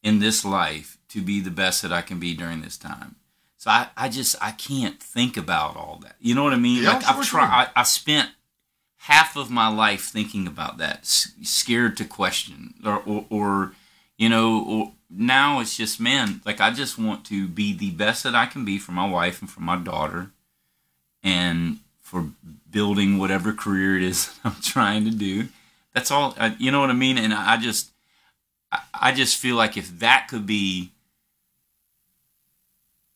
[0.02, 3.16] in this life to be the best that I can be during this time.
[3.56, 6.14] So I, I just I can't think about all that.
[6.20, 6.84] You know what I mean?
[6.84, 7.68] Yeah, like sure, I've tried.
[7.74, 8.30] I, I spent
[8.98, 13.72] half of my life thinking about that, scared to question, or, or, or
[14.16, 16.40] you know, or now it's just man.
[16.44, 19.40] Like I just want to be the best that I can be for my wife
[19.40, 20.30] and for my daughter,
[21.22, 22.26] and for
[22.70, 25.48] building whatever career it is that I'm trying to do.
[25.94, 26.34] That's all.
[26.38, 27.18] I, you know what I mean?
[27.18, 27.90] And I just,
[28.70, 30.92] I, I just feel like if that could be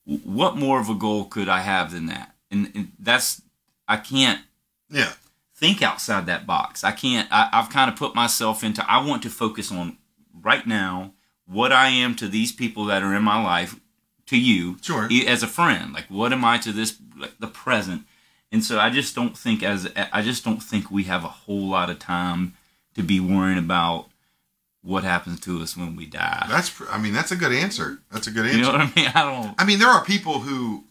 [0.04, 2.34] what more of a goal could I have than that?
[2.50, 3.42] And, and that's
[3.88, 4.40] I can't
[4.90, 5.12] Yeah.
[5.54, 6.82] think outside that box.
[6.84, 7.28] I can't.
[7.30, 8.88] I, I've kind of put myself into.
[8.90, 9.98] I want to focus on
[10.34, 11.12] right now
[11.46, 13.76] what I am to these people that are in my life,
[14.26, 15.08] to you, Sure.
[15.26, 15.92] as a friend.
[15.92, 18.02] Like what am I to this like the present?
[18.50, 21.68] And so I just don't think as I just don't think we have a whole
[21.68, 22.54] lot of time
[22.94, 24.08] to be worrying about
[24.82, 26.46] what happens to us when we die.
[26.48, 26.72] That's.
[26.90, 27.98] I mean, that's a good answer.
[28.10, 28.58] That's a good answer.
[28.58, 29.10] You know what I mean?
[29.14, 29.54] I don't.
[29.58, 30.84] I mean, there are people who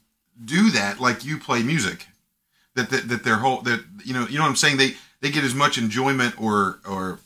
[0.43, 2.07] do that, like you play music,
[2.75, 4.77] that that, that their whole that you know you know what I'm saying.
[4.77, 7.19] They they get as much enjoyment or or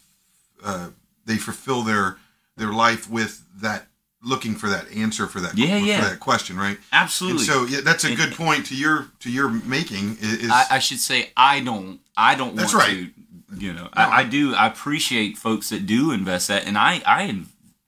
[0.63, 0.89] uh,
[1.25, 2.17] they fulfill their
[2.57, 3.87] their life with that
[4.25, 6.01] looking for that answer for that Yeah, for yeah.
[6.01, 6.77] that question, right?
[6.91, 7.39] Absolutely.
[7.39, 10.17] And so yeah, that's a And- good point to your to your making.
[10.19, 11.99] Is, I, I should say I don't.
[12.17, 13.09] I don't That's want right.
[13.15, 13.55] to.
[13.57, 14.53] You know, I, I do.
[14.55, 17.43] I appreciate folks that do invest that, and I, I,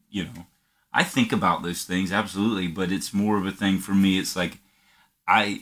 [0.10, 0.46] you know,
[0.94, 2.68] I think about those things absolutely.
[2.68, 4.20] But it's more of a thing for me.
[4.20, 4.60] It's like
[5.28, 5.62] I,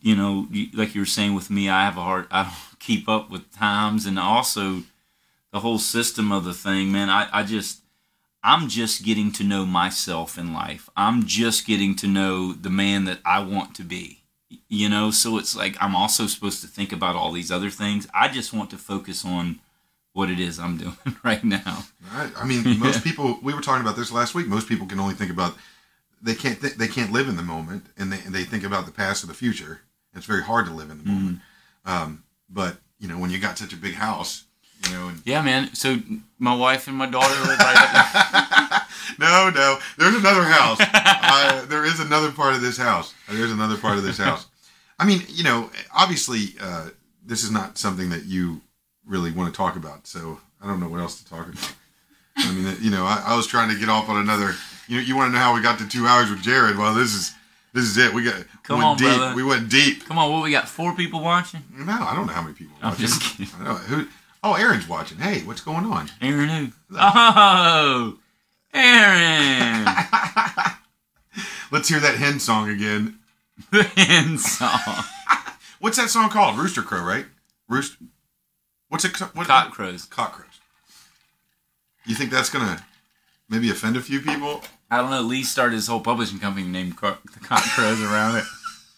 [0.00, 2.26] you know, like you were saying with me, I have a hard.
[2.30, 4.82] I don't keep up with times, and also
[5.52, 6.90] the whole system of the thing.
[6.90, 7.82] Man, I, I just.
[8.46, 10.88] I'm just getting to know myself in life.
[10.96, 14.22] I'm just getting to know the man that I want to be
[14.68, 18.06] you know so it's like i'm also supposed to think about all these other things
[18.14, 19.58] i just want to focus on
[20.12, 22.30] what it is i'm doing right now Right.
[22.36, 23.38] I mean, most people.
[23.42, 24.46] We were talking about this last week.
[24.46, 25.56] Most people can only think about.
[26.22, 26.60] They can't.
[26.60, 29.24] Th- they can't live in the moment, and they and they think about the past
[29.24, 29.80] or the future.
[30.14, 31.40] It's very hard to live in the moment.
[31.84, 34.44] Um, but you know, when you got such a big house,
[34.84, 35.98] you know, and yeah man so
[36.38, 38.82] my wife and my daughter live right up
[39.18, 40.78] no, no, there's another house.
[40.80, 43.14] uh, there is another part of this house.
[43.28, 44.46] There's another part of this house.
[44.98, 46.88] I mean, you know, obviously, uh,
[47.24, 48.60] this is not something that you
[49.06, 50.06] really want to talk about.
[50.06, 51.72] So I don't know what else to talk about.
[52.38, 54.54] I mean, you know, I, I was trying to get off on another.
[54.88, 56.76] You know, you want to know how we got to two hours with Jared?
[56.76, 57.32] Well, this is
[57.72, 58.12] this is it.
[58.12, 59.06] We got Come went on, deep.
[59.06, 59.34] brother.
[59.34, 60.04] We went deep.
[60.06, 62.76] come on what we got four people watching No, I don't know how many people.
[62.82, 63.06] I'm watching.
[63.06, 63.48] just kidding.
[63.60, 64.06] I know who.
[64.48, 65.18] Oh, Aaron's watching.
[65.18, 66.08] Hey, what's going on?
[66.22, 68.16] aaron who oh
[68.72, 69.84] aaron
[71.72, 73.18] Let's hear that hen song again.
[73.72, 74.78] the hen song
[75.80, 76.58] What's that song called?
[76.58, 77.26] Rooster Crow, right?
[77.68, 77.96] Rooster.
[78.88, 79.18] What's it?
[79.34, 80.60] What, cock crows Cock crows.
[82.06, 82.86] You think that's gonna
[83.48, 84.62] maybe offend a few people?
[84.92, 88.36] i don't know lee started his whole publishing company named Co- the cock crows around
[88.36, 88.44] it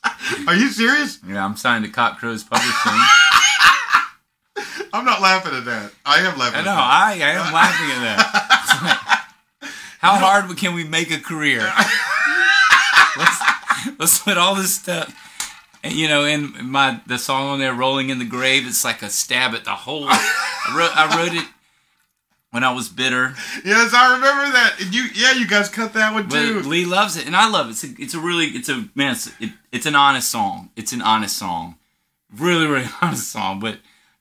[0.46, 1.18] Are you serious?
[1.26, 3.00] yeah i'm signed to cock crows publishing
[4.92, 5.92] I'm not laughing at that.
[6.04, 6.64] I am laughing.
[6.64, 6.70] Know.
[6.72, 9.28] I, I am laughing at that.
[9.60, 9.70] Like,
[10.00, 11.60] how hard can we make a career?
[13.16, 15.14] let's let's put all this stuff.
[15.84, 19.02] And, you know, in my the song on there, "Rolling in the Grave," it's like
[19.02, 20.06] a stab at the whole.
[20.08, 21.48] I wrote, I wrote it
[22.50, 23.34] when I was bitter,
[23.64, 24.76] Yes, I remember that.
[24.80, 26.60] And you, yeah, you guys cut that one but too.
[26.60, 27.70] Lee loves it, and I love it.
[27.70, 29.12] It's a, it's a really, it's a man.
[29.12, 30.70] It's, it, it's an honest song.
[30.74, 31.76] It's an honest song,
[32.34, 33.60] really, really honest song.
[33.60, 33.78] But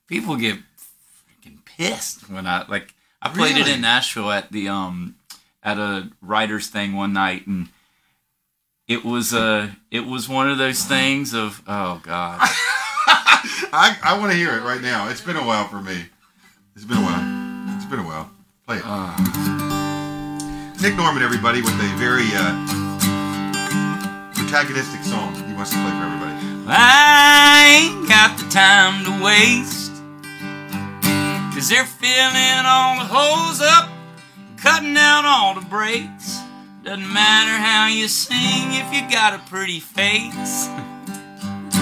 [0.08, 2.94] people get freaking pissed when I like.
[3.22, 5.16] I played it in Nashville at the um
[5.62, 7.68] at a writers thing one night, and
[8.88, 12.40] it was uh it was one of those things of oh god.
[13.70, 15.08] I, I want to hear it right now.
[15.08, 16.06] It's been a while for me.
[16.74, 17.76] It's been a while.
[17.76, 18.30] It's been a while.
[18.66, 18.84] Play it.
[20.80, 22.54] Nick Norman, everybody, with a very uh,
[24.34, 26.34] protagonistic song he wants to play for everybody.
[26.68, 29.87] I ain't got the time to waste.
[31.58, 33.90] Cause they're filling all the holes up,
[34.58, 36.38] cutting out all the breaks.
[36.84, 40.66] Doesn't matter how you sing if you got a pretty face.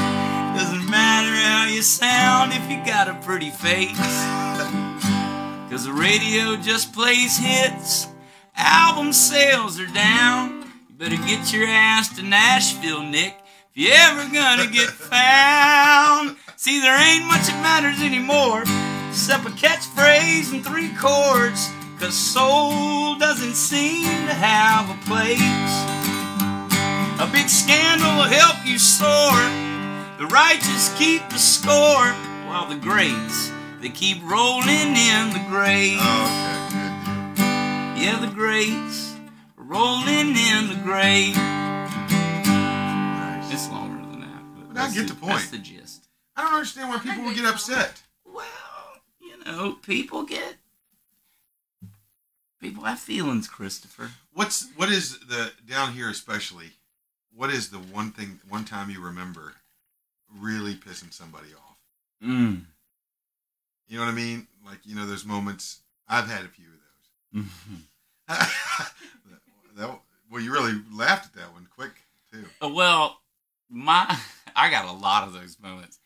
[0.57, 3.91] Doesn't matter how you sound if you got a pretty face.
[5.69, 8.09] Cause the radio just plays hits,
[8.57, 10.73] album sales are down.
[10.89, 13.37] You better get your ass to Nashville, Nick,
[13.73, 16.39] if you ever gonna get found.
[16.57, 18.65] See, there ain't much that matters anymore,
[19.17, 25.41] except a catchphrase and three chords, cause soul doesn't seem to have a place.
[27.19, 29.33] A big scandal will help you soar.
[30.19, 32.13] The righteous keep the score,
[32.47, 35.97] while the greats, they keep rolling in the grave.
[35.99, 36.69] Oh,
[37.33, 38.05] okay.
[38.05, 39.17] Yeah, the greats
[39.57, 41.37] rolling in the grave.
[42.45, 43.51] Nice.
[43.51, 44.43] It's longer than that.
[44.55, 45.37] But But I get the point.
[45.37, 46.07] That's the gist.
[46.37, 48.03] I don't understand why people would get upset.
[48.27, 48.45] Well,
[49.47, 50.57] you know, people get.
[52.61, 54.11] People have feelings, Christopher.
[54.33, 56.71] What's what is the down here especially?
[57.35, 59.55] What is the one thing one time you remember
[60.41, 61.77] really pissing somebody off?
[62.25, 62.63] Mm.
[63.89, 64.47] You know what I mean?
[64.65, 65.81] Like you know those moments.
[66.09, 67.47] I've had a few of those.
[69.77, 69.99] that,
[70.31, 71.93] well, you really laughed at that one quick
[72.33, 72.45] too.
[72.63, 73.21] Uh, Well,
[73.69, 74.19] my
[74.57, 75.99] I got a lot of those moments,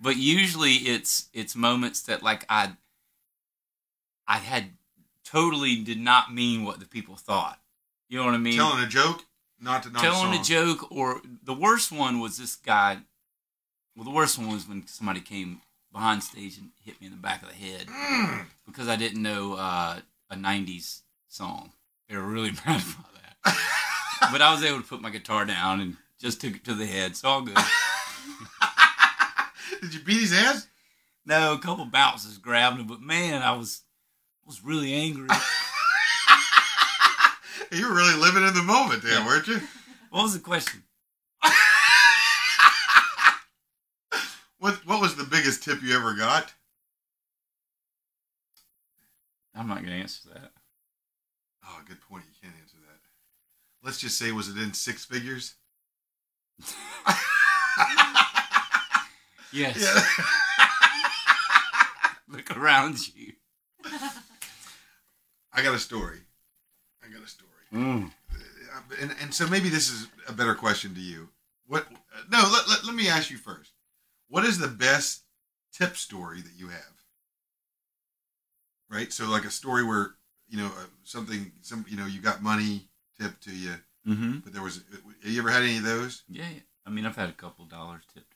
[0.00, 2.72] but usually it's it's moments that like I
[4.26, 4.70] I had
[5.24, 7.58] totally did not mean what the people thought.
[8.08, 8.56] You know what I mean?
[8.56, 9.24] Telling a joke,
[9.60, 12.98] not to not telling a, a joke or the worst one was this guy
[13.96, 15.60] well the worst one was when somebody came
[15.92, 18.44] behind stage and hit me in the back of the head Mm.
[18.66, 19.98] because i didn't know uh,
[20.30, 21.72] a 90s song
[22.06, 23.56] they were really mad about that
[24.30, 26.84] but i was able to put my guitar down and just took it to the
[26.84, 27.56] head it's all good
[29.86, 30.66] Did you beat his ass?
[31.24, 33.82] no a couple bounces grabbed him but man i was
[34.44, 35.28] was really angry
[37.72, 39.26] You were really living in the moment there, Yeah.
[39.26, 39.60] weren't you?
[40.10, 40.82] what was the question
[44.58, 46.52] What What was the biggest tip you ever got?
[49.54, 50.50] i'm not gonna answer that
[51.68, 52.24] Oh, good point.
[52.28, 53.00] You can't answer that.
[53.82, 55.54] Let's just say, was it in six figures?
[59.56, 60.02] yes Yeah.
[62.28, 63.32] look around you
[65.52, 66.18] I got a story.
[67.02, 67.50] I got a story.
[67.72, 68.10] mm.
[68.30, 71.30] Uh, And, and so maybe this is a better question to you.
[71.66, 71.86] What?
[71.90, 73.72] uh, No, let, let, let me ask you first.
[74.28, 75.22] What is the best
[75.72, 76.94] tip story that you have?
[78.90, 79.10] Right.
[79.12, 80.16] So like a story where
[80.48, 82.88] you know uh, something, some you know, you got money
[83.18, 83.74] tipped to you,
[84.06, 84.82] mm-hmm but there was.
[85.22, 86.22] Have you ever had any of those?
[86.28, 86.60] Yeah, yeah.
[86.84, 88.35] I mean, I've had a couple dollars tipped to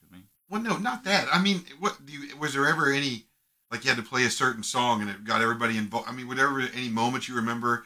[0.51, 1.27] Well, no, not that.
[1.33, 2.35] I mean, what do you?
[2.37, 3.23] Was there ever any
[3.71, 6.09] like you had to play a certain song and it got everybody involved?
[6.09, 7.85] I mean, whatever any moment you remember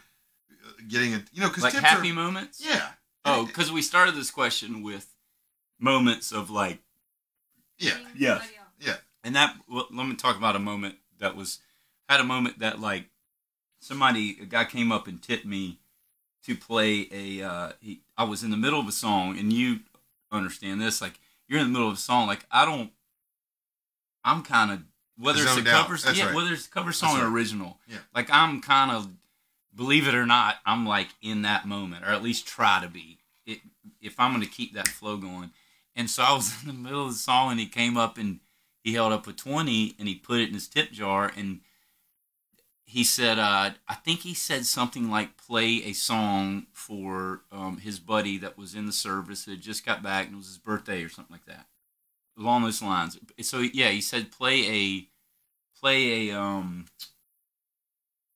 [0.49, 2.59] uh, getting it, you know, because Like tips happy are, moments?
[2.65, 2.89] yeah.
[3.23, 5.13] Oh, because we started this question with
[5.79, 6.79] moments of like,
[7.77, 8.41] yeah, Yeah.
[8.79, 8.95] Yeah.
[9.23, 9.55] and that.
[9.69, 11.59] Well, let me talk about a moment that was
[12.09, 13.05] had a moment that like
[13.79, 15.77] somebody a guy came up and tipped me
[16.45, 17.43] to play a.
[17.47, 19.81] Uh, he, I was in the middle of a song, and you
[20.31, 20.99] understand this.
[21.01, 22.27] Like you're in the middle of a song.
[22.27, 22.91] Like I don't.
[24.23, 24.81] I'm kind of
[25.17, 26.35] whether it's a cover, yeah, right.
[26.35, 27.79] whether it's a cover song That's or original.
[27.87, 27.97] Yeah.
[28.13, 29.09] Like I'm kind of,
[29.73, 33.19] believe it or not, I'm like in that moment, or at least try to be.
[33.45, 33.59] It
[34.01, 35.51] if I'm going to keep that flow going.
[35.95, 38.39] And so I was in the middle of the song, and he came up and
[38.83, 41.61] he held up a twenty, and he put it in his tip jar, and
[42.85, 47.99] he said, uh, I think he said something like play a song for um, his
[47.99, 51.03] buddy that was in the service that just got back, and it was his birthday
[51.03, 51.65] or something like that,
[52.37, 53.17] along those lines.
[53.41, 55.07] So yeah, he said play a
[55.79, 56.85] play a um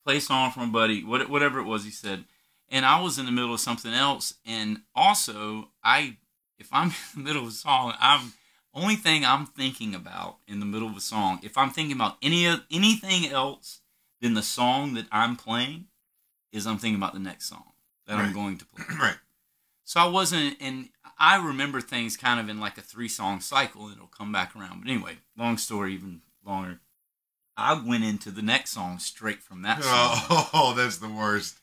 [0.03, 1.85] play a song from a buddy, what, whatever it was.
[1.85, 2.25] He said,
[2.69, 6.17] and I was in the middle of something else, and also I,
[6.57, 8.33] if I'm in the middle of a song, I'm
[8.73, 11.39] only thing I'm thinking about in the middle of a song.
[11.43, 13.78] If I'm thinking about any anything else
[14.21, 15.85] than the song that I'm playing,
[16.51, 17.63] is I'm thinking about the next song
[18.07, 18.85] that I'm going to play.
[18.99, 19.17] right.
[19.83, 23.85] So I wasn't, and I remember things kind of in like a three song cycle,
[23.85, 24.81] and it'll come back around.
[24.83, 26.79] But anyway, long story, even longer.
[27.57, 30.47] I went into the next song straight from that song.
[30.53, 31.59] Oh, that's the worst.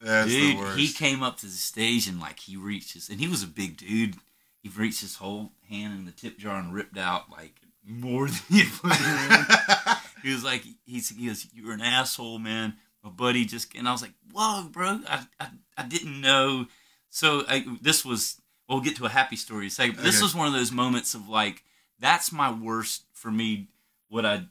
[0.00, 0.78] That's dude, the worst.
[0.78, 3.48] he came up to the stage and like he reached his, and he was a
[3.48, 4.16] big dude.
[4.62, 7.54] He reached his whole hand in the tip jar and ripped out like
[7.86, 9.46] more than he put in.
[10.26, 13.92] he was like, he's, he goes, "You're an asshole, man." My buddy just, and I
[13.92, 15.00] was like, "Whoa, bro!
[15.08, 16.66] I, I, I didn't know."
[17.10, 18.40] So I, this was.
[18.68, 19.94] We'll get to a happy story in a second.
[19.96, 20.24] But this Okay.
[20.24, 21.62] was one of those moments of like,
[22.00, 23.68] that's my worst for me.
[24.08, 24.46] What I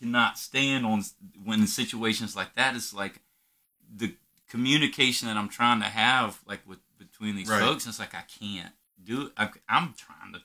[0.00, 1.04] cannot stand on
[1.44, 3.20] when in situations like that is like
[3.96, 4.16] the
[4.48, 7.60] communication that I'm trying to have like with between these Right.
[7.60, 7.84] folks.
[7.84, 8.72] And it's like I can't
[9.02, 9.32] do it.
[9.36, 10.40] I, I'm trying to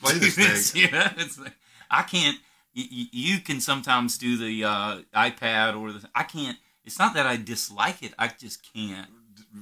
[0.00, 0.88] Play this thing.
[0.90, 1.54] yeah, it's like,
[1.90, 2.38] I can't.
[2.74, 6.08] You, can sometimes do the uh, iPad or the.
[6.14, 6.56] I can't.
[6.84, 8.14] It's not that I dislike it.
[8.18, 9.08] I just can't.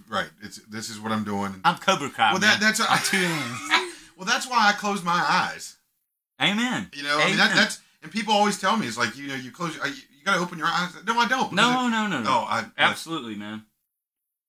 [0.09, 0.28] right.
[0.43, 1.61] It's this is what I'm doing.
[1.65, 2.32] I'm Cobra Kai.
[2.32, 3.19] Well, that that's I'm two
[4.16, 5.77] well, that's why I close my eyes.
[6.41, 6.89] Amen.
[6.95, 7.57] You know, I mean that, Amen.
[7.57, 9.82] that's and people always tell me it's like you know you close you,
[10.19, 10.95] you got to open your eyes.
[11.07, 11.53] No, I don't.
[11.53, 12.31] no, it- no, no, no.
[12.31, 13.65] oh, I Absolutely, man.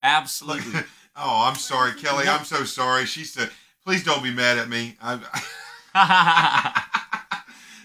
[0.02, 0.80] Absolutely.
[1.16, 2.28] oh, I'm sorry, Kelly.
[2.28, 3.06] I'm so sorry.
[3.06, 3.50] She said,
[3.84, 6.82] "Please don't be mad at me." I,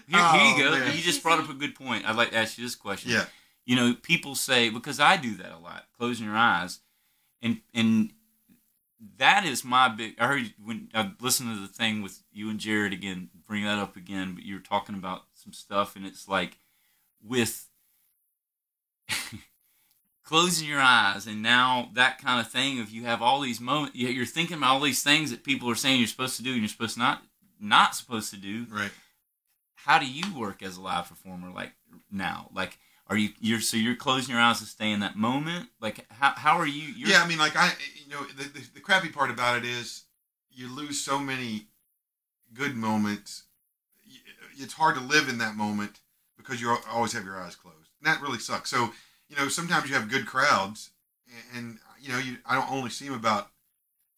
[0.08, 0.78] here, here you Oh, go.
[0.78, 0.96] man.
[0.96, 2.08] You just brought up a good point.
[2.08, 3.10] I'd like to ask you this question.
[3.10, 3.26] yeah,
[3.64, 6.80] You know, people say because I do that a lot, closing your eyes,
[7.42, 8.12] and and
[9.16, 10.16] that is my big.
[10.18, 13.78] I heard when I listened to the thing with you and Jared again, bring that
[13.78, 14.34] up again.
[14.34, 16.58] But you were talking about some stuff, and it's like
[17.22, 17.68] with
[20.24, 22.78] closing your eyes, and now that kind of thing.
[22.78, 25.70] If you have all these moments, you- you're thinking about all these things that people
[25.70, 27.22] are saying you're supposed to do, and you're supposed to not
[27.60, 28.92] not supposed to do right.
[29.88, 31.72] How do you work as a live performer like
[32.12, 32.78] now like
[33.08, 36.34] are you you're so you're closing your eyes to stay in that moment like how,
[36.36, 37.72] how are you yeah, I mean, like I,
[38.04, 40.04] you know, the, the the crappy part about it is
[40.50, 41.68] you lose so many
[42.52, 43.44] good moments.
[44.58, 46.00] It's hard to live in that moment
[46.36, 48.70] because you always have your eyes closed, and that really sucks.
[48.70, 48.90] So,
[49.28, 50.90] you know, sometimes you have good crowds,
[51.54, 53.50] and, and you know, you I don't only see them about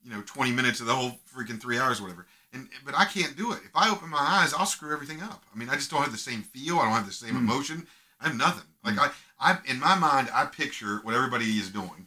[0.03, 2.27] you know twenty minutes of the whole freaking three hours or whatever.
[2.53, 3.61] And but I can't do it.
[3.65, 5.45] If I open my eyes, I'll screw everything up.
[5.55, 6.79] I mean, I just don't have the same feel.
[6.79, 7.39] I don't have the same Mm.
[7.39, 7.87] emotion.
[8.21, 8.65] I have nothing.
[8.85, 12.07] Like I, I in my mind, I picture what everybody is doing.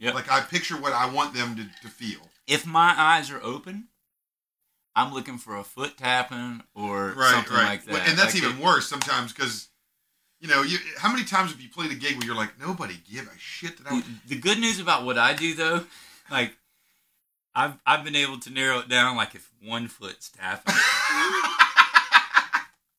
[0.00, 0.14] Yep.
[0.14, 2.20] Like I picture what I want them to, to feel.
[2.46, 3.88] if my eyes are open
[4.96, 7.64] i'm looking for a foot tapping or Right, something right.
[7.64, 9.68] like that And that's Like even it- worse sometimes because,
[10.40, 12.96] you know, you how many times have you played a gig where you're like, nobody
[13.10, 15.84] give a shit that I the good news about what i do though
[16.30, 16.56] like
[17.58, 20.74] I've, I've been able to narrow it down like if one foot's tapping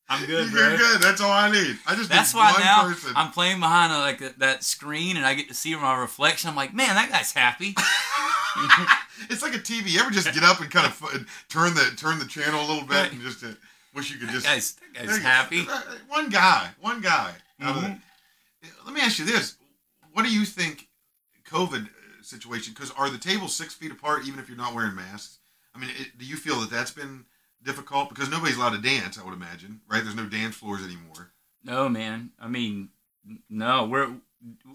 [0.08, 1.00] i'm good bro You're good.
[1.00, 1.78] That's all I need.
[1.86, 3.12] I just That's need why one now person.
[3.16, 6.50] I'm playing behind a, like a, that screen and I get to see my reflection.
[6.50, 7.74] I'm like, man, that guy's happy.
[9.30, 9.90] it's like a TV.
[9.92, 10.98] You ever just get up and kind of
[11.48, 13.48] turn the turn the channel a little bit and just uh,
[13.94, 15.28] wish you could that just guy's, that guy's you go.
[15.28, 15.66] happy.
[15.70, 17.32] Uh, One guy, one guy.
[17.62, 18.00] Mhm.
[18.84, 19.56] Let me ask you this:
[20.12, 20.88] What do you think
[21.48, 21.88] COVID uh,
[22.30, 22.72] situation?
[22.74, 25.38] Because are the tables six feet apart, even if you're not wearing masks?
[25.74, 27.24] I mean, it, do you feel that that's been
[27.62, 29.18] difficult because nobody's allowed to dance?
[29.18, 30.02] I would imagine, right?
[30.02, 31.32] There's no dance floors anymore.
[31.62, 32.30] No, man.
[32.40, 32.90] I mean,
[33.48, 33.86] no.
[33.86, 34.14] We're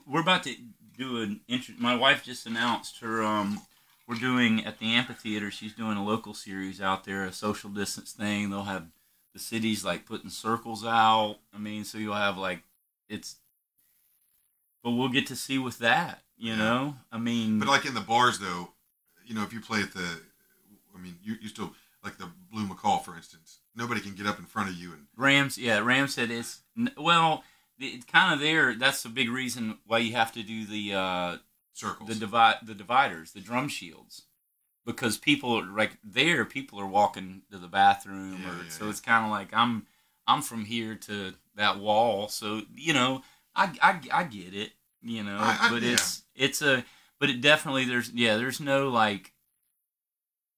[0.06, 0.56] we're about to
[0.98, 1.76] do an intro.
[1.78, 3.24] My wife just announced her.
[3.24, 3.62] Um,
[4.08, 5.50] we're doing at the amphitheater.
[5.50, 8.50] She's doing a local series out there, a social distance thing.
[8.50, 8.88] They'll have
[9.34, 11.38] the cities like putting circles out.
[11.54, 12.62] I mean, so you'll have like
[13.10, 13.38] it's.
[14.86, 16.22] But we'll get to see with that.
[16.38, 16.58] You Yeah.
[16.58, 18.74] know, I mean, But like in the bars, though,
[19.26, 20.22] you know, if you play at the,
[20.96, 23.62] I mean, you, you still like the Blue Macaw, for instance.
[23.76, 26.62] Nobody can get up in front of you and Rams, yeah, Rams said it's
[26.98, 27.44] well,
[27.80, 28.76] it's kind of there.
[28.76, 31.38] That's the big reason why you have to do the uh,
[31.74, 32.08] circles.
[32.08, 34.28] the divide the dividers, the drum shields,
[34.86, 36.46] because people are like there.
[36.46, 39.88] People are walking to the bathroom, Yeah, or yeah, so it's kind of like I'm
[40.28, 42.28] I'm from here to that wall.
[42.28, 43.24] So you know,
[43.56, 44.72] I I, I get it,
[45.02, 45.94] you know, I- I- but yeah.
[45.94, 46.84] it's it's a
[47.20, 49.32] but it definitely there's yeah there's no like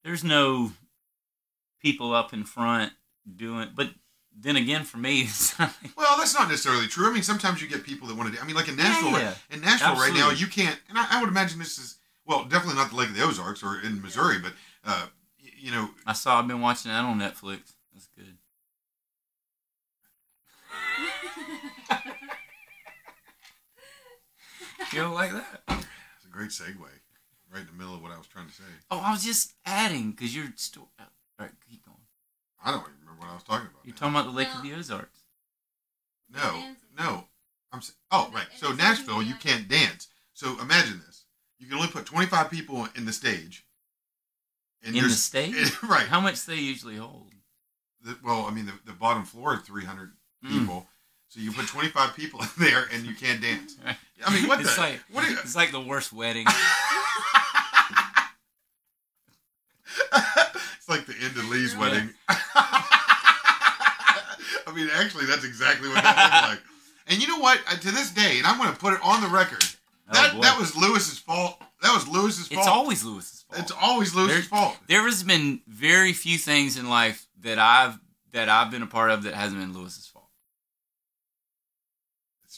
[0.03, 0.71] there's no
[1.81, 2.91] people up in front
[3.35, 3.89] doing but
[4.39, 7.09] then again for me it's like, Well, that's not necessarily true.
[7.09, 8.41] I mean, sometimes you get people that want to do.
[8.41, 10.79] I mean, like in Nashville, Yeah, right, in Nashville right now, you can't.
[10.89, 13.63] And I, I would imagine this is well, definitely not the Lake of the Ozarks
[13.63, 14.53] or in Missouri, but
[14.85, 15.07] uh,
[15.43, 17.73] y- you know, I saw I've been watching that on Netflix.
[17.93, 18.35] That's good.
[24.93, 25.61] You don't like that?
[25.69, 28.63] it's a great segue, right in the middle of what I was trying to say.
[28.89, 30.87] Oh, I was just adding because you're still.
[30.99, 31.05] All
[31.39, 31.97] right, keep going.
[32.63, 33.81] I don't even remember what I was talking about.
[33.83, 33.99] You're now.
[33.99, 35.19] talking about the Lake of the Ozarks.
[36.29, 36.63] No,
[36.97, 37.25] no.
[37.71, 38.47] I'm sa- oh right.
[38.55, 40.07] So Nashville, you can't dance.
[40.33, 41.25] So imagine this:
[41.59, 43.65] you can only put 25 people in the stage.
[44.83, 45.71] And In the there's- stage?
[45.83, 46.07] right?
[46.07, 47.31] How much they usually hold?
[48.03, 50.13] The, well, I mean, the, the bottom floor is 300
[50.45, 50.85] Mm.
[51.29, 53.75] So you put 25 people in there, and you can't dance.
[54.25, 54.81] I mean, what it's the?
[54.81, 56.45] like what you, it's like the worst wedding.
[60.13, 62.09] it's like the end of Lee's wedding.
[62.29, 63.43] I
[64.75, 66.59] mean, actually, that's exactly what that looked like.
[67.07, 67.59] And you know what?
[67.81, 69.63] To this day, and I'm going to put it on the record.
[70.09, 70.41] Oh, That boy.
[70.41, 71.61] that was Lewis's fault.
[71.81, 72.59] That was Lewis's fault.
[72.59, 73.61] It's always Lewis's fault.
[73.61, 74.77] It's always Lewis's There- fault.
[74.87, 77.99] there has been very few things in life that I've
[78.33, 80.16] that I've been a part of that hasn't been Lewis's fault.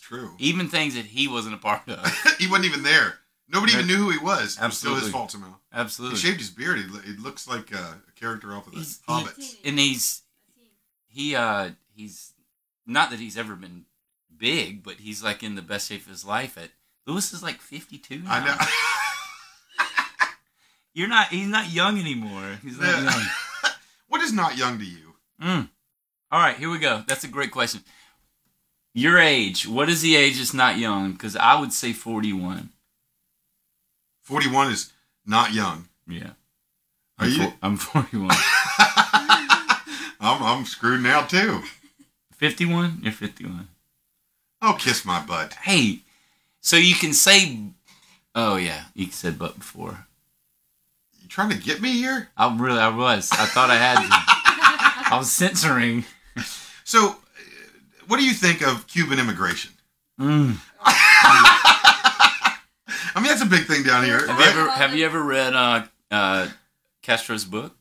[0.09, 0.31] It's true.
[0.39, 2.05] Even things that he wasn't a part of.
[2.39, 3.19] he wasn't even there.
[3.47, 4.57] Nobody even knew who he was.
[4.61, 5.55] It was still his fault somehow.
[5.73, 6.17] He Absolutely.
[6.17, 6.77] shaved his beard.
[6.79, 9.55] He, lo- he looks like uh, a character off of the He's- Hobbits.
[9.65, 10.21] And he's
[11.07, 12.33] he uh he's
[12.85, 13.85] not that he's ever been
[14.35, 16.57] big, but he's like in the best shape of his life.
[16.57, 16.69] At
[17.07, 18.21] Lewis is like fifty two.
[18.27, 18.55] I know.
[20.93, 21.27] You're not.
[21.29, 22.57] He's not young anymore.
[22.63, 23.03] He's not Yeah.
[23.11, 23.23] young.
[24.07, 25.13] What is not young to you?
[25.39, 25.69] Mm.
[26.31, 27.03] All right, here we go.
[27.07, 27.81] That's a great question.
[28.93, 29.67] Your age.
[29.67, 31.13] What is the age that's not young?
[31.13, 32.69] Because I would say 41.
[34.23, 34.91] 41 is
[35.25, 35.87] not young.
[36.07, 36.31] Yeah.
[37.19, 37.37] Are I'm, you?
[37.37, 38.29] fo- I'm 41.
[40.19, 41.61] I'm, I'm screwed now too.
[42.33, 42.99] 51?
[43.03, 43.67] You're 51.
[44.61, 45.53] Oh, kiss my butt.
[45.53, 45.99] Hey,
[46.61, 47.57] so you can say.
[48.35, 48.85] Oh, yeah.
[48.93, 50.05] You said butt before.
[51.21, 52.29] You trying to get me here?
[52.37, 53.29] I really, I was.
[53.31, 54.07] I thought I had to.
[55.13, 56.05] I was censoring.
[56.83, 57.17] So,
[58.09, 59.71] what do you think of Cuban immigration?
[60.19, 60.57] Mm.
[60.83, 62.55] I
[63.15, 64.19] mean, that's a big thing down here.
[64.27, 64.53] Have right?
[64.53, 66.47] you ever have you ever read uh, uh,
[67.01, 67.75] Castro's book?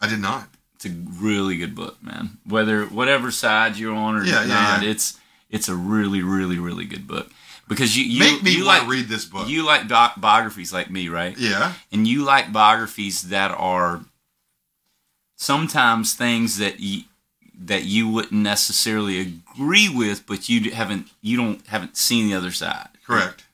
[0.00, 0.48] I did not.
[0.74, 2.38] It's a really good book, man.
[2.46, 4.90] Whether whatever side you're on or Yeah, yeah, not, yeah.
[4.90, 7.30] it's it's a really, really, really good book
[7.68, 9.48] because you you, Make me you want like to read this book.
[9.48, 11.36] you like doc- biographies like me, right?
[11.38, 11.72] yeah.
[11.92, 14.00] And you like biographies that are
[15.36, 17.02] sometimes things that you
[17.58, 22.50] that you wouldn't necessarily agree with, but you haven't you don't haven't seen the other
[22.50, 22.88] side.
[23.06, 23.44] Correct.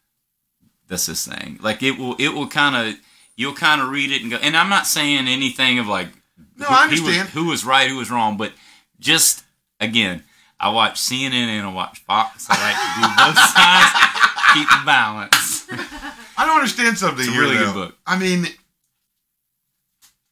[0.89, 1.59] That's this thing.
[1.63, 2.97] Like it will it will kind of
[3.37, 4.37] you'll kind of read it and go.
[4.39, 6.09] And I'm not saying anything of like
[6.57, 7.29] No, who, I he was- understand.
[7.31, 8.53] who was right, who was wrong, but
[8.99, 9.45] just
[9.81, 10.25] again,
[10.61, 12.47] I watch CNN and I watch Fox.
[12.51, 15.67] I like to do both sides, keep the balance.
[16.37, 17.41] I don't understand something It's a here.
[17.43, 17.73] really good though.
[17.87, 17.97] book.
[18.07, 18.47] I mean,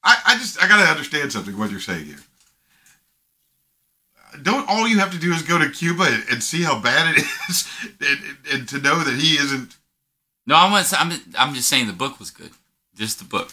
[0.02, 1.56] I, I just I gotta understand something.
[1.58, 2.16] What you're saying here.
[4.42, 7.14] Don't all you have to do is go to Cuba and, and see how bad
[7.16, 7.68] it is,
[8.00, 9.76] and, and to know that he isn't
[10.46, 12.50] No, I'm not, I'm I'm just saying the book was good,
[12.94, 13.52] just the book.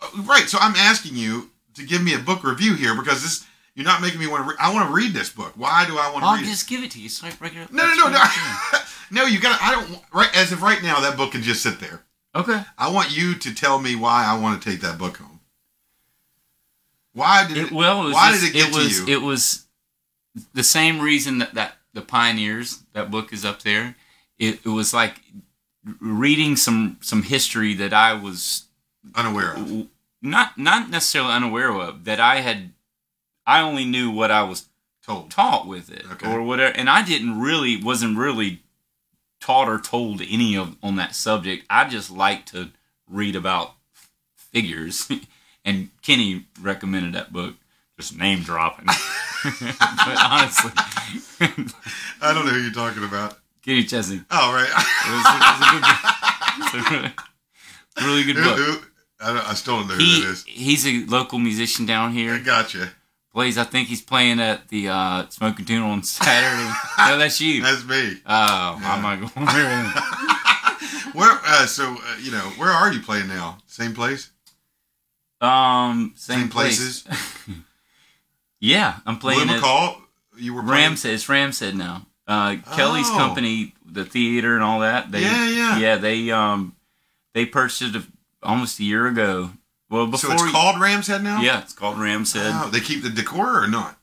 [0.00, 0.48] Uh, right.
[0.48, 4.00] So I'm asking you to give me a book review here because this you're not
[4.00, 4.50] making me want to.
[4.50, 5.52] Re- I want to read this book.
[5.54, 7.10] Why do I want to I'll read just give it to you.
[7.10, 7.72] So I break it up.
[7.72, 8.24] No, no, no, no.
[9.10, 9.58] no, you got.
[9.58, 10.00] to I don't.
[10.12, 12.02] Right as of right now, that book can just sit there.
[12.34, 12.62] Okay.
[12.78, 15.40] I want you to tell me why I want to take that book home.
[17.12, 17.66] Why did it?
[17.66, 19.18] It, well, it was why just- did it get was, to you?
[19.18, 19.65] It was
[20.54, 23.96] the same reason that, that the pioneers that book is up there.
[24.38, 25.20] It, it was like
[26.00, 28.64] reading some some history that I was
[29.14, 29.86] unaware of.
[30.20, 32.72] not not necessarily unaware of that I had.
[33.46, 34.66] I only knew what I was
[35.04, 35.30] Told.
[35.30, 36.28] taught with it Okay.
[36.30, 38.62] or whatever, and I didn't really wasn't really
[39.40, 41.64] taught or told any of on that subject.
[41.70, 42.70] I just like to
[43.08, 43.74] read about
[44.36, 45.08] figures,
[45.64, 47.54] and Kenny recommended that book.
[47.98, 48.84] Just name dropping,
[49.44, 50.70] but honestly,
[52.20, 53.38] I don't know who you're talking about.
[53.64, 54.20] Kenny Chesney.
[54.30, 54.68] Oh, right.
[54.68, 57.12] It was, it was a good.
[57.96, 58.58] It's a really good book.
[58.58, 58.86] who-
[59.18, 60.44] I, don't, I still don't know who He that is.
[60.44, 62.34] he's a local musician down here.
[62.34, 62.90] I gotcha.
[63.32, 63.56] Plays.
[63.56, 66.70] I think he's playing at the uh, Smokin' Tuna on Saturday.
[66.98, 67.62] no, that's you.
[67.62, 68.18] That's me.
[68.26, 69.84] Oh, I'm not going there.
[71.14, 71.40] Where?
[71.46, 73.56] Uh, so uh, you know, where are you playing now?
[73.66, 74.30] Same place?
[75.40, 77.02] Um, same, Same place.
[77.02, 77.56] places?
[78.60, 79.96] Yeah, I'm playing at Macaw.
[80.38, 80.92] You were playing?
[80.92, 81.12] Ramshead.
[81.14, 82.06] It's Ramshead now.
[82.26, 83.16] Uh, Kelly's Oh.
[83.16, 85.10] company, the theater and all that.
[85.12, 85.78] They, Yeah, yeah.
[85.78, 85.96] yeah.
[85.96, 86.74] They um,
[87.34, 88.02] they purchased it
[88.42, 89.50] almost a year ago.
[89.88, 91.40] Well, So before it's called Ram's Head now.
[91.40, 92.50] yeah, it's called Ramshead.
[92.64, 93.98] Oh, they keep the decor or not?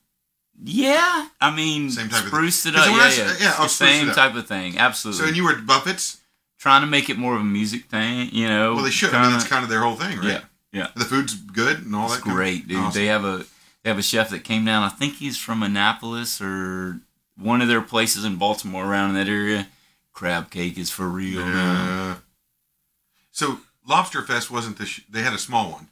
[0.64, 2.80] Yeah, I mean, Same type of spruced it thing.
[2.82, 2.88] up.
[2.88, 4.16] It Yeah, yeah, yeah, It's I'll the spruce it same up.
[4.16, 4.78] type of thing.
[4.78, 5.22] Absolutely.
[5.22, 6.18] So and you were at Buffett's.
[6.60, 8.76] trying to make it more of a music thing, you know.
[8.76, 9.14] Well, they should.
[9.14, 10.28] I mean, that's kind of their whole thing, right?
[10.28, 10.40] yeah,
[10.72, 10.88] yeah.
[10.96, 12.30] The food's good and all It's that.
[12.30, 12.78] of- great, dude.
[12.78, 13.02] Awesome.
[13.02, 13.46] They have a
[13.84, 14.84] they have a chef that came down.
[14.84, 17.00] I think he's from Annapolis or
[17.38, 19.68] one of their places in Baltimore around in that area.
[20.14, 21.42] Crab cake is for real.
[21.44, 22.12] man.
[22.12, 22.16] Uh,
[23.32, 24.86] so Lobster Fest wasn't the.
[24.86, 25.90] Sh- they had a small one.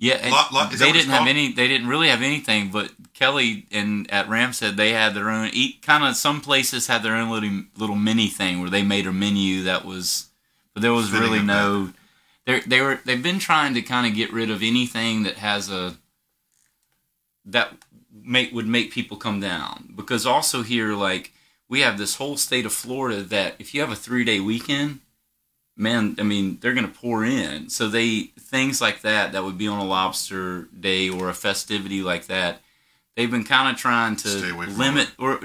[0.00, 1.52] Yeah, and Lot- lot- is that they didn't have any.
[1.52, 2.70] They didn't really have anything.
[2.70, 5.50] But Kelly and at Ramshead they had their own.
[5.52, 9.06] Eat kind of some places had their own little little mini thing where they made
[9.06, 10.26] a menu that was.
[10.74, 11.92] But there was Fitting really no.
[12.44, 15.70] They they were they've been trying to kind of get rid of anything that has
[15.70, 15.96] a.
[17.48, 17.74] That
[18.12, 21.32] make would make people come down because also here like
[21.68, 25.00] we have this whole state of Florida that if you have a three day weekend
[25.78, 27.70] man, I mean, they're going to pour in.
[27.70, 32.02] So they things like that that would be on a lobster day or a festivity
[32.02, 32.60] like that.
[33.16, 34.28] They've been kind of trying to
[34.76, 35.40] limit or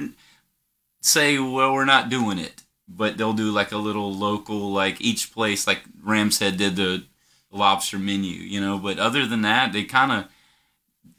[1.02, 5.32] say, well, we're not doing it, but they'll do like a little local, like each
[5.32, 7.04] place, like Ramshead did the
[7.52, 8.78] lobster menu, you know.
[8.78, 10.26] But other than that, they kind of,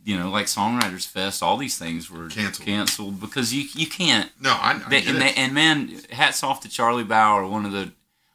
[0.04, 2.66] you know, like Songwriters Fest, all these things were Canceled.
[2.66, 6.60] canceled because you you can't No, I, I they, and, they, and man, hats off
[6.60, 7.92] to Charlie Bauer, one of the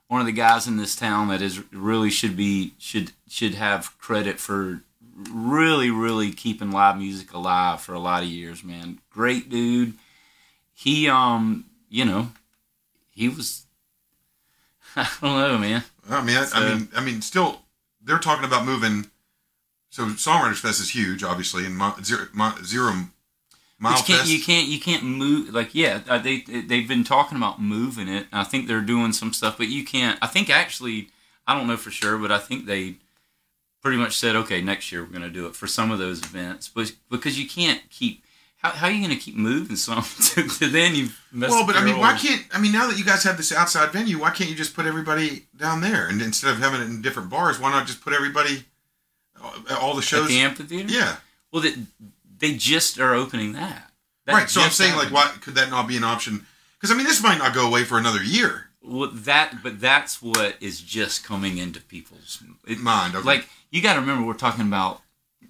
[0.08, 3.98] one of the guys in this town that is really should be should should have
[4.00, 4.82] credit for
[5.32, 8.64] really really keeping live music alive for a lot of years.
[8.64, 9.94] Man, great dude.
[10.74, 12.32] He um you know
[13.12, 13.66] he was
[14.96, 15.84] I don't know man.
[16.10, 17.62] I mean, I, I mean, I mean, still,
[18.04, 19.12] they're talking about moving.
[19.90, 22.94] So Songwriters Fest is huge, obviously, and Mo- Zero, Mo- Zero
[23.80, 24.32] Mile can't, Fest.
[24.32, 25.54] you can't, you can't move.
[25.54, 28.28] Like, yeah, uh, they they've been talking about moving it.
[28.32, 30.20] I think they're doing some stuff, but you can't.
[30.22, 31.10] I think actually,
[31.48, 32.96] I don't know for sure, but I think they
[33.82, 36.20] pretty much said, okay, next year we're going to do it for some of those
[36.22, 38.24] events, but because you can't keep.
[38.58, 41.78] How, how are you going to keep moving something to, then you mess well, but
[41.78, 44.32] I mean, why can't I mean now that you guys have this outside venue, why
[44.32, 47.58] can't you just put everybody down there and instead of having it in different bars,
[47.58, 48.66] why not just put everybody
[49.80, 50.92] all the shows at the amphitheater?
[50.92, 51.18] yeah,
[51.52, 51.74] Well, they,
[52.38, 53.92] they just are opening that.
[54.26, 54.50] That right.
[54.50, 56.46] So I'm saying, like, why could that not be an option?
[56.78, 58.70] Because I mean, this might not go away for another year.
[58.82, 63.26] Well, that, but that's what is just coming into people's it, Mind, okay.
[63.26, 65.02] Like you got to remember, we're talking about,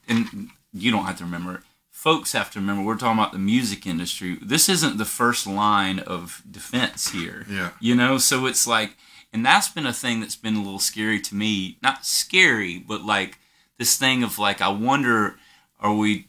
[0.08, 1.64] and you don't have to remember.
[1.92, 4.38] Folks have to remember, we're talking about the music industry.
[4.42, 7.46] This isn't the first line of defense here.
[7.50, 7.72] Yeah.
[7.82, 8.96] You know, so it's like,
[9.34, 11.78] and that's been a thing that's been a little scary to me.
[11.84, 13.39] Not scary, but like
[13.80, 15.36] this thing of like, I wonder,
[15.80, 16.28] are we,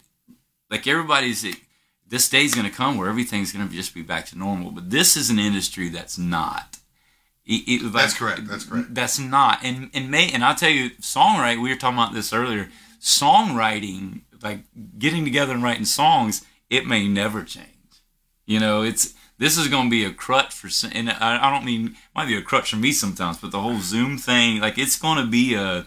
[0.70, 1.44] like everybody's,
[2.08, 4.70] this day's going to come where everything's going to just be back to normal.
[4.70, 6.78] But this is an industry that's not.
[7.44, 8.94] It- it- like- That's correct, that's correct.
[8.94, 9.64] That's not.
[9.64, 11.60] And and may and I'll tell you, songwriting.
[11.62, 12.68] We were talking about this earlier.
[13.00, 14.60] Songwriting, like
[14.98, 17.66] getting together and writing songs, it may never change.
[18.46, 20.68] You know, it's this is going to be a crutch for.
[20.94, 23.60] And I, I don't mean it might be a crutch for me sometimes, but the
[23.60, 25.86] whole Zoom thing, like it's going to be a.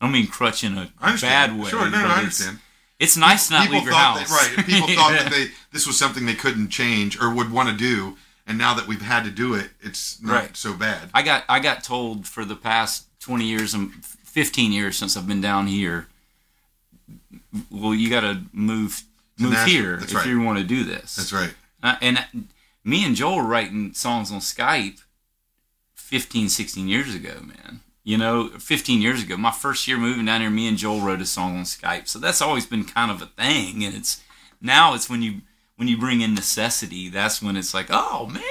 [0.00, 0.90] I don't mean crutch in a
[1.20, 1.68] bad way.
[1.68, 2.58] Sure, no, no, I it's- understand.
[2.98, 4.28] It's nice to not people leave your house.
[4.28, 4.66] that right.
[4.66, 5.22] People thought Yeah.
[5.22, 8.74] that they this was something they couldn't change or would want to do, and now
[8.74, 10.56] that we've had to do it, it's not Right.
[10.56, 11.08] so bad.
[11.14, 15.26] I got I got told for the past twenty years and fifteen years since I've
[15.26, 16.08] been down here.
[17.70, 19.02] Well, you got to move
[19.38, 19.72] move Nashville.
[19.82, 20.26] here That's if right.
[20.26, 21.16] you want to do this.
[21.16, 21.54] That's right.
[21.82, 22.26] Uh, and
[22.84, 25.00] me and Joel were writing songs on Skype
[25.94, 27.80] 15, 16 years ago, man.
[28.10, 31.20] You know, 15 years ago, my first year moving down here, me and Joel wrote
[31.20, 32.08] a song on Skype.
[32.08, 33.84] So that's always been kind of a thing.
[33.84, 34.20] And it's
[34.60, 35.42] now it's when you
[35.76, 38.42] when you bring in necessity, that's when it's like, oh man,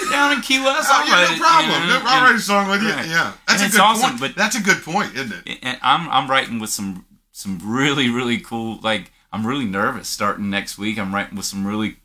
[0.00, 0.88] you're down in Key West.
[0.92, 1.82] Oh, yeah, no it," problem.
[1.82, 1.98] you know?
[2.00, 2.88] No, I'll write a song with you.
[2.90, 3.06] Right.
[3.06, 4.20] Yeah, that's And a good awesome, point.
[4.20, 5.58] but- that's a good point, isn't it?
[5.62, 10.50] and I'm I'm writing with some some really really cool like I'm really nervous starting
[10.50, 10.98] next week.
[10.98, 11.98] I'm writing with some really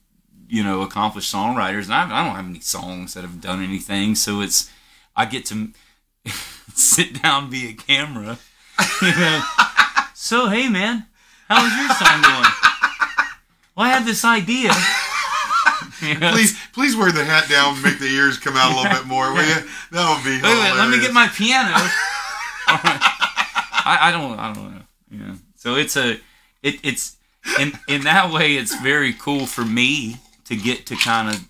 [0.48, 4.14] you know accomplished songwriters, and I, I don't have any songs that have done anything,
[4.14, 4.70] so it's
[5.16, 5.70] I get to
[6.78, 8.40] sit down via camera.
[9.02, 9.44] You know,
[10.14, 11.06] so hey man,
[11.48, 12.54] how's your song going?
[13.76, 14.72] Well, I had this idea.
[16.02, 18.92] You know, Please, please wear the hat down, make the ears come out a little
[18.92, 19.68] bit more, will you?
[19.92, 20.36] That would be.
[20.36, 21.72] Wait, wait, let me get my piano.
[22.68, 24.82] I, I don't, I don't know.
[25.10, 25.36] Yeah.
[25.56, 26.20] So it's a,
[26.62, 27.18] it, it's
[27.60, 31.48] in in that way, it's very cool for me to get to kind of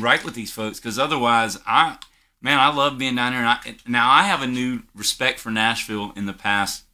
[0.00, 1.96] write with these folks because otherwise, I,
[2.42, 3.40] man, I love being down here.
[3.40, 6.84] And I, now I have a new respect for Nashville in the past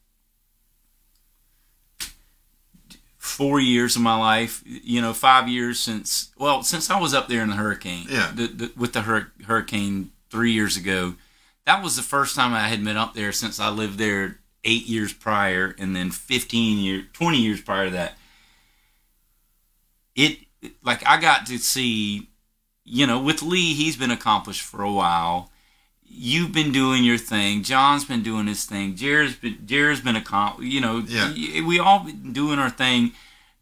[3.17, 4.63] four years of my life.
[4.67, 8.07] You know, five years since well, since I was up there in the hurricane.
[8.09, 8.31] Yeah.
[8.35, 11.15] The, the, with the hur- hurricane three years ago,
[11.65, 14.87] that was the first time I had been up there since I lived there eight
[14.87, 18.19] years prior, and then fifteen years, twenty years prior to that.
[20.15, 20.39] It
[20.83, 22.28] like I got to see,
[22.91, 25.51] you know, with Lee, he's been accomplished for a while.
[26.11, 27.63] You've been doing your thing.
[27.63, 28.97] John's been doing his thing.
[28.97, 30.71] Jared's been Jared's been accomplished.
[30.73, 31.33] You know, Yeah.
[31.65, 33.13] we all been doing our thing.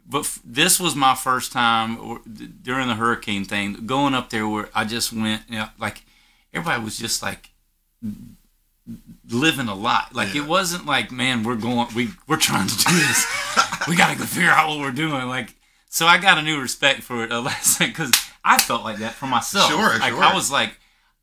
[0.08, 4.30] But f- this was my first time or, d- during the hurricane thing going up
[4.30, 6.04] there where I just went, you know, like
[6.54, 7.50] everybody was just like
[9.28, 10.14] living a lot.
[10.14, 10.42] Like Yeah.
[10.42, 13.26] it wasn't like, man, we're going, we we're trying to do this.
[13.88, 15.26] we got to go figure out what we're doing.
[15.26, 15.54] Like,
[15.88, 18.12] so I got a new respect for it uh, last night because
[18.48, 19.68] I felt like that for myself.
[19.68, 20.22] Sure, like sure.
[20.22, 20.78] I was like,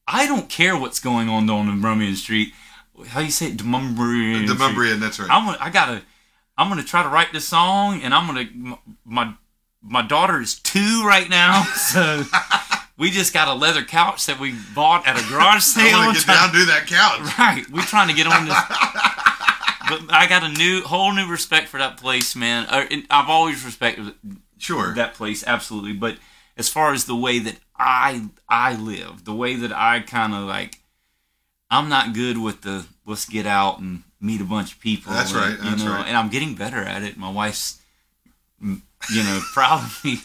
[0.08, 2.54] I don't care what's going on down in Brumian Street.
[3.08, 3.58] How you say it?
[3.58, 4.42] Demumbrian.
[4.46, 4.60] The Street.
[4.60, 5.30] Mumbrian, that's right.
[5.32, 6.02] I'm gonna, I gotta,
[6.58, 9.34] I'm gonna try to write this song, and I'm gonna, my,
[9.82, 12.24] my daughter is two right now, so
[12.98, 15.98] we just got a leather couch that we bought at a garage I sale.
[16.00, 17.34] want to get down to that couch.
[17.40, 18.58] Right, we're trying to get on this.
[19.90, 22.66] But I got a new, whole new respect for that place, man.
[22.70, 24.14] Uh, I've always respected
[24.58, 24.94] Sure.
[24.96, 26.16] that place absolutely but
[26.58, 30.44] as far as the way that i i live the way that i kind of
[30.44, 30.80] like
[31.70, 35.32] i'm not good with the let's get out and meet a bunch of people That's
[35.34, 36.08] and, right, that's you know right.
[36.08, 37.80] and i'm getting better at it my wife's
[38.62, 40.20] you know probably.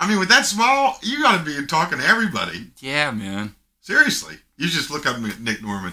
[0.00, 2.66] I mean, with that small, you got to be talking to everybody.
[2.80, 5.92] yeah man Seriously, you just look up at Nick Norman.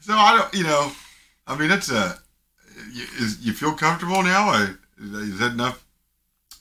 [0.00, 0.90] so I don't, you know,
[1.46, 2.18] I mean, it's a.
[2.92, 4.50] You, is, you feel comfortable now?
[4.50, 5.84] Uh, Is that enough?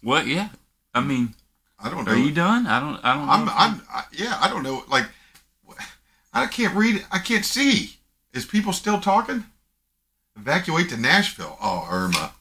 [0.04, 0.50] what yeah
[0.94, 1.34] i mean
[1.80, 2.12] I don't know.
[2.12, 2.66] Are you done?
[2.66, 3.00] I don't.
[3.04, 3.28] I don't.
[3.28, 4.84] Know I'm, I'm, I, yeah, I don't know.
[4.90, 5.06] Like,
[6.34, 7.06] I can't read.
[7.12, 7.98] I can't see.
[8.34, 9.44] Is people still talking?
[10.36, 11.58] Evacuate to Nashville.
[11.62, 12.34] Oh, Irma.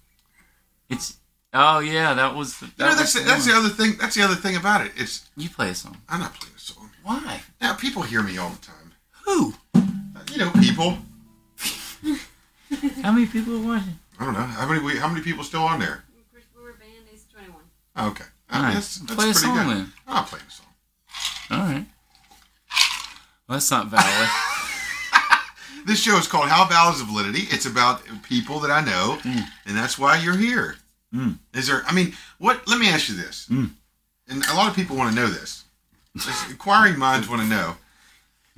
[0.89, 1.19] It's.
[1.53, 2.59] Oh yeah, that was.
[2.61, 3.97] That You know, that's the, that's the other thing.
[4.01, 4.93] That's the other thing about it.
[4.97, 5.99] It's You play a song.
[6.09, 6.91] I'm not playing a song.
[7.03, 7.43] Why?
[7.61, 8.93] Now people hear me all the time.
[9.25, 9.55] Who?
[10.33, 10.99] You know, people.
[13.03, 13.99] How many people are watching?
[14.19, 14.81] I don't know how many.
[14.81, 16.03] we- How many people still on there?
[16.33, 17.61] Chris Brewer Band is 21.
[17.97, 18.25] Oh, okay.
[18.49, 18.75] I All mean, right.
[18.75, 19.77] that's, that's Play a pretty song good.
[19.77, 19.93] then.
[20.07, 20.67] I'm not playing a song.
[21.51, 21.87] All right.
[23.49, 24.29] Well, that's not valid.
[25.87, 27.43] This show is called How Valid is Validity.
[27.55, 29.45] It's about people that I know, Mm.
[29.67, 30.77] and that's why you're here.
[31.15, 31.39] Mm.
[31.55, 31.85] Is there?
[31.87, 32.67] I mean, what?
[32.67, 33.71] Let me ask you this, Mm.
[34.29, 35.63] and a lot of people want to know this.
[36.15, 37.77] This- Inquiring minds want to know.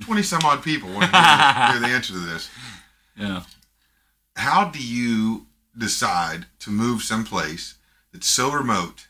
[0.01, 2.49] Twenty some odd people want to hear, hear the answer to this.
[3.15, 3.43] yeah.
[4.39, 5.45] How do you
[5.77, 7.75] decide to move someplace
[8.11, 9.07] that's so remote,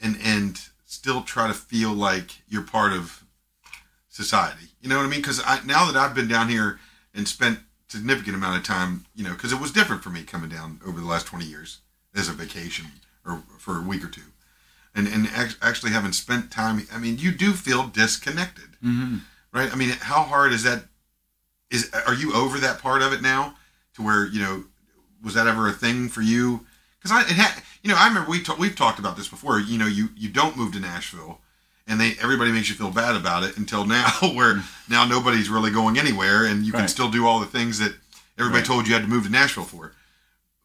[0.00, 3.22] and and still try to feel like you're part of
[4.08, 4.66] society?
[4.80, 5.20] You know what I mean?
[5.20, 6.78] Because I, now that I've been down here
[7.14, 10.48] and spent significant amount of time, you know, because it was different for me coming
[10.50, 11.78] down over the last 20 years
[12.14, 12.86] as a vacation
[13.26, 14.22] or for a week or two.
[14.94, 19.18] And, and act- actually having spent time, I mean, you do feel disconnected, Mm-hmm.
[19.52, 19.70] right?
[19.72, 20.84] I mean, how hard is that?
[21.70, 23.56] Is Are you over that part of it now
[24.00, 24.64] to where, you know,
[25.22, 26.66] was that ever a thing for you?
[27.02, 29.58] Because I, ha- you know, I remember we ta- we've talked about this before.
[29.60, 31.40] You know, you, you don't move to Nashville
[31.86, 35.70] and they everybody makes you feel bad about it until now where now nobody's really
[35.70, 37.94] going anywhere and you can still do all the things that
[38.38, 38.66] everybody Right.
[38.66, 39.92] told you had to move to Nashville for.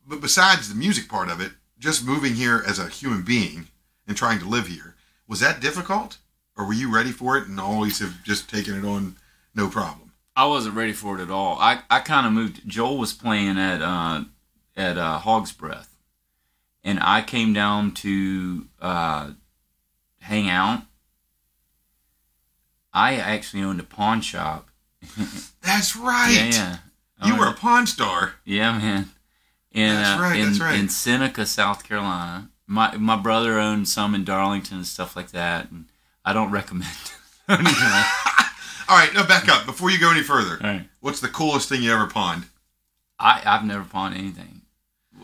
[0.07, 3.67] But besides the music part of it, just moving here as a human being
[4.07, 4.95] and trying to live here,
[5.27, 6.17] was that difficult?
[6.57, 9.15] Or were you ready for it and always have just taken it on
[9.55, 10.04] no problem?
[10.35, 11.57] I wasn't ready for it at all.
[11.59, 12.67] I, I kind of moved.
[12.67, 14.25] Joel was playing at uh,
[14.75, 15.95] at uh, Hog's Breath,
[16.83, 19.31] and I came down to uh,
[20.19, 20.83] hang out.
[22.93, 24.69] I actually owned a pawn shop.
[25.61, 26.31] That's right.
[26.33, 26.77] Yeah, yeah.
[27.27, 28.35] You were a pawn star.
[28.43, 29.09] Yeah, man.
[29.71, 30.79] In, That's uh, right, in, that's right.
[30.79, 32.49] in Seneca, South Carolina.
[32.65, 35.69] My my brother owned some in Darlington and stuff like that.
[35.69, 35.85] And
[36.23, 36.91] I don't recommend.
[38.87, 39.65] All right, no, back up.
[39.65, 40.87] Before you go any further, All right.
[40.99, 42.45] what's the coolest thing you ever pawned?
[43.19, 44.61] I, I've never pawned anything.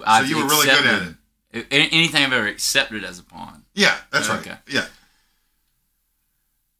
[0.05, 1.67] So you were really good at it.
[1.71, 1.89] it.
[1.91, 3.63] Anything I've ever accepted as a pawn.
[3.75, 4.45] Yeah, that's right.
[4.67, 4.85] Yeah.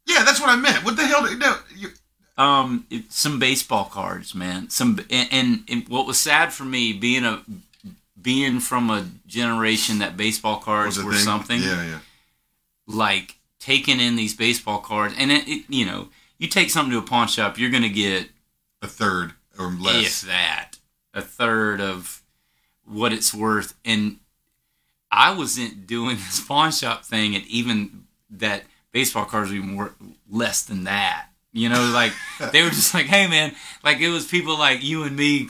[0.06, 0.84] Yeah, that's what I meant.
[0.84, 1.26] What the hell?
[1.26, 1.90] did- No, you,
[2.36, 4.70] Um, it, some baseball cards, man.
[4.70, 7.42] Some and, and, and what was sad for me being a
[8.20, 11.20] being from a generation that baseball cards were thing?
[11.22, 11.98] something Yeah, yeah.
[12.86, 16.08] like taking in these baseball cards, and it, it you know
[16.42, 18.28] you take something to a pawn shop, you're gonna get
[18.82, 20.22] A third or less.
[20.24, 20.72] if that
[21.14, 22.20] a third of
[22.84, 24.16] what it's worth, and
[25.10, 29.94] I wasn't doing this pawn shop thing, and even that baseball cards were even worth
[30.28, 31.28] less than that.
[31.52, 32.12] You know, like
[32.52, 33.54] they were just like, "Hey, man!"
[33.84, 35.48] Like it was people like you and me.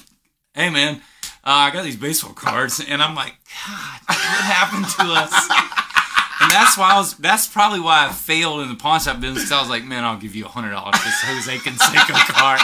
[0.55, 0.97] Hey, man,
[1.45, 3.35] uh, I got these baseball cards, and I'm like,
[3.67, 5.49] God, what happened to us?
[6.43, 7.15] And that's why I was.
[7.17, 9.51] That's probably why I failed in the pawn shop business.
[9.53, 12.61] I was like, man, I'll give you a hundred dollars for this Jose Canseco card.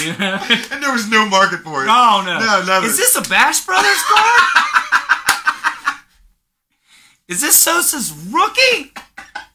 [0.00, 0.38] You know?
[0.72, 1.88] And there was no market for it.
[1.90, 2.38] Oh no!
[2.40, 2.86] No, never.
[2.86, 4.40] Is this a Bash Brothers card?
[7.28, 8.92] Is this Sosa's rookie?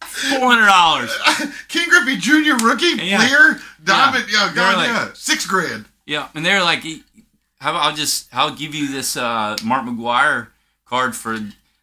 [0.05, 1.11] Four hundred dollars.
[1.67, 2.63] Ken Griffey Jr.
[2.63, 3.25] rookie, Yeah.
[3.25, 5.85] Fleer, Diamond, yeah, were God, like- yeah, six grand.
[6.05, 6.83] Yeah, and they're like,
[7.59, 10.49] "How about I'll just I'll give you this uh, Mark McGwire
[10.85, 11.37] card for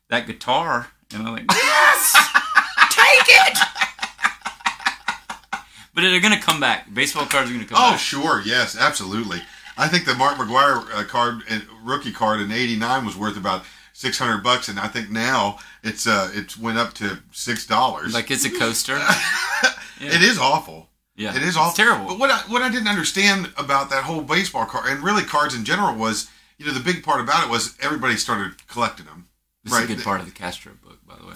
[0.08, 2.16] that guitar?" And I'm like, "Yes,
[2.90, 3.58] take it."
[5.94, 6.92] But they're gonna come back.
[6.94, 8.00] Baseball cards are gonna come back Oh, back.
[8.00, 9.42] sure, yes, absolutely.
[9.76, 13.64] I think the Mark McGwire uh, card, and rookie card in '89 was worth about
[13.92, 18.14] six hundred bucks, and I think now it's uh it's went up to six dollars.
[18.14, 18.96] Like it's a coaster.
[20.00, 20.88] it is awful.
[21.14, 21.84] Yeah, It is It's awful.
[21.84, 22.06] terrible.
[22.06, 25.54] But what I, what I didn't understand about that whole baseball card and really cards
[25.54, 26.30] in general was,
[26.62, 29.28] you know, the big part about it was everybody started collecting them.
[29.64, 31.34] This is a good part of the Castro book, by the way.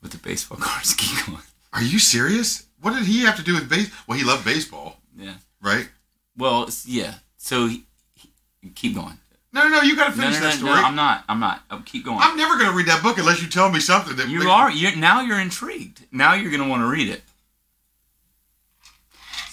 [0.00, 1.38] With the baseball cards, keep going.
[1.72, 2.66] Are you serious?
[2.80, 3.90] What did he have to do with base?
[4.06, 5.34] Well, he loved baseball, Yeah.
[5.62, 5.88] right?
[6.36, 7.14] Well, yeah.
[7.36, 7.84] So he,
[8.14, 9.18] he- keep going.
[9.52, 9.82] No, no, no.
[9.82, 10.80] You got to finish no, no, that no, story.
[10.80, 11.24] I'm not.
[11.28, 11.62] I'm not.
[11.70, 12.18] Oh, keep going.
[12.20, 14.50] I'm never going to read that book unless you tell me something that you makes-
[14.50, 14.70] are.
[14.70, 15.20] You're now.
[15.20, 16.06] You're intrigued.
[16.10, 17.22] Now you're going to want to read it.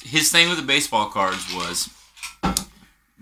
[0.04, 1.90] His thing with the baseball cards was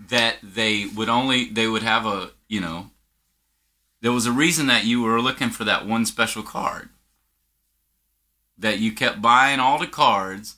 [0.08, 2.90] that they would only they would have a you know
[4.00, 6.88] there was a reason that you were looking for that one special card
[8.56, 10.56] that you kept buying all the cards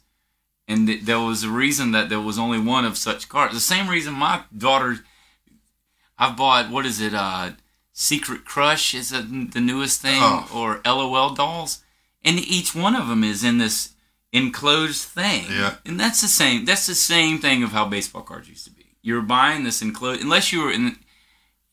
[0.69, 3.61] and th- there was a reason that there was only one of such cards the
[3.61, 4.99] same reason my daughter
[6.19, 7.51] i've bought what is it uh
[7.93, 10.49] Secret Crush is a, the newest thing, Oh.
[10.55, 11.83] or LOL dolls,
[12.25, 13.91] and each one of them is in this
[14.33, 15.45] enclosed thing.
[15.51, 15.75] Yeah.
[15.85, 16.65] and that's the same.
[16.65, 18.80] That's the same thing of how baseball cards used to be.
[19.02, 20.97] You were buying this enclosed, unless you were in.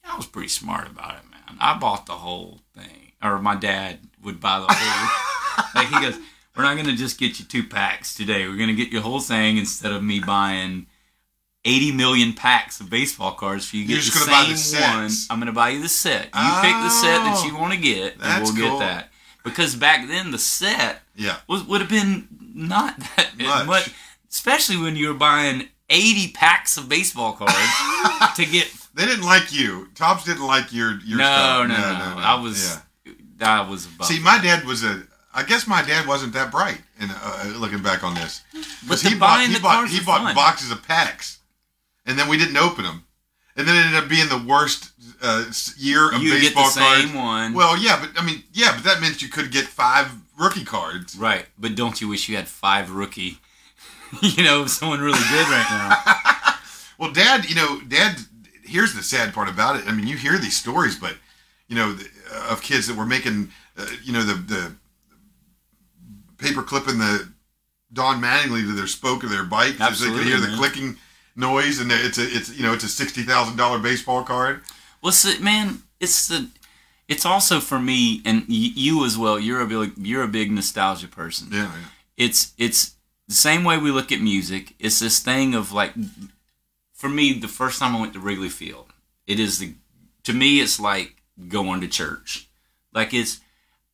[0.03, 1.57] I was pretty smart about it, man.
[1.59, 5.65] I bought the whole thing, or my dad would buy the whole.
[5.75, 6.17] like he goes,
[6.55, 8.47] "We're not going to just get you two packs today.
[8.47, 10.87] We're going to get you a whole thing instead of me buying."
[11.65, 13.83] 80 million packs of baseball cards for you.
[13.85, 15.11] to You're just the gonna buy same the one.
[15.29, 16.25] I'm going to buy you the set.
[16.25, 18.79] You pick the set that you Oh, want to get, and we'll cool.
[18.79, 19.09] get that.
[19.43, 21.37] Because back then the set Yeah.
[21.45, 23.65] was would have been not that Much.
[23.67, 23.89] much,
[24.31, 27.53] especially when you were buying 80 packs of baseball cards
[28.35, 28.71] to get.
[28.93, 29.89] They didn't like you.
[29.95, 31.67] Topps didn't like your your No, stuff.
[31.69, 32.21] no, no, no.
[32.21, 32.79] I was,
[33.39, 33.87] I was.
[34.03, 35.03] See, my dad was a.
[35.33, 36.81] I guess my dad wasn't that bright.
[36.99, 38.41] In uh, looking back on this,
[38.87, 40.33] But 'Cause the he bought he bought cards he bought fun.
[40.35, 41.37] boxes of packs,
[42.07, 43.03] and then we didn't open them,
[43.55, 45.45] and then it ended up being the worst uh,
[45.77, 47.13] year of you get baseball the same cards.
[47.13, 50.07] one, Well, yeah, but I mean, yeah, but that meant you could get five
[50.39, 51.15] rookie cards.
[51.15, 51.45] right?
[51.59, 53.37] But don't you wish you had five rookie?
[54.21, 56.13] you know, someone really good right now.
[56.99, 58.17] Well, Dad, you know, Dad.
[58.63, 59.87] Here's the sad part about it.
[59.87, 61.15] I mean, you hear these stories, but
[61.67, 64.73] you know, the, uh, of kids that were making, uh, you know, the the
[66.39, 67.31] paper clipping the
[67.93, 70.97] Don Mattingly to their spoke of their bike, so they could hear the clicking
[71.35, 74.61] noise, and it's a it's you know it's a sixty thousand dollar baseball card.
[75.01, 76.49] Well, see, man, it's the.
[77.07, 79.39] It's also for me and y- you as well.
[79.39, 81.47] You're a big, you're a big nostalgia person.
[81.51, 81.71] Yeah, yeah.
[82.17, 82.95] it's it's
[83.27, 84.73] the same way we look at music.
[84.79, 85.93] It's this thing of like,
[86.93, 88.91] for me, the first time I went to Wrigley Field,
[89.25, 89.73] it is the,
[90.23, 91.15] to me, it's like
[91.47, 92.47] going to church.
[92.93, 93.39] Like it's,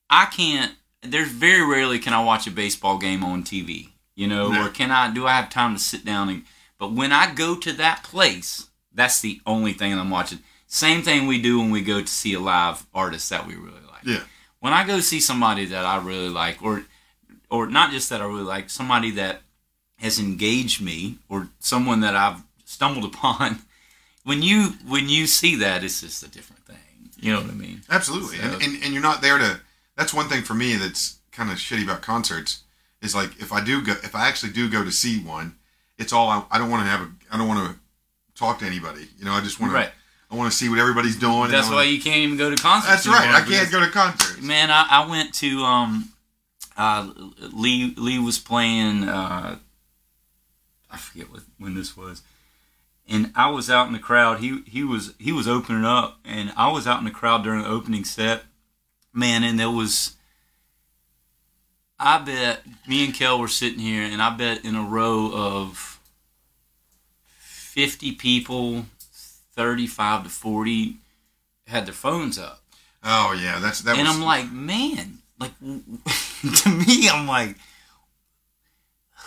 [0.10, 0.73] I can't.
[1.01, 4.65] There's very rarely can I watch a baseball game on TV, you know, No.
[4.65, 5.11] or can I?
[5.14, 6.43] Do I have time to sit down and?
[6.77, 10.39] But when I go to that place, that's the only thing I'm watching.
[10.68, 13.81] Same thing we do when we go to see a live artist that we really
[13.91, 14.22] like Yeah.
[14.60, 16.85] when I go see somebody that I really like, or
[17.53, 19.41] or not just that I really like, somebody that
[19.99, 23.59] has engaged me, or someone that I've stumbled upon,
[24.23, 26.77] when you when you see that, it's just a different thing.
[27.19, 27.81] You know what I mean?
[27.89, 29.59] Absolutely, So- and, and and you're not there to.
[29.95, 32.63] That's one thing for me that's kind of shitty about concerts
[33.01, 35.55] is like if I do go, if I actually do go to see one,
[35.99, 37.11] it's all I, I don't want to have a.
[37.31, 37.80] I don't want to
[38.35, 39.07] talk to anybody.
[39.19, 39.85] You know, I just want Right.
[39.88, 39.91] to.
[40.31, 41.51] I want to see what everybody's doing.
[41.51, 43.05] That's I why wanna- you can't even go to concerts.
[43.05, 43.30] That's right.
[43.30, 44.41] I can't go to concerts.
[44.41, 46.09] Man, I, I went to um,
[46.78, 47.10] uh,
[47.52, 49.04] Lee Lee was playing.
[49.04, 49.58] Uh,
[50.90, 52.22] I forget what when this was,
[53.08, 54.40] and I was out in the crowd.
[54.40, 57.64] He he was he was opening up, and I was out in the crowd during
[57.64, 58.44] the opening set.
[59.14, 60.16] Man, and there was.
[62.00, 66.00] I bet me and Kel were sitting here, and I bet in a row of
[67.38, 68.86] fifty people,
[69.56, 70.98] thirty-five to forty,
[71.68, 72.64] had their phones up
[73.04, 73.98] Oh yeah, that's that.
[73.98, 75.52] and was, I'm like, man, like
[76.64, 77.56] to me, I'm like,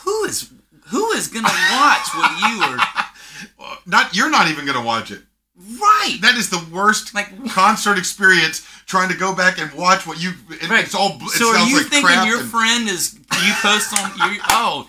[0.05, 0.51] who is
[0.89, 4.15] who is gonna watch what you are not.
[4.17, 5.21] You're not even going to watch it.
[5.57, 6.17] right?
[6.23, 8.67] That is the worst Like- concert experience.
[8.87, 10.33] Trying to go back and watch what you.
[10.51, 10.85] It, Right.
[10.85, 11.17] It's all.
[11.21, 13.15] It so are you like thinking your and- friend is
[13.45, 14.41] you post on you?
[14.51, 14.89] Oh,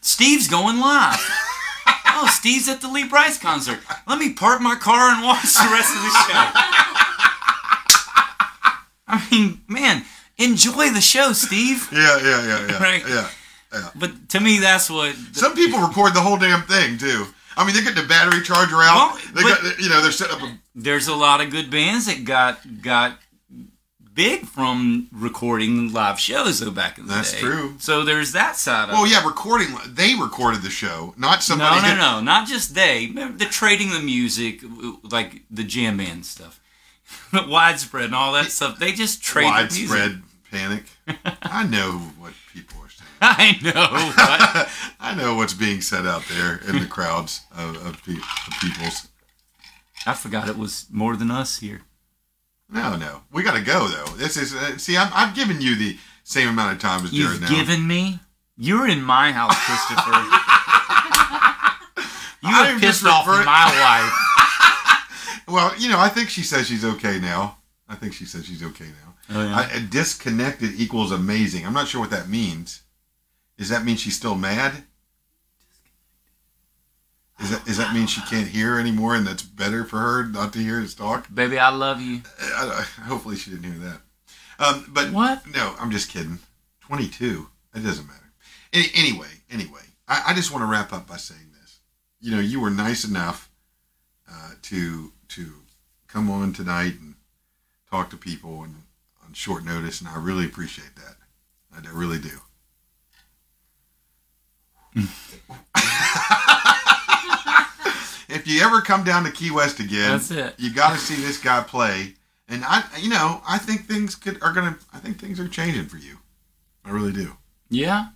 [0.00, 1.18] Steve's going live.
[2.14, 3.80] Oh, Steve's at the Lee Brice concert.
[4.06, 6.50] Let me park my car and watch the rest of the show.
[9.08, 10.04] I mean, man,
[10.44, 11.88] enjoy the show, Steve.
[11.92, 13.02] Yeah, yeah, yeah, yeah, Right.
[13.08, 13.28] yeah.
[13.72, 13.88] yeah.
[13.94, 17.26] But to me, that's what Some people record the whole damn thing too.
[17.56, 19.12] I mean, they get the battery charger out.
[19.14, 20.58] Well, they got, you know, they're setting up a.
[20.74, 23.18] there's a lot of good bands that got got
[24.14, 27.40] big from recording live shows though back in the That's day.
[27.40, 27.74] true.
[27.78, 29.10] So there's that side of Well, it.
[29.10, 29.68] yeah, recording.
[29.86, 31.80] They recorded the show, not somebody.
[31.82, 33.06] No, no, no, not just they.
[33.06, 34.60] The trading the music,
[35.02, 36.58] like the jam band stuff,
[37.48, 38.78] widespread and all that stuff.
[38.78, 40.12] They just trade the music.
[40.52, 40.84] Panic.
[41.42, 43.08] I know what people are saying.
[43.22, 43.88] I know.
[45.00, 49.08] I know what's being said out there in the crowds of, of, pe- of people's.
[50.06, 51.82] I forgot it was more than us here.
[52.68, 54.12] No, no, we got to go though.
[54.16, 57.32] This is uh, see, I'm, I'm giving you the same amount of time as Jared
[57.32, 57.48] You've now.
[57.48, 58.20] given me.
[58.56, 60.10] You're in my house, Christopher.
[62.42, 64.12] you have pissed off refer- my wife.
[65.48, 67.56] well, you know, I think she says she's okay now.
[67.88, 69.11] I think she says she's okay now.
[69.34, 69.68] Oh, yeah.
[69.74, 71.66] I, disconnected equals amazing.
[71.66, 72.82] I'm not sure what that means.
[73.56, 74.84] Does that mean she's still mad?
[77.40, 80.52] Is that does that mean she can't hear anymore, and that's better for her not
[80.52, 81.26] to hear us talk?
[81.34, 82.22] Baby, I love you.
[82.40, 84.00] I, I- hopefully, she didn't hear that.
[84.64, 85.42] Um, but What?
[85.52, 86.38] No, I'm just kidding.
[86.82, 87.48] 22.
[87.74, 88.18] It doesn't matter.
[88.72, 91.80] Any, anyway, anyway, I, I just want to wrap up by saying this.
[92.20, 93.50] You know, you were nice enough
[94.30, 95.52] uh, to to
[96.06, 97.14] come on tonight and
[97.90, 98.81] talk to people and
[99.32, 101.16] on short notice, and I really appreciate that.
[101.74, 102.38] I really do.
[108.28, 110.54] if you ever come down to Key West again, That's it.
[110.58, 112.12] you got to see this guy play.
[112.46, 114.76] And I, you know, I think things could are gonna.
[114.92, 116.18] I think things are changing for you.
[116.84, 117.38] I really do.
[117.70, 118.08] Yeah.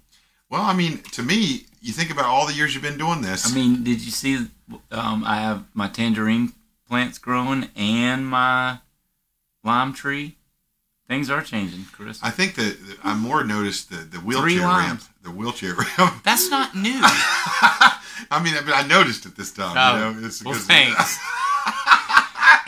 [0.51, 3.51] Well, I mean, to me, you think about all the years you've been doing this.
[3.51, 4.47] I mean, did you see?
[4.90, 6.52] Um, I have my tangerine
[6.86, 8.80] plants growing and my
[9.64, 10.36] lime tree.
[11.09, 12.19] Things are changing, Chris.
[12.23, 15.03] I think that I more noticed the, the wheelchair ramp.
[15.23, 16.23] The wheelchair ramp.
[16.24, 16.99] That's not new.
[17.01, 19.77] I mean, I, mean, I noticed it this time.
[19.78, 21.19] Oh, you know, it's well, thanks.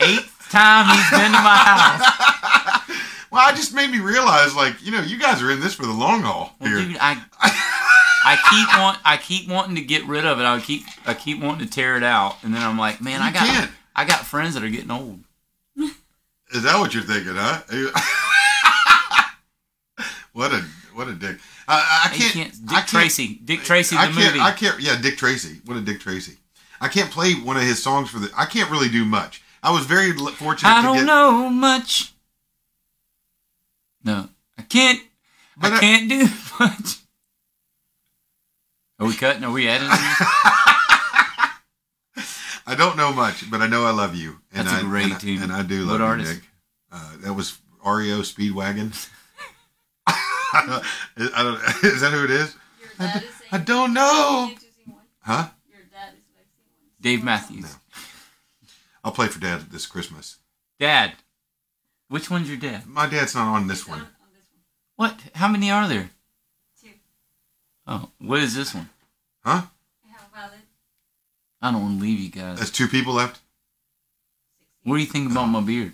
[0.01, 2.97] Eighth time he's been to my house.
[3.31, 5.85] well, it just made me realize, like, you know, you guys are in this for
[5.85, 6.79] the long haul Well, here.
[6.79, 10.43] dude, I I keep want I keep wanting to get rid of it.
[10.43, 13.27] I keep I keep wanting to tear it out, and then I'm like, man, You
[13.27, 13.71] I got can't.
[13.95, 15.19] I got friends that are getting old.
[16.51, 17.61] Is that what you're thinking, huh?
[20.33, 21.37] What a what a dick.
[21.67, 22.33] I, I can't.
[22.33, 24.39] can't- I Dick can't- Tracy, Dick Tracy, the I can't, movie.
[24.39, 24.79] I can't.
[24.79, 25.59] Yeah, Dick Tracy.
[25.65, 26.37] What a Dick Tracy.
[26.81, 28.31] I can't play one of his songs for the.
[28.37, 29.41] I can't really do much.
[29.61, 31.05] I was very fortunate I don't get.
[31.05, 32.13] know much.
[34.03, 35.01] No, I can't.
[35.57, 36.27] But I I- can't do
[36.59, 36.95] much.
[38.99, 39.43] Are we cutting?
[39.45, 39.89] Are we editing?
[42.65, 44.37] I don't know much, but I know I love you.
[44.53, 45.43] And That's a I, great and I.
[45.43, 46.33] And I do What love you, artist?
[46.35, 46.43] Nick.
[46.91, 48.93] Uh, that was REO Speedwagon.
[50.53, 51.83] I don't.
[51.83, 52.55] Is that who it is?
[52.79, 54.47] Your dad is I don't know.
[54.49, 55.03] Can't you sing one?
[55.21, 55.49] Huh?
[55.69, 57.01] Your dad is like one.
[57.01, 57.75] Dave Matthews.
[59.03, 60.37] I'll play for Dad this Christmas.
[60.79, 61.13] Dad.
[62.09, 62.87] Which one's your dad?
[62.87, 63.99] My dad's not on this one.
[63.99, 64.61] On, on this one.
[64.95, 65.21] What?
[65.35, 66.09] How many are there?
[66.81, 66.89] Two.
[67.87, 68.89] Oh, what is this one?
[69.43, 69.61] Huh?
[70.05, 70.59] I have valid.
[71.61, 72.57] I don't want to leave you guys.
[72.57, 73.39] There's two people left.
[74.83, 75.51] What do you think about uh-huh.
[75.51, 75.93] my beard?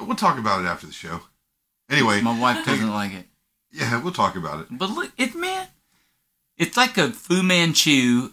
[0.00, 1.20] We'll talk about it after the show.
[1.92, 3.26] Anyway, My wife doesn't like it.
[3.70, 4.66] yeah, we'll talk about it.
[4.70, 5.68] But look, it man,
[6.56, 8.30] it's like a Fu Manchu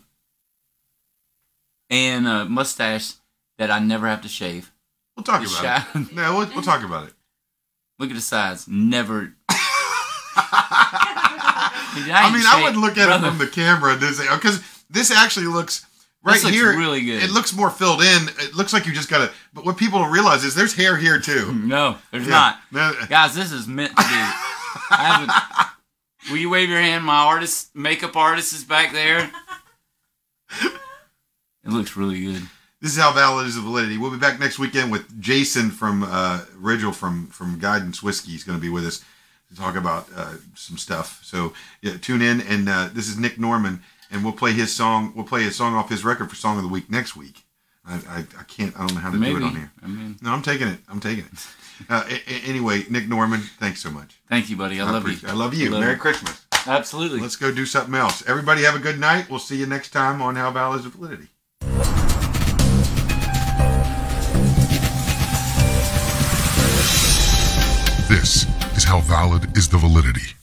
[1.89, 3.13] and a mustache
[3.57, 4.71] that I never have to shave.
[5.15, 5.85] We'll talk about shy.
[5.99, 6.13] it.
[6.13, 7.13] No, we'll, we'll talk about it.
[7.97, 8.67] Look at the size.
[8.67, 9.33] Never.
[10.41, 15.11] I mean, I would look at it from the camera and say, oh, because this
[15.11, 15.85] actually looks
[16.23, 16.77] right here.
[16.77, 17.23] really good.
[17.23, 18.27] It looks more filled in.
[18.39, 19.33] It looks like you just got to.
[19.53, 21.53] But what people don't realize is there's hair here too.
[21.65, 22.29] No, there's Yeah.
[22.29, 22.59] not.
[22.71, 24.03] No, Guys, this is meant to be.
[24.91, 24.97] I
[26.21, 26.31] haven't.
[26.31, 27.03] Will you wave your hand?
[27.05, 29.31] My artist, makeup artist, is back there.
[31.63, 32.41] It looks really good.
[32.81, 33.97] This is how valid is the validity.
[33.97, 38.31] We'll be back next weekend with Jason from uh, Rigel from from Guidance Whiskey.
[38.31, 39.03] He's going to be with us
[39.49, 41.19] to talk about uh, some stuff.
[41.23, 42.41] So yeah, tune in.
[42.41, 43.81] And uh, this is Nick Norman,
[44.11, 45.13] and we'll play his song.
[45.15, 47.43] We'll play a song off his record for Song of the Week next week.
[47.85, 48.75] I, I, I can't.
[48.75, 49.71] I don't know how to do it on here.
[49.83, 50.79] I mean, No, I'm taking it.
[50.89, 51.31] I'm taking it.
[51.89, 54.19] Uh, a- a- anyway, Nick Norman, thanks so much.
[54.27, 54.81] thank you, buddy.
[54.81, 55.15] I, love you.
[55.25, 55.69] I love you.
[55.69, 55.97] Love Merry you.
[55.97, 56.45] Christmas.
[56.67, 57.21] Absolutely.
[57.21, 58.21] Let's go do something else.
[58.27, 59.29] Everybody have a good night.
[59.29, 61.29] We'll see you next time on How Valid is Validity.
[68.09, 70.33] This is how valid is the validity.